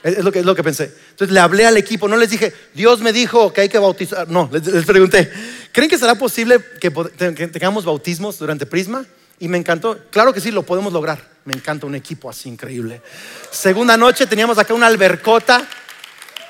Es 0.03 0.25
lo 0.25 0.33
que, 0.33 0.41
es 0.41 0.45
lo 0.45 0.57
que 0.57 0.65
pensé. 0.65 0.93
Entonces 1.11 1.33
le 1.33 1.39
hablé 1.39 1.65
al 1.65 1.77
equipo, 1.77 2.09
no 2.09 2.17
les 2.17 2.31
dije, 2.31 2.53
Dios 2.75 3.01
me 3.01 3.13
dijo 3.13 3.53
que 3.53 3.61
hay 3.61 3.69
que 3.69 3.79
bautizar. 3.79 4.29
No, 4.29 4.51
les, 4.53 4.85
pregunté, 4.85 5.31
¿creen 5.71 5.89
que 5.89 5.97
será 5.97 6.17
posible 6.17 6.59
que 6.81 6.91
tengamos 6.91 7.85
bautismos 7.85 8.37
durante 8.37 8.67
Prisma? 8.67 9.07
Y 9.39 9.49
me 9.49 9.59
encantó. 9.59 9.99
Claro 10.11 10.33
que 10.33 10.41
sí, 10.41 10.51
lo 10.51 10.63
podemos 10.63 10.93
lograr. 10.93 11.35
Me 11.45 11.53
encanta 11.53 11.87
un 11.87 11.95
equipo 11.95 12.31
así 12.31 12.49
increíble. 12.49 13.03
Segunda 13.51 13.97
noche 13.97 14.27
teníamos 14.27 14.59
acá 14.59 14.73
una 14.75 14.87
albercota 14.87 15.67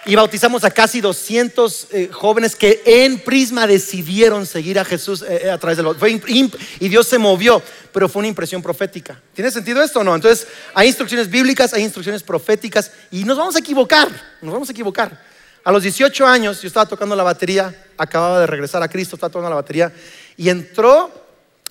y 0.07 0.15
bautizamos 0.15 0.65
a 0.65 0.71
casi 0.71 1.01
200 1.01 1.89
eh, 1.91 2.09
jóvenes 2.13 2.55
que 2.55 2.83
en 2.85 3.19
Prisma 3.19 3.67
decidieron 3.67 4.45
seguir 4.45 4.79
a 4.79 4.85
Jesús 4.85 5.23
eh, 5.23 5.43
eh, 5.45 5.51
a 5.51 5.59
través 5.59 5.79
de 5.79 5.83
los... 5.83 5.97
y 6.03 6.89
Dios 6.89 7.09
se 7.09 7.19
movió, 7.19 7.63
pero 7.93 8.09
fue 8.09 8.21
una 8.21 8.29
impresión 8.29 8.63
profética. 8.63 9.21
¿Tiene 9.33 9.51
sentido 9.51 9.83
esto 9.83 10.01
o 10.01 10.05
no? 10.05 10.15
Entonces, 10.15 10.47
hay 10.75 10.89
instrucciones 10.89 11.31
bíblicas, 11.31 11.73
hay 11.73 11.83
instrucciones 11.83 12.23
proféticas 12.23 12.91
y 13.11 13.25
nos 13.25 13.39
vamos 13.39 13.57
a 13.57 13.61
equivocar, 13.61 14.09
nos 14.43 14.53
vamos 14.53 14.69
a 14.69 14.73
equivocar. 14.73 15.35
A 15.65 15.73
los 15.73 15.83
18 15.83 16.27
años 16.27 16.61
yo 16.61 16.69
estaba 16.69 16.87
tocando 16.87 17.17
la 17.17 17.23
batería, 17.23 17.75
acababa 17.97 18.41
de 18.41 18.47
regresar 18.47 18.83
a 18.83 18.89
Cristo, 18.89 19.17
estaba 19.17 19.33
tocando 19.33 19.49
la 19.49 19.57
batería 19.57 19.91
y 20.37 20.51
entró 20.51 21.24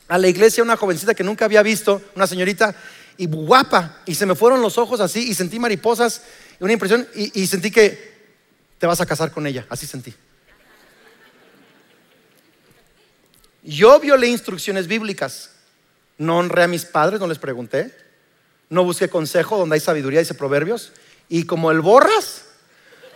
a 0.08 0.18
la 0.18 0.28
iglesia 0.28 0.64
una 0.64 0.78
jovencita 0.78 1.14
que 1.14 1.24
nunca 1.24 1.46
había 1.46 1.64
visto, 1.64 2.02
una 2.16 2.28
señorita 2.28 2.76
y 3.18 3.28
guapa, 3.28 4.02
y 4.06 4.16
se 4.16 4.26
me 4.26 4.36
fueron 4.36 4.62
los 4.62 4.78
ojos 4.78 5.00
así 5.00 5.30
y 5.30 5.34
sentí 5.34 5.60
mariposas, 5.60 6.24
una 6.60 6.74
impresión 6.74 7.08
y 7.14 7.48
sentí 7.48 7.72
que 7.72 8.14
te 8.78 8.88
vas 8.88 9.00
a 9.02 9.06
casar 9.06 9.32
con 9.32 9.48
ella. 9.48 9.66
Así 9.70 9.88
sentí. 9.88 10.14
Yo 13.64 13.98
violé 14.00 14.28
instrucciones 14.28 14.88
bíblicas. 14.88 15.52
No 16.18 16.38
honré 16.38 16.64
a 16.64 16.68
mis 16.68 16.86
padres, 16.86 17.20
no 17.20 17.28
les 17.28 17.40
pregunté. 17.40 17.96
No 18.70 18.84
busqué 18.84 19.10
consejo 19.10 19.58
donde 19.58 19.76
hay 19.76 19.80
sabiduría, 19.80 20.20
dice 20.20 20.34
proverbios. 20.34 20.92
Y 21.30 21.46
como 21.46 21.72
el 21.72 21.80
borras, 21.80 22.44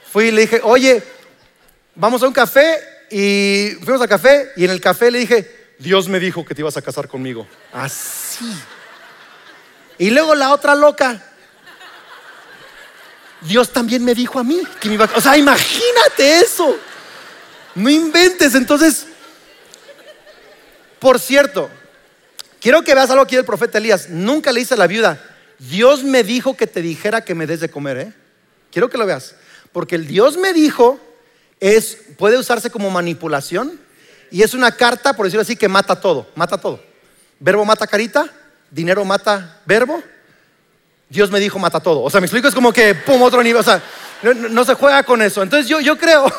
fui 0.10 0.26
y 0.26 0.32
le 0.32 0.42
dije, 0.42 0.62
oye, 0.64 1.04
vamos 1.96 2.24
a 2.24 2.28
un 2.28 2.34
café. 2.34 2.80
Y 3.12 3.72
fuimos 3.84 4.02
al 4.02 4.10
café 4.10 4.52
y 4.56 4.66
en 4.66 4.72
el 4.72 4.82
café 4.82 5.12
le 5.12 5.20
dije, 5.20 5.57
Dios 5.80 6.08
me 6.08 6.20
dijo 6.20 6.44
que 6.46 6.56
te 6.56 6.62
ibas 6.62 6.78
a 6.78 6.82
casar 6.82 7.08
conmigo. 7.08 7.48
Así. 7.72 8.52
Y 9.98 10.10
luego 10.10 10.36
la 10.36 10.52
otra 10.54 10.76
loca, 10.76 11.24
Dios 13.42 13.72
también 13.72 14.04
me 14.04 14.16
dijo 14.16 14.40
a 14.40 14.44
mí 14.44 14.62
que 14.80 14.88
me 14.88 14.96
iba 14.96 15.06
a... 15.06 15.18
O 15.18 15.22
sea, 15.22 15.38
imagínate 15.38 16.40
eso. 16.40 16.78
No 17.76 17.90
inventes. 17.90 18.56
Entonces, 18.56 19.06
por 21.00 21.20
cierto, 21.20 21.70
quiero 22.60 22.84
que 22.84 22.96
veas 22.96 23.10
algo 23.10 23.24
aquí 23.24 23.36
del 23.36 23.46
profeta 23.46 23.78
Elías. 23.78 24.10
Nunca 24.10 24.52
le 24.52 24.62
dice 24.62 24.74
a 24.74 24.78
la 24.78 24.88
viuda, 24.88 25.24
Dios 25.60 26.04
me 26.04 26.24
dijo 26.24 26.58
que 26.58 26.68
te 26.68 26.82
dijera 26.82 27.24
que 27.24 27.36
me 27.36 27.48
des 27.48 27.60
de 27.60 27.70
comer, 27.70 27.98
¿eh? 27.98 28.14
Quiero 28.72 28.90
que 28.90 28.98
lo 28.98 29.06
veas. 29.06 29.36
Porque 29.72 29.96
el 29.96 30.08
Dios 30.08 30.38
me 30.38 30.54
dijo 30.54 31.00
es, 31.60 31.98
puede 32.18 32.38
usarse 32.38 32.70
como 32.70 32.90
manipulación 32.90 33.80
y 34.32 34.44
es 34.44 34.54
una 34.54 34.72
carta, 34.72 35.14
por 35.14 35.26
decirlo 35.26 35.42
así, 35.42 35.56
que 35.56 35.68
mata 35.68 36.00
todo, 36.00 36.28
mata 36.36 36.58
todo. 36.58 36.80
Verbo 37.40 37.66
mata 37.66 37.86
carita, 37.88 38.32
dinero 38.72 39.06
mata 39.06 39.62
verbo, 39.66 40.04
Dios 41.10 41.32
me 41.32 41.40
dijo 41.40 41.60
mata 41.60 41.80
todo. 41.80 42.02
O 42.02 42.10
sea, 42.10 42.20
me 42.20 42.26
explico, 42.26 42.48
es 42.48 42.56
como 42.56 42.74
que, 42.74 42.96
pum, 42.96 43.22
otro 43.22 43.42
nivel. 43.42 43.62
O 43.62 43.64
sea, 43.64 43.82
no, 44.24 44.66
se 44.66 44.74
juega 44.74 45.04
con 45.04 45.22
eso. 45.22 45.42
Entonces 45.42 45.68
yo, 45.70 45.80
yo 45.80 45.98
creo, 45.98 46.26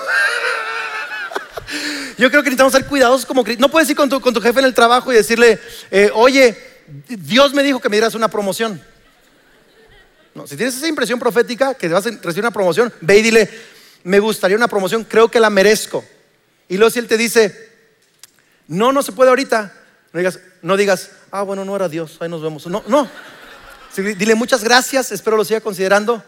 yo 2.18 2.30
creo 2.30 2.42
que 2.42 2.50
necesitamos 2.50 2.72
ser 2.72 2.86
cuidadosos 2.86 3.24
como 3.24 3.44
No 3.58 3.70
puedes 3.70 3.88
ir 3.88 3.96
con 3.96 4.08
tu, 4.08 4.20
con 4.20 4.34
tu 4.34 4.40
jefe 4.40 4.58
en 4.58 4.66
el 4.66 4.74
trabajo 4.74 5.12
y 5.12 5.16
decirle, 5.16 5.58
eh, 5.90 6.10
oye, 6.14 6.56
Dios 7.08 7.54
me 7.54 7.62
dijo 7.62 7.80
que 7.80 7.88
me 7.88 7.96
dieras 7.96 8.14
una 8.14 8.28
promoción. 8.28 8.82
No, 10.34 10.46
si 10.46 10.56
tienes 10.56 10.76
esa 10.76 10.86
impresión 10.86 11.18
profética 11.18 11.74
que 11.74 11.88
vas 11.88 12.06
a 12.06 12.10
recibir 12.10 12.40
una 12.40 12.50
promoción, 12.50 12.92
ve 13.00 13.18
y 13.18 13.22
dile, 13.22 13.50
me 14.04 14.20
gustaría 14.20 14.56
una 14.56 14.68
promoción, 14.68 15.04
creo 15.04 15.30
que 15.30 15.40
la 15.40 15.50
merezco. 15.50 16.04
Y 16.68 16.76
luego 16.76 16.90
si 16.90 16.98
él 16.98 17.08
te 17.08 17.16
dice, 17.16 17.67
no, 18.68 18.92
no 18.92 19.02
se 19.02 19.12
puede 19.12 19.30
ahorita, 19.30 19.72
no 20.12 20.18
digas, 20.18 20.38
no 20.60 20.76
digas, 20.76 21.10
ah, 21.30 21.42
bueno, 21.42 21.64
no 21.64 21.74
era 21.74 21.88
Dios, 21.88 22.18
ahí 22.20 22.28
nos 22.28 22.42
vemos. 22.42 22.66
No, 22.66 22.84
no. 22.86 23.08
Dile 23.96 24.34
muchas 24.34 24.62
gracias, 24.62 25.10
espero 25.10 25.38
lo 25.38 25.44
siga 25.44 25.60
considerando. 25.60 26.22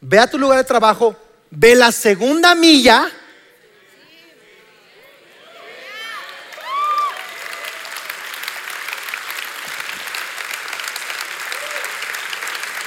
Ve 0.00 0.18
a 0.18 0.26
tu 0.26 0.38
lugar 0.38 0.56
de 0.56 0.64
trabajo, 0.64 1.14
ve 1.50 1.74
la 1.74 1.92
segunda 1.92 2.54
milla. 2.54 3.10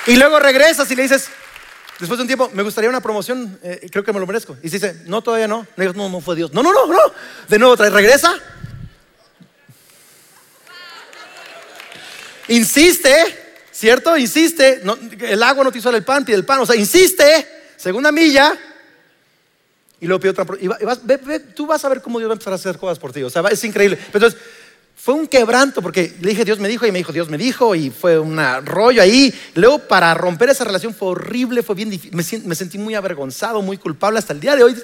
Y 0.07 0.17
luego 0.17 0.39
regresas 0.39 0.89
y 0.91 0.95
le 0.95 1.03
dices, 1.03 1.29
después 1.99 2.17
de 2.17 2.23
un 2.23 2.27
tiempo, 2.27 2.49
me 2.53 2.63
gustaría 2.63 2.89
una 2.89 2.99
promoción, 3.01 3.57
eh, 3.63 3.87
creo 3.91 4.03
que 4.03 4.11
me 4.11 4.19
lo 4.19 4.25
merezco. 4.25 4.57
Y 4.63 4.69
si 4.69 4.77
dice, 4.77 5.03
no, 5.05 5.21
todavía 5.21 5.47
no. 5.47 5.65
No, 5.77 5.93
no, 5.93 6.09
no 6.09 6.21
fue 6.21 6.35
Dios. 6.35 6.51
No, 6.53 6.63
no, 6.63 6.73
no, 6.73 6.87
no. 6.87 6.99
De 7.47 7.59
nuevo, 7.59 7.77
trae, 7.77 7.91
regresa. 7.91 8.33
Insiste. 12.47 13.13
¿Cierto? 13.71 14.17
Insiste. 14.17 14.81
el 15.21 15.43
agua 15.43 15.63
no 15.63 15.71
te 15.71 15.79
hizo 15.79 15.89
el 15.89 16.03
pan, 16.03 16.23
pide 16.23 16.35
el 16.35 16.45
pan. 16.45 16.59
O 16.59 16.65
sea, 16.65 16.75
insiste. 16.75 17.47
Segunda 17.75 18.11
milla. 18.11 18.57
Y 19.99 20.05
luego 20.05 20.19
pide 20.19 20.31
otra. 20.31 20.45
Y 20.59 20.69
tú 21.55 21.65
vas 21.65 21.83
a 21.83 21.89
ver 21.89 22.01
cómo 22.01 22.19
Dios 22.19 22.29
va 22.29 22.33
a 22.33 22.35
empezar 22.35 22.53
a 22.53 22.57
hacer 22.57 22.77
cosas 22.77 22.99
por 22.99 23.11
ti. 23.11 23.23
O 23.23 23.29
sea, 23.29 23.41
es 23.49 23.63
increíble. 23.63 23.97
entonces, 24.13 24.39
fue 24.95 25.15
un 25.15 25.27
quebranto 25.27 25.81
porque 25.81 26.13
le 26.21 26.29
dije 26.29 26.45
Dios 26.45 26.59
me 26.59 26.69
dijo 26.69 26.85
y 26.85 26.91
me 26.91 26.99
dijo 26.99 27.11
Dios 27.11 27.27
me 27.27 27.37
dijo 27.37 27.75
y 27.75 27.89
fue 27.89 28.19
un 28.19 28.39
rollo 28.63 29.01
ahí. 29.01 29.33
Luego 29.55 29.79
para 29.79 30.13
romper 30.13 30.49
esa 30.49 30.63
relación 30.63 30.93
fue 30.93 31.09
horrible, 31.09 31.63
fue 31.63 31.75
bien 31.75 31.89
difícil. 31.89 32.15
Me, 32.45 32.55
sentí 32.55 32.77
muy 32.77 32.95
avergonzado, 32.95 33.61
muy 33.61 33.77
culpable 33.77 34.19
hasta 34.19 34.33
el 34.33 34.39
día 34.39 34.55
de 34.55 34.63
hoy. 34.63 34.75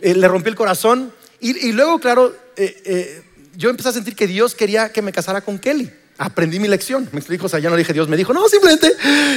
Eh, 0.00 0.14
le 0.14 0.28
rompí 0.28 0.48
el 0.48 0.56
corazón 0.56 1.12
y, 1.40 1.72
luego, 1.72 1.98
claro, 1.98 2.36
eh, 2.56 2.82
eh, 2.84 3.22
yo 3.54 3.70
empecé 3.70 3.90
a 3.90 3.92
sentir 3.92 4.16
que 4.16 4.26
Dios 4.26 4.54
quería 4.54 4.92
que 4.92 5.02
me 5.02 5.12
casara 5.12 5.40
con 5.40 5.58
Kelly 5.58 5.92
aprendí 6.18 6.60
mi 6.60 6.68
lección. 6.68 7.08
Me 7.12 7.18
explico, 7.18 7.46
o 7.46 7.48
sea, 7.48 7.58
ya 7.58 7.70
no 7.70 7.76
dije 7.76 7.92
Dios 7.92 8.08
me 8.08 8.16
dijo, 8.16 8.32
no, 8.32 8.48
simplemente 8.48 8.92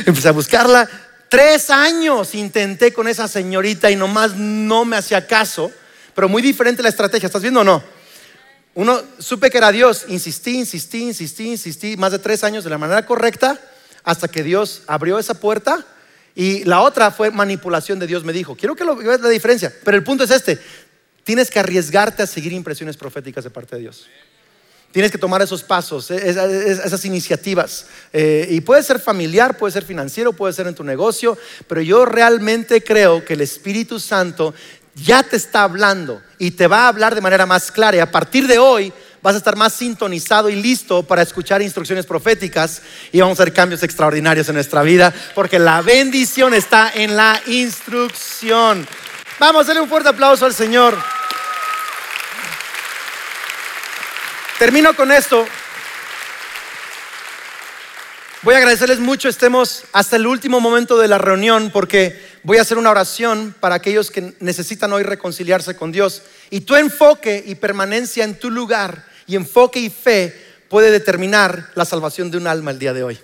empecé 0.06 0.28
a 0.30 0.32
buscarla. 0.32 0.90
Tres 1.30 1.70
años 1.70 2.36
intenté 2.36 2.94
con 2.94 3.08
esa 3.08 3.28
señorita 3.28 3.90
y 3.90 3.96
nomás 3.96 4.36
no 4.36 4.86
me 4.86 4.96
hacía 4.96 5.26
caso, 5.26 5.72
pero 6.14 6.30
muy 6.30 6.42
diferente 6.42 6.84
la 6.84 6.90
estrategia, 6.90 7.28
¿estás 7.28 7.42
viendo 7.42 7.62
o 7.62 7.64
no? 7.64 7.84
Uno, 8.76 9.02
supe 9.20 9.50
que 9.50 9.58
era 9.58 9.72
Dios, 9.72 10.06
insistí, 10.08 10.58
insistí, 10.58 11.04
insistí, 11.04 11.48
insistí, 11.50 11.98
más 11.98 12.12
de 12.12 12.20
tres 12.20 12.44
años 12.44 12.64
de 12.64 12.70
la 12.70 12.78
manera 12.78 13.06
correcta, 13.06 13.60
hasta 14.04 14.28
que 14.28 14.44
Dios 14.44 14.84
abrió 14.88 15.18
esa 15.18 15.34
puerta. 15.34 15.86
Y 16.38 16.66
la 16.66 16.82
otra 16.82 17.12
fue 17.12 17.32
manipulación 17.32 17.98
de 17.98 18.08
Dios, 18.08 18.26
me 18.26 18.34
dijo. 18.34 18.58
Quiero 18.58 18.76
que 18.76 18.84
lo 18.84 18.98
veas 18.98 19.22
la 19.22 19.30
diferencia, 19.30 19.74
pero 19.86 19.96
el 19.96 20.04
punto 20.04 20.26
es 20.26 20.32
este, 20.32 20.60
tienes 21.26 21.52
que 21.52 21.60
arriesgarte 21.60 22.24
a 22.24 22.28
seguir 22.28 22.54
impresiones 22.54 22.96
proféticas 22.96 23.44
de 23.44 23.50
parte 23.50 23.76
de 23.76 23.82
Dios. 23.82 24.08
Tienes 24.94 25.12
que 25.12 25.18
tomar 25.18 25.42
esos 25.42 25.62
pasos, 25.62 26.10
eh, 26.10 26.30
esas 26.30 27.04
iniciativas. 27.04 27.88
Eh, 28.14 28.48
y 28.52 28.62
puede 28.62 28.82
ser 28.82 29.00
familiar, 29.00 29.58
puede 29.58 29.74
ser 29.74 29.84
financiero, 29.84 30.32
puede 30.32 30.54
ser 30.54 30.68
en 30.68 30.76
tu 30.76 30.86
negocio, 30.86 31.38
pero 31.68 31.82
yo 31.82 32.06
realmente 32.06 32.82
creo 32.82 33.26
que 33.26 33.34
el 33.34 33.42
Espíritu 33.42 34.00
Santo 34.00 34.54
ya 34.94 35.22
te 35.24 35.36
está 35.36 35.64
hablando 35.64 36.22
y 36.40 36.52
te 36.52 36.68
va 36.68 36.86
a 36.86 36.88
hablar 36.88 37.14
de 37.14 37.20
manera 37.20 37.46
más 37.46 37.72
clara. 37.72 37.98
Y 37.98 38.00
a 38.00 38.10
partir 38.10 38.48
de 38.48 38.58
hoy 38.58 38.94
vas 39.22 39.34
a 39.34 39.40
estar 39.40 39.58
más 39.58 39.74
sintonizado 39.74 40.50
y 40.50 40.56
listo 40.56 41.04
para 41.04 41.24
escuchar 41.24 41.62
instrucciones 41.62 42.06
proféticas 42.06 42.82
y 43.12 43.20
vamos 43.20 43.38
a 43.38 43.44
hacer 43.44 43.54
cambios 43.54 43.84
extraordinarios 43.84 44.48
en 44.48 44.56
nuestra 44.56 44.84
vida, 44.84 45.14
porque 45.34 45.60
la 45.60 45.82
bendición 45.82 46.54
está 46.54 46.92
en 46.94 47.18
la 47.18 47.42
instrucción. 47.48 48.88
Vamos, 49.38 49.66
a 49.66 49.68
darle 49.68 49.82
un 49.82 49.90
fuerte 49.90 50.08
aplauso 50.08 50.46
al 50.46 50.54
Señor. 50.54 50.96
Termino 54.60 54.96
con 54.96 55.12
esto. 55.12 55.46
Voy 58.42 58.54
a 58.54 58.58
agradecerles 58.60 59.00
mucho, 59.00 59.28
estemos 59.28 59.84
hasta 59.92 60.16
el 60.16 60.26
último 60.26 60.62
momento 60.62 60.98
de 60.98 61.10
la 61.10 61.18
reunión 61.18 61.72
porque 61.74 62.18
voy 62.44 62.58
a 62.58 62.62
hacer 62.62 62.78
una 62.78 62.92
oración 62.92 63.54
para 63.60 63.76
aquellos 63.76 64.12
que 64.12 64.34
necesitan 64.40 64.94
hoy 64.94 65.04
reconciliarse 65.04 65.76
con 65.76 65.92
Dios. 65.92 66.22
Y 66.52 66.62
tu 66.62 66.78
enfoque 66.78 67.44
y 67.46 67.56
permanencia 67.56 68.24
en 68.24 68.40
tu 68.40 68.50
lugar 68.50 69.06
y 69.28 69.36
enfoque 69.36 69.80
y 69.80 69.90
fe 69.90 70.34
puede 70.70 70.90
determinar 70.90 71.72
la 71.76 71.84
salvación 71.84 72.32
de 72.32 72.38
un 72.38 72.48
alma 72.48 72.72
el 72.72 72.80
día 72.80 72.94
de 72.94 73.04
hoy. 73.04 73.20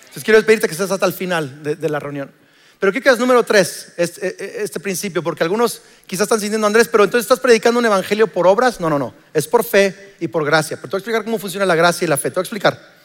Entonces 0.00 0.24
quiero 0.24 0.44
pedirte 0.44 0.66
que 0.66 0.72
estés 0.72 0.90
hasta 0.90 1.06
el 1.06 1.14
final 1.14 1.62
de 1.62 1.88
la 1.88 2.00
reunión. 2.00 2.30
Pero 2.78 2.92
¿qué 2.92 3.00
quedas 3.00 3.18
número 3.18 3.42
tres? 3.42 3.92
Este, 3.96 4.62
este, 4.62 4.80
principio, 4.80 5.22
porque 5.22 5.42
algunos 5.42 5.80
quizás 6.06 6.24
están 6.24 6.40
sintiendo, 6.40 6.66
Andrés, 6.66 6.88
pero 6.88 7.04
entonces 7.04 7.24
estás 7.24 7.40
predicando 7.40 7.78
un 7.78 7.86
evangelio 7.86 8.26
por 8.26 8.46
obras. 8.46 8.80
No, 8.80 8.90
no, 8.90 8.98
no. 8.98 9.14
Es 9.32 9.48
por 9.48 9.64
fe 9.64 10.14
y 10.20 10.28
por 10.28 10.44
gracia. 10.44 10.76
Pero 10.76 10.88
te 10.88 10.90
voy 10.90 10.98
a 10.98 11.00
explicar 11.00 11.24
cómo 11.24 11.38
funciona 11.38 11.64
la 11.64 11.74
gracia 11.74 12.04
y 12.04 12.08
la 12.08 12.18
fe. 12.18 12.30
Te 12.30 12.34
voy 12.34 12.42
a 12.42 12.44
explicar. 12.44 12.96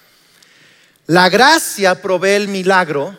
La 1.07 1.29
gracia 1.29 2.01
provee 2.01 2.31
el 2.31 2.47
milagro, 2.47 3.17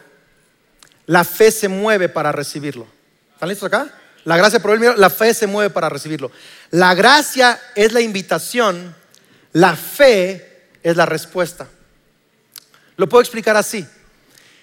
la 1.07 1.25
fe 1.25 1.51
se 1.51 1.69
mueve 1.69 2.09
para 2.09 2.33
recibirlo. 2.33 2.87
¿Están 3.35 3.49
listos 3.49 3.67
acá? 3.67 3.91
La 4.25 4.37
gracia 4.37 4.61
provee 4.61 4.75
el 4.75 4.81
milagro, 4.81 5.01
la 5.01 5.11
fe 5.11 5.35
se 5.35 5.47
mueve 5.47 5.71
para 5.71 5.89
recibirlo. 5.89 6.31
La 6.71 6.95
gracia 6.95 7.61
es 7.75 7.93
la 7.93 8.01
invitación, 8.01 8.95
la 9.53 9.75
fe 9.75 10.69
es 10.83 10.97
la 10.97 11.07
respuesta. 11.07 11.67
Lo 12.97 13.09
puedo 13.09 13.23
explicar 13.23 13.57
así. 13.57 13.87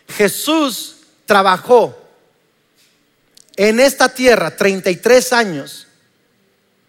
Jesús 0.07 0.98
trabajó 1.29 1.95
en 3.55 3.79
esta 3.79 4.09
tierra 4.09 4.49
33 4.49 5.31
años 5.31 5.85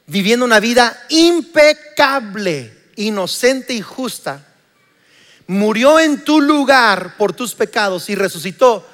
viviendo 0.07 0.47
una 0.47 0.61
vida 0.61 0.99
impecable, 1.11 2.73
inocente 2.97 3.75
y 3.75 3.83
justa, 3.83 4.47
murió 5.47 6.01
en 6.01 6.25
tu 6.25 6.41
lugar 6.41 7.19
por 7.19 7.35
tus 7.35 7.55
pecados 7.55 8.09
y 8.09 8.15
resucitó 8.15 8.89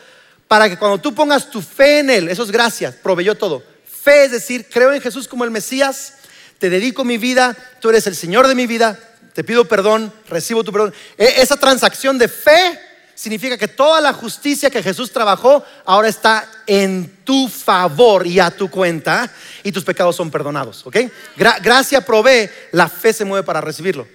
para 0.49 0.68
que 0.68 0.76
cuando 0.76 0.99
tú 0.99 1.14
pongas 1.14 1.49
tu 1.49 1.62
fe 1.62 2.01
en 2.01 2.11
Él, 2.11 2.28
eso 2.28 2.42
es 2.42 2.51
gracia, 2.51 2.92
proveyó 3.01 3.36
todo. 3.36 3.62
Fe 3.84 4.24
es 4.24 4.32
decir, 4.32 4.66
creo 4.68 4.92
en 4.92 5.01
Jesús 5.01 5.28
como 5.28 5.44
el 5.44 5.53
Mesías, 5.53 6.14
te 6.59 6.70
dedico 6.70 7.05
mi 7.05 7.18
vida, 7.18 7.57
tú 7.80 7.90
eres 7.90 8.09
el 8.09 8.16
Señor 8.16 8.49
de 8.49 8.57
mi 8.57 8.66
vida, 8.66 8.99
te 9.32 9.44
pido 9.44 9.68
perdón, 9.68 10.12
recibo 10.28 10.64
tu 10.64 10.72
perdón. 10.72 10.92
E, 11.16 11.40
esa 11.40 11.57
transacción 11.57 12.18
de 12.18 12.26
fe 12.26 12.80
significa 13.16 13.58
que 13.58 13.66
toda 13.66 14.00
la 14.00 14.12
justicia 14.12 14.70
que 14.70 14.82
Jesús 14.82 15.10
trabajó 15.10 15.64
ahora 15.84 16.06
está 16.06 16.48
en 16.66 17.24
tu 17.24 17.48
favor 17.48 18.26
y 18.26 18.38
a 18.38 18.52
tu 18.52 18.70
cuenta 18.70 19.32
y 19.64 19.72
tus 19.72 19.82
pecados 19.82 20.14
son 20.14 20.30
perdonados, 20.30 20.86
¿ok? 20.86 20.96
gracia 21.36 22.02
provee, 22.02 22.48
la 22.72 22.88
fe 22.88 23.12
se 23.12 23.24
mueve 23.24 23.44
para 23.44 23.60
recibirlo. 23.60 24.06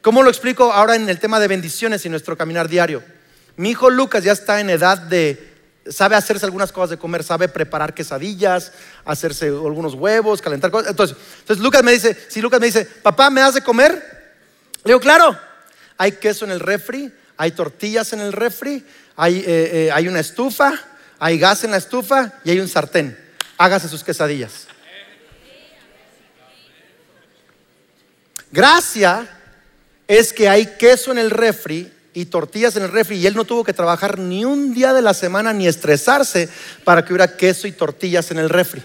¿Cómo 0.00 0.22
lo 0.22 0.30
explico 0.30 0.72
ahora 0.72 0.96
en 0.96 1.08
el 1.08 1.20
tema 1.20 1.38
de 1.38 1.48
bendiciones 1.48 2.04
y 2.04 2.08
nuestro 2.08 2.36
caminar 2.36 2.68
diario? 2.68 3.04
Mi 3.56 3.70
hijo 3.70 3.90
Lucas 3.90 4.24
ya 4.24 4.32
está 4.32 4.60
en 4.60 4.70
edad 4.70 4.98
de 4.98 5.54
sabe 5.88 6.16
hacerse 6.16 6.44
algunas 6.44 6.72
cosas 6.72 6.90
de 6.90 6.98
comer, 6.98 7.22
sabe 7.22 7.48
preparar 7.48 7.94
quesadillas, 7.94 8.72
hacerse 9.04 9.46
algunos 9.46 9.94
huevos, 9.94 10.42
calentar 10.42 10.70
cosas. 10.70 10.90
Entonces 10.90 11.58
Lucas 11.58 11.82
me 11.82 11.92
dice, 11.92 12.16
si 12.28 12.40
Lucas 12.40 12.60
me 12.60 12.66
dice, 12.66 12.84
papá, 12.84 13.30
¿me 13.30 13.40
das 13.40 13.54
de 13.54 13.62
comer? 13.62 13.92
Le 14.84 14.90
digo, 14.90 15.00
claro, 15.00 15.38
hay 15.98 16.12
queso 16.12 16.44
en 16.44 16.50
el 16.50 16.60
refri, 16.60 17.12
hay 17.36 17.50
tortillas 17.52 18.12
en 18.12 18.20
el 18.20 18.32
refri, 18.32 18.84
hay, 19.16 19.38
eh, 19.38 19.44
eh, 19.46 19.90
hay 19.92 20.08
una 20.08 20.20
estufa, 20.20 20.72
hay 21.18 21.38
gas 21.38 21.64
en 21.64 21.70
la 21.70 21.76
estufa 21.76 22.32
y 22.44 22.50
hay 22.50 22.60
un 22.60 22.68
sartén. 22.68 23.18
Hágase 23.58 23.88
sus 23.88 24.04
quesadillas. 24.04 24.66
Gracia 28.50 29.28
es 30.06 30.32
que 30.32 30.48
hay 30.48 30.66
queso 30.78 31.12
en 31.12 31.18
el 31.18 31.30
refri 31.30 31.92
y 32.14 32.26
tortillas 32.26 32.76
en 32.76 32.84
el 32.84 32.92
refri 32.92 33.16
y 33.16 33.26
él 33.26 33.34
no 33.34 33.44
tuvo 33.44 33.64
que 33.64 33.72
trabajar 33.72 34.18
ni 34.18 34.44
un 34.44 34.72
día 34.72 34.94
de 34.94 35.02
la 35.02 35.12
semana 35.12 35.52
ni 35.52 35.66
estresarse 35.66 36.48
para 36.84 37.04
que 37.04 37.12
hubiera 37.12 37.36
queso 37.36 37.66
y 37.66 37.72
tortillas 37.72 38.30
en 38.30 38.38
el 38.38 38.48
refri. 38.48 38.82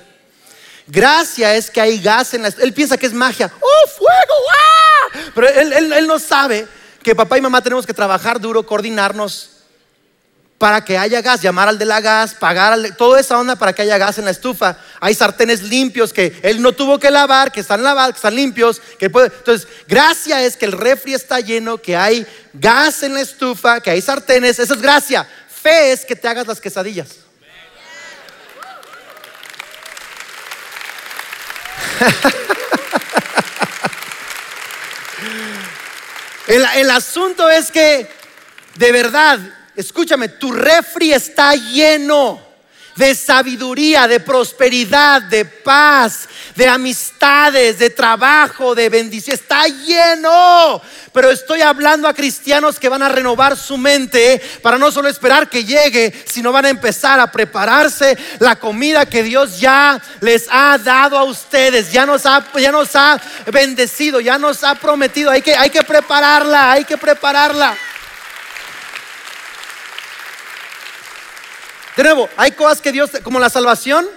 Gracia 0.88 1.56
es 1.56 1.70
que 1.70 1.80
hay 1.80 2.02
gas 2.02 2.34
en 2.34 2.42
la... 2.42 2.50
Él 2.50 2.74
piensa 2.74 2.98
que 2.98 3.06
es 3.06 3.14
magia. 3.14 3.52
¡Oh, 3.62 3.90
fuego! 3.90 4.34
¡Ah! 4.52 5.32
Pero 5.34 5.48
él, 5.48 5.94
él 5.94 6.08
no 6.08 6.20
sabe 6.20 6.68
que 7.04 7.16
papá 7.16 7.38
y 7.38 7.42
mamá 7.42 7.62
tenemos 7.62 7.86
que 7.86 7.94
trabajar 7.94 8.40
duro, 8.40 8.66
coordinarnos 8.66 9.62
para 10.62 10.86
que 10.86 10.96
haya 10.96 11.24
gas, 11.24 11.42
llamar 11.42 11.68
al 11.68 11.80
de 11.80 11.86
la 11.86 12.02
gas, 12.02 12.36
pagar 12.36 12.78
toda 12.96 13.20
esa 13.20 13.40
onda 13.40 13.56
para 13.56 13.74
que 13.74 13.82
haya 13.82 13.98
gas 13.98 14.20
en 14.20 14.26
la 14.26 14.32
estufa. 14.32 14.78
Hay 15.00 15.16
sartenes 15.16 15.64
limpios 15.64 16.14
que 16.14 16.40
él 16.44 16.62
no 16.62 16.74
tuvo 16.74 17.00
que 17.00 17.10
lavar, 17.10 17.52
que 17.52 17.62
están 17.62 17.82
lavados, 17.82 18.14
que 18.14 18.18
están 18.18 18.36
limpios, 18.36 18.80
que 19.00 19.10
puede. 19.10 19.32
Entonces, 19.36 19.68
gracia 19.88 20.44
es 20.44 20.56
que 20.56 20.66
el 20.66 20.74
refri 20.74 21.16
está 21.16 21.40
lleno, 21.40 21.80
que 21.80 21.98
hay 21.98 22.28
gas 22.54 23.02
en 23.02 23.16
la 23.16 23.22
estufa, 23.22 23.82
que 23.82 23.90
hay 23.90 24.02
sartenes, 24.02 24.60
eso 24.60 24.76
es 24.76 24.82
gracia. 24.82 25.28
Fe 25.50 25.94
es 25.94 26.06
que 26.06 26.16
te 26.16 26.28
hagas 26.28 26.46
las 26.46 26.62
quesadillas. 26.62 27.10
el, 36.52 36.90
asunto 36.90 37.50
es 37.50 37.72
que 37.72 38.10
de 38.76 38.92
verdad 38.92 39.40
escúchame, 39.76 40.28
tu 40.30 40.52
refri 40.52 41.14
está 41.14 41.56
lleno 41.56 42.51
de 42.96 43.16
sabiduría, 43.16 44.08
de 44.08 44.20
prosperidad, 44.20 45.22
de 45.24 45.46
paz, 45.46 46.28
de 46.56 46.68
amistades, 46.68 47.80
de 47.80 47.90
trabajo, 47.90 48.76
de 48.76 48.90
bendición. 48.90 49.34
Está 49.34 49.68
lleno. 49.68 50.82
Pero 51.14 51.30
estoy 51.30 51.62
hablando 51.62 52.08
a 52.08 52.14
cristianos 52.14 52.80
que 52.80 52.90
van 52.90 53.02
a 53.02 53.10
renovar 53.10 53.58
su 53.58 53.78
mente 53.78 54.42
para 54.62 54.78
no 54.78 54.92
solo 54.92 55.10
esperar 55.10 55.50
que 55.50 55.66
llegue, 55.66 56.14
sino 56.26 56.52
van 56.52 56.66
a 56.66 56.70
empezar 56.70 57.20
a 57.20 57.32
prepararse 57.32 58.18
la 58.40 58.56
comida 58.58 59.06
que 59.06 59.24
Dios 59.24 59.60
ya 59.60 60.02
les 60.22 60.48
ha 60.50 60.78
dado 60.78 61.18
a 61.18 61.24
ustedes, 61.24 61.92
ya 61.92 62.06
nos 62.06 62.26
ha, 62.26 62.46
ya 62.60 62.72
nos 62.72 62.96
ha 62.96 63.22
bendecido, 63.52 64.20
ya 64.20 64.38
nos 64.38 64.64
ha 64.64 64.76
prometido. 64.76 65.32
Hay 65.32 65.42
que, 65.42 65.56
hay 65.56 65.70
que 65.70 65.84
prepararla, 65.84 66.72
hay 66.72 66.86
que 66.86 66.98
prepararla. 66.98 67.76
De 72.02 72.06
nuevo, 72.06 72.28
hay 72.36 72.54
cosas 72.54 72.82
que 72.82 72.92
Dios, 72.92 73.12
como 73.22 73.40
la 73.40 73.48
salvación, 73.48 74.08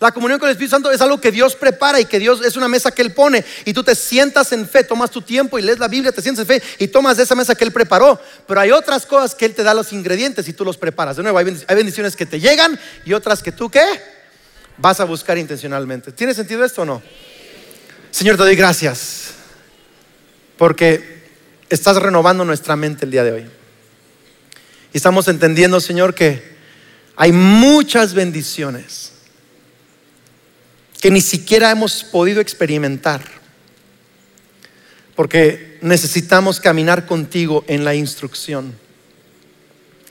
la 0.00 0.10
comunión 0.10 0.40
con 0.40 0.48
el 0.48 0.54
Espíritu 0.54 0.72
Santo 0.72 0.90
es 0.90 1.00
algo 1.00 1.20
que 1.20 1.30
Dios 1.30 1.54
prepara 1.54 2.00
y 2.00 2.04
que 2.04 2.18
Dios 2.18 2.44
es 2.44 2.56
una 2.56 2.66
mesa 2.66 2.90
que 2.90 3.02
Él 3.02 3.12
pone. 3.12 3.44
Y 3.64 3.72
tú 3.72 3.84
te 3.84 3.94
sientas 3.94 4.50
en 4.50 4.68
fe, 4.68 4.82
tomas 4.82 5.12
tu 5.12 5.22
tiempo 5.22 5.56
y 5.56 5.62
lees 5.62 5.78
la 5.78 5.86
Biblia, 5.86 6.10
te 6.10 6.22
sientas 6.22 6.42
en 6.42 6.60
fe 6.60 6.62
y 6.80 6.88
tomas 6.88 7.18
de 7.18 7.22
esa 7.22 7.36
mesa 7.36 7.54
que 7.54 7.62
Él 7.62 7.70
preparó. 7.70 8.20
Pero 8.48 8.58
hay 8.58 8.72
otras 8.72 9.06
cosas 9.06 9.36
que 9.36 9.44
Él 9.44 9.54
te 9.54 9.62
da 9.62 9.74
los 9.74 9.92
ingredientes 9.92 10.48
y 10.48 10.52
tú 10.52 10.64
los 10.64 10.76
preparas. 10.76 11.18
De 11.18 11.22
nuevo, 11.22 11.38
hay 11.38 11.44
bendiciones 11.44 12.16
que 12.16 12.26
te 12.26 12.40
llegan 12.40 12.76
y 13.04 13.12
otras 13.12 13.44
que 13.44 13.52
tú 13.52 13.70
qué 13.70 13.84
vas 14.78 14.98
a 14.98 15.04
buscar 15.04 15.38
intencionalmente. 15.38 16.10
¿Tiene 16.10 16.34
sentido 16.34 16.64
esto 16.64 16.82
o 16.82 16.84
no? 16.84 17.00
Señor, 18.10 18.38
te 18.38 18.42
doy 18.42 18.56
gracias 18.56 19.34
porque 20.58 21.28
estás 21.68 21.94
renovando 21.94 22.44
nuestra 22.44 22.74
mente 22.74 23.04
el 23.04 23.12
día 23.12 23.22
de 23.22 23.30
hoy. 23.30 23.50
Y 24.92 24.96
estamos 24.96 25.28
entendiendo, 25.28 25.78
Señor, 25.78 26.12
que 26.12 26.58
hay 27.20 27.32
muchas 27.32 28.14
bendiciones 28.14 29.12
que 31.02 31.10
ni 31.10 31.20
siquiera 31.20 31.70
hemos 31.70 32.02
podido 32.02 32.40
experimentar, 32.40 33.20
porque 35.14 35.76
necesitamos 35.82 36.60
caminar 36.60 37.04
contigo 37.04 37.62
en 37.68 37.84
la 37.84 37.94
instrucción, 37.94 38.74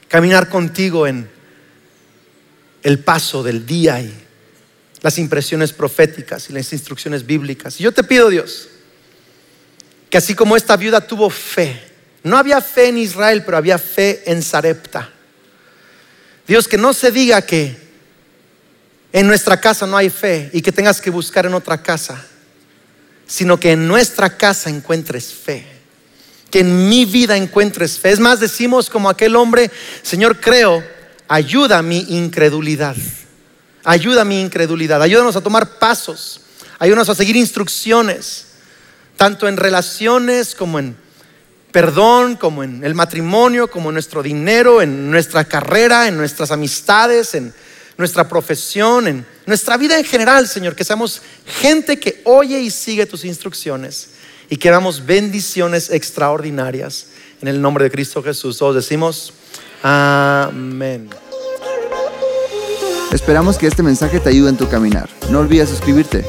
caminar 0.07 0.49
contigo 0.49 1.07
en 1.07 1.27
el 2.83 2.99
paso 2.99 3.41
del 3.41 3.65
día 3.65 3.99
y 4.01 4.13
las 5.01 5.17
impresiones 5.17 5.73
proféticas 5.73 6.47
y 6.51 6.53
las 6.53 6.71
instrucciones 6.73 7.25
bíblicas. 7.25 7.79
Y 7.79 7.85
yo 7.85 7.91
te 7.91 8.03
pido, 8.03 8.29
Dios, 8.29 8.69
que 10.11 10.19
así 10.19 10.35
como 10.35 10.55
esta 10.55 10.77
viuda 10.77 11.01
tuvo 11.01 11.31
fe, 11.31 11.81
no 12.21 12.37
había 12.37 12.61
fe 12.61 12.89
en 12.89 12.99
Israel, 12.99 13.41
pero 13.43 13.57
había 13.57 13.79
fe 13.79 14.21
en 14.31 14.43
Sarepta 14.43 15.13
Dios, 16.49 16.67
que 16.67 16.79
no 16.79 16.93
se 16.93 17.11
diga 17.11 17.43
que 17.43 17.77
en 19.13 19.27
nuestra 19.27 19.61
casa 19.61 19.85
no 19.85 19.95
hay 19.95 20.09
fe 20.09 20.49
y 20.51 20.63
que 20.63 20.71
tengas 20.71 20.99
que 20.99 21.11
buscar 21.11 21.45
en 21.45 21.53
otra 21.53 21.83
casa, 21.83 22.25
sino 23.27 23.59
que 23.59 23.73
en 23.73 23.87
nuestra 23.87 24.35
casa 24.35 24.71
encuentres 24.71 25.31
fe, 25.31 25.63
que 26.49 26.61
en 26.61 26.89
mi 26.89 27.05
vida 27.05 27.37
encuentres 27.37 27.99
fe. 27.99 28.09
Es 28.09 28.19
más, 28.19 28.39
decimos 28.39 28.89
como 28.89 29.11
aquel 29.11 29.35
hombre, 29.35 29.69
Señor, 30.01 30.41
creo, 30.41 30.83
ayuda 31.27 31.83
mi 31.83 31.99
incredulidad, 32.09 32.95
ayuda 33.83 34.25
mi 34.25 34.41
incredulidad, 34.41 35.03
ayúdanos 35.03 35.35
a 35.35 35.41
tomar 35.41 35.77
pasos, 35.77 36.41
ayúdanos 36.79 37.09
a 37.09 37.13
seguir 37.15 37.35
instrucciones, 37.35 38.47
tanto 39.17 39.47
en 39.47 39.55
relaciones 39.55 40.55
como 40.55 40.79
en 40.79 40.97
perdón, 41.71 42.35
como 42.35 42.63
en 42.63 42.83
el 42.83 42.95
matrimonio, 42.95 43.69
como 43.69 43.89
en 43.89 43.93
nuestro 43.93 44.23
dinero, 44.23 44.81
en 44.81 45.11
nuestra 45.11 45.45
carrera, 45.45 46.07
en 46.07 46.17
nuestras 46.17 46.51
amistades, 46.51 47.35
en 47.35 47.53
nuestra 47.97 48.27
profesión, 48.27 49.07
en 49.07 49.25
nuestra 49.45 49.77
vida 49.77 49.97
en 49.97 50.05
general, 50.05 50.47
Señor, 50.47 50.75
que 50.75 50.83
seamos 50.83 51.21
gente 51.45 51.99
que 51.99 52.21
oye 52.23 52.59
y 52.59 52.71
sigue 52.71 53.05
tus 53.05 53.25
instrucciones 53.25 54.11
y 54.49 54.57
que 54.57 54.69
damos 54.69 55.05
bendiciones 55.05 55.89
extraordinarias 55.89 57.07
en 57.41 57.47
el 57.47 57.61
nombre 57.61 57.83
de 57.83 57.91
Cristo 57.91 58.23
Jesús. 58.23 58.57
Todos 58.57 58.75
decimos, 58.75 59.33
amén. 59.83 61.09
Esperamos 63.11 63.57
que 63.57 63.67
este 63.67 63.83
mensaje 63.83 64.19
te 64.19 64.29
ayude 64.29 64.49
en 64.49 64.57
tu 64.57 64.69
caminar. 64.69 65.09
No 65.29 65.39
olvides 65.39 65.69
suscribirte 65.69 66.25